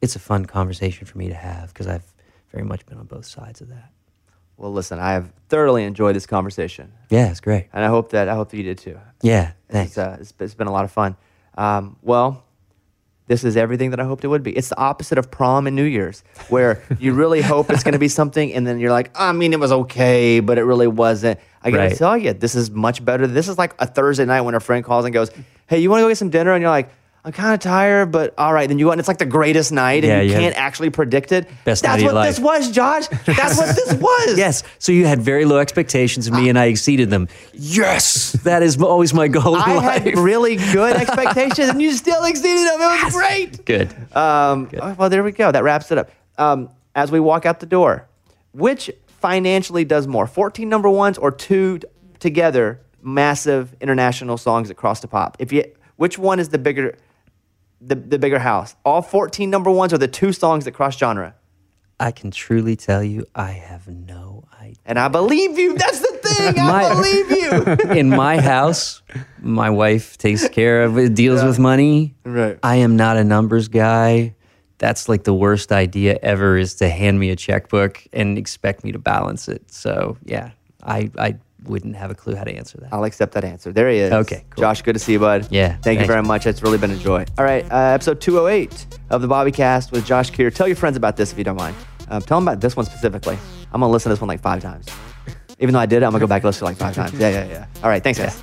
it's 0.01 0.15
a 0.15 0.19
fun 0.19 0.45
conversation 0.45 1.05
for 1.05 1.17
me 1.17 1.27
to 1.27 1.33
have 1.35 1.69
because 1.73 1.87
I've 1.87 2.05
very 2.51 2.63
much 2.63 2.85
been 2.85 2.97
on 2.97 3.05
both 3.05 3.25
sides 3.25 3.61
of 3.61 3.69
that. 3.69 3.91
Well, 4.57 4.73
listen, 4.73 4.99
I 4.99 5.13
have 5.13 5.31
thoroughly 5.47 5.83
enjoyed 5.85 6.15
this 6.15 6.25
conversation, 6.25 6.91
Yeah, 7.09 7.29
it's 7.31 7.39
great. 7.39 7.67
and 7.73 7.83
I 7.83 7.87
hope 7.87 8.11
that 8.11 8.27
I 8.27 8.35
hope 8.35 8.49
that 8.51 8.57
you 8.57 8.63
did 8.63 8.77
too. 8.77 8.99
Yeah, 9.21 9.51
It's, 9.69 9.73
thanks. 9.73 9.97
uh, 9.97 10.17
it's, 10.19 10.33
it's 10.39 10.53
been 10.53 10.67
a 10.67 10.71
lot 10.71 10.83
of 10.85 10.91
fun. 10.91 11.15
Um, 11.57 11.95
well, 12.01 12.43
this 13.27 13.43
is 13.43 13.55
everything 13.55 13.91
that 13.91 13.99
I 13.99 14.03
hoped 14.05 14.23
it 14.23 14.27
would 14.27 14.41
be. 14.43 14.51
It's 14.51 14.69
the 14.69 14.77
opposite 14.77 15.17
of 15.17 15.29
prom 15.29 15.67
and 15.67 15.75
New 15.75 15.83
Year's, 15.83 16.23
where 16.49 16.81
you 16.99 17.13
really 17.13 17.41
hope 17.41 17.69
it's 17.69 17.83
going 17.83 17.93
to 17.93 17.99
be 17.99 18.07
something, 18.07 18.51
and 18.53 18.65
then 18.65 18.79
you're 18.79 18.91
like, 18.91 19.11
I 19.15 19.31
mean, 19.33 19.53
it 19.53 19.59
was 19.59 19.71
okay, 19.71 20.39
but 20.39 20.57
it 20.57 20.63
really 20.63 20.87
wasn't. 20.87 21.39
I 21.61 21.71
gotta 21.71 21.83
Right. 21.89 21.97
tell 21.97 22.17
you, 22.17 22.33
this 22.33 22.55
is 22.55 22.71
much 22.71 23.03
better. 23.05 23.27
This 23.27 23.47
is 23.47 23.57
like 23.57 23.75
a 23.79 23.85
Thursday 23.85 24.25
night 24.25 24.41
when 24.41 24.55
a 24.55 24.59
friend 24.59 24.83
calls 24.83 25.05
and 25.05 25.13
goes, 25.13 25.29
Hey, 25.67 25.79
you 25.79 25.89
want 25.89 25.99
to 25.99 26.03
go 26.05 26.07
get 26.09 26.17
some 26.17 26.29
dinner? 26.31 26.53
And 26.53 26.61
you're 26.61 26.71
like, 26.71 26.89
I'm 27.25 27.33
kind 27.33 27.53
of 27.53 27.59
tired, 27.59 28.11
but 28.11 28.33
all 28.37 28.53
right. 28.53 28.67
Then 28.67 28.79
you 28.79 28.85
go 28.85 28.91
and 28.91 28.99
it's 28.99 29.07
like 29.09 29.17
the 29.17 29.25
greatest 29.25 29.71
night, 29.73 30.03
and 30.05 30.11
Yeah, 30.13 30.21
you 30.21 30.31
you 30.31 30.39
can't 30.39 30.55
actually 30.55 30.89
predict 30.89 31.31
it. 31.33 31.47
Best 31.65 31.83
That's 31.83 31.83
night 31.83 31.95
of 31.97 32.01
your 32.03 32.13
what 32.13 32.25
this 32.25 32.39
was, 32.39 32.71
Josh. 32.71 33.07
That's 33.25 33.57
what 33.57 33.75
this 33.75 33.93
was. 34.01 34.37
Yes. 34.37 34.63
So 34.79 34.91
you 34.93 35.05
had 35.05 35.21
very 35.21 35.43
low 35.43 35.57
expectations 35.59 36.27
of 36.27 36.33
me, 36.33 36.47
and 36.47 36.57
I 36.57 36.65
exceeded 36.65 37.09
them. 37.09 37.27
Yes, 37.53 38.31
that 38.43 38.63
is 38.63 38.81
always 38.81 39.13
my 39.13 39.27
goal 39.27 39.55
I 39.55 39.75
life. 39.75 40.03
had 40.03 40.17
really 40.17 40.55
good 40.55 40.95
expectations, 41.03 41.69
and 41.69 41.81
you 41.81 41.91
still 41.91 42.23
exceeded 42.23 42.67
them. 42.67 42.81
It 42.81 43.03
was 43.03 43.13
great. 43.13 43.65
Good. 43.65 43.89
Um, 44.15 44.69
oh, 44.81 44.95
well, 44.97 45.09
there 45.09 45.23
we 45.23 45.33
go. 45.33 45.51
That 45.51 45.63
wraps 45.63 45.91
it 45.91 45.97
up. 45.97 46.09
Um, 46.37 46.69
as 46.95 47.11
we 47.11 47.19
walk 47.19 47.45
out 47.45 47.59
the 47.59 47.65
door, 47.65 48.07
which 48.53 48.89
financially 49.07 49.83
does 49.83 50.07
more, 50.07 50.25
14 50.25 50.67
number 50.69 50.89
ones 50.89 51.17
or 51.17 51.31
two 51.31 51.79
t- 51.79 51.87
together 52.19 52.79
massive 53.01 53.75
international 53.81 54.37
songs 54.37 54.69
that 54.69 54.75
cross 54.75 55.01
the 55.01 55.07
pop? 55.07 55.35
If 55.39 55.51
you, 55.51 55.65
which 55.97 56.17
one 56.17 56.39
is 56.39 56.49
the 56.49 56.57
bigger, 56.57 56.97
the, 57.81 57.95
the 57.95 58.19
bigger 58.19 58.39
house? 58.39 58.75
All 58.85 59.01
14 59.01 59.49
number 59.49 59.71
ones 59.71 59.93
are 59.93 59.97
the 59.97 60.07
two 60.07 60.31
songs 60.33 60.65
that 60.65 60.71
cross 60.73 60.97
genre? 60.97 61.35
I 61.99 62.11
can 62.11 62.31
truly 62.31 62.75
tell 62.77 63.03
you, 63.03 63.25
I 63.35 63.51
have 63.51 63.87
no 63.87 64.45
idea. 64.61 64.75
And 64.85 64.97
I 64.97 65.09
believe 65.09 65.59
you. 65.59 65.77
That's 65.77 65.99
the 65.99 66.19
thing. 66.23 66.59
I 66.59 66.67
My- 66.67 66.89
believe 66.93 67.31
you. 67.31 67.91
In 67.97 68.09
my 68.09 68.39
house, 68.39 69.01
my 69.41 69.69
wife 69.69 70.17
takes 70.17 70.47
care 70.47 70.83
of 70.83 70.97
it, 70.97 71.13
deals 71.13 71.43
with 71.43 71.59
money. 71.59 72.15
Right. 72.23 72.57
I 72.63 72.77
am 72.77 72.95
not 72.95 73.17
a 73.17 73.23
numbers 73.25 73.67
guy. 73.67 74.35
That's 74.77 75.09
like 75.09 75.25
the 75.25 75.33
worst 75.33 75.73
idea 75.73 76.17
ever 76.21 76.57
is 76.57 76.75
to 76.75 76.87
hand 76.89 77.19
me 77.19 77.31
a 77.31 77.35
checkbook 77.35 78.01
and 78.13 78.37
expect 78.37 78.85
me 78.85 78.93
to 78.93 78.99
balance 78.99 79.49
it. 79.49 79.69
So 79.69 80.17
yeah, 80.23 80.51
I, 80.81 81.11
I 81.17 81.35
wouldn't 81.63 81.95
have 81.95 82.11
a 82.11 82.15
clue 82.15 82.35
how 82.35 82.43
to 82.43 82.51
answer 82.51 82.77
that. 82.79 82.93
I'll 82.93 83.03
accept 83.03 83.33
that 83.33 83.43
answer. 83.43 83.71
There 83.71 83.89
he 83.89 83.97
is. 83.99 84.11
Okay, 84.11 84.45
cool. 84.49 84.61
Josh, 84.61 84.81
good 84.81 84.93
to 84.93 84.99
see 84.99 85.13
you, 85.13 85.19
bud. 85.19 85.47
Yeah, 85.51 85.77
Thank 85.77 85.99
you 85.99 86.07
very 86.07 86.23
much. 86.23 86.45
It's 86.47 86.61
really 86.61 86.77
been 86.77 86.91
a 86.91 86.97
joy. 86.97 87.25
All 87.37 87.45
right, 87.45 87.63
uh, 87.71 87.93
episode 87.93 88.21
208 88.21 88.87
of 89.09 89.21
the 89.21 89.27
Bobby 89.27 89.51
Cast 89.51 89.91
with 89.91 90.05
Josh 90.05 90.29
Kear. 90.29 90.51
Tell 90.51 90.67
your 90.67 90.75
friends 90.77 90.97
about 90.97 91.17
this 91.17 91.31
if 91.31 91.37
you 91.37 91.43
don't 91.43 91.57
mind. 91.57 91.75
Um, 92.09 92.21
tell 92.21 92.39
them 92.39 92.47
about 92.47 92.61
this 92.61 92.75
one 92.75 92.85
specifically. 92.85 93.37
I'm 93.71 93.81
going 93.81 93.89
to 93.89 93.93
listen 93.93 94.09
to 94.09 94.13
this 94.15 94.21
one 94.21 94.27
like 94.27 94.41
five 94.41 94.61
times. 94.61 94.87
Even 95.59 95.73
though 95.73 95.79
I 95.79 95.85
did 95.85 95.97
it, 96.01 96.05
I'm 96.05 96.11
going 96.11 96.21
to 96.21 96.25
go 96.25 96.29
back 96.29 96.41
and 96.43 96.45
listen 96.47 96.59
to 96.59 96.65
it 96.65 96.69
like 96.69 96.77
five 96.77 96.95
times. 96.95 97.19
Yeah, 97.19 97.29
yeah, 97.29 97.45
yeah. 97.47 97.65
All 97.83 97.89
right, 97.89 98.01
thanks, 98.03 98.17
guys. 98.17 98.41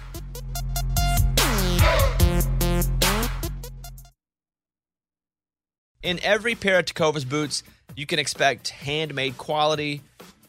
In 6.02 6.20
every 6.22 6.54
pair 6.54 6.78
of 6.78 6.84
Tecovas 6.84 7.28
boots, 7.28 7.64
you 7.96 8.06
can 8.06 8.18
expect 8.18 8.68
handmade 8.68 9.38
quality, 9.38 10.02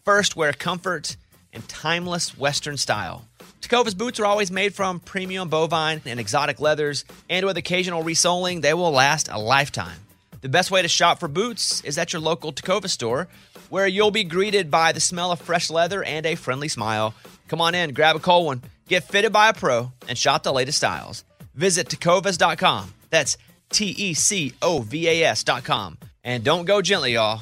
first 0.05 0.35
wear 0.35 0.53
comfort, 0.53 1.17
and 1.53 1.67
timeless 1.67 2.37
Western 2.37 2.77
style. 2.77 3.25
Tecovas 3.61 3.97
boots 3.97 4.19
are 4.19 4.25
always 4.25 4.51
made 4.51 4.73
from 4.73 4.99
premium 4.99 5.49
bovine 5.49 6.01
and 6.05 6.19
exotic 6.19 6.59
leathers, 6.59 7.05
and 7.29 7.45
with 7.45 7.57
occasional 7.57 8.03
resoling, 8.03 8.61
they 8.61 8.73
will 8.73 8.91
last 8.91 9.29
a 9.31 9.39
lifetime. 9.39 9.99
The 10.41 10.49
best 10.49 10.69
way 10.69 10.81
to 10.81 10.87
shop 10.87 11.19
for 11.19 11.27
boots 11.27 11.83
is 11.83 11.97
at 11.97 12.13
your 12.13 12.21
local 12.21 12.53
Tecova 12.53 12.89
store, 12.89 13.27
where 13.69 13.87
you'll 13.87 14.11
be 14.11 14.23
greeted 14.23 14.69
by 14.69 14.91
the 14.91 14.99
smell 14.99 15.31
of 15.31 15.41
fresh 15.41 15.69
leather 15.69 16.03
and 16.03 16.25
a 16.25 16.35
friendly 16.35 16.67
smile. 16.67 17.15
Come 17.47 17.59
on 17.61 17.75
in, 17.75 17.93
grab 17.93 18.15
a 18.15 18.19
cold 18.19 18.45
one, 18.45 18.61
get 18.87 19.03
fitted 19.03 19.33
by 19.33 19.49
a 19.49 19.53
pro, 19.53 19.91
and 20.07 20.17
shop 20.17 20.43
the 20.43 20.53
latest 20.53 20.77
styles. 20.77 21.23
Visit 21.55 21.89
tecovas.com. 21.89 22.93
That's 23.09 23.37
T 23.69 23.87
E 23.87 24.13
C 24.13 24.53
O 24.61 24.79
V 24.79 25.07
A 25.07 25.23
S.com. 25.25 25.97
And 26.23 26.43
don't 26.43 26.65
go 26.65 26.81
gently, 26.81 27.13
y'all. 27.13 27.41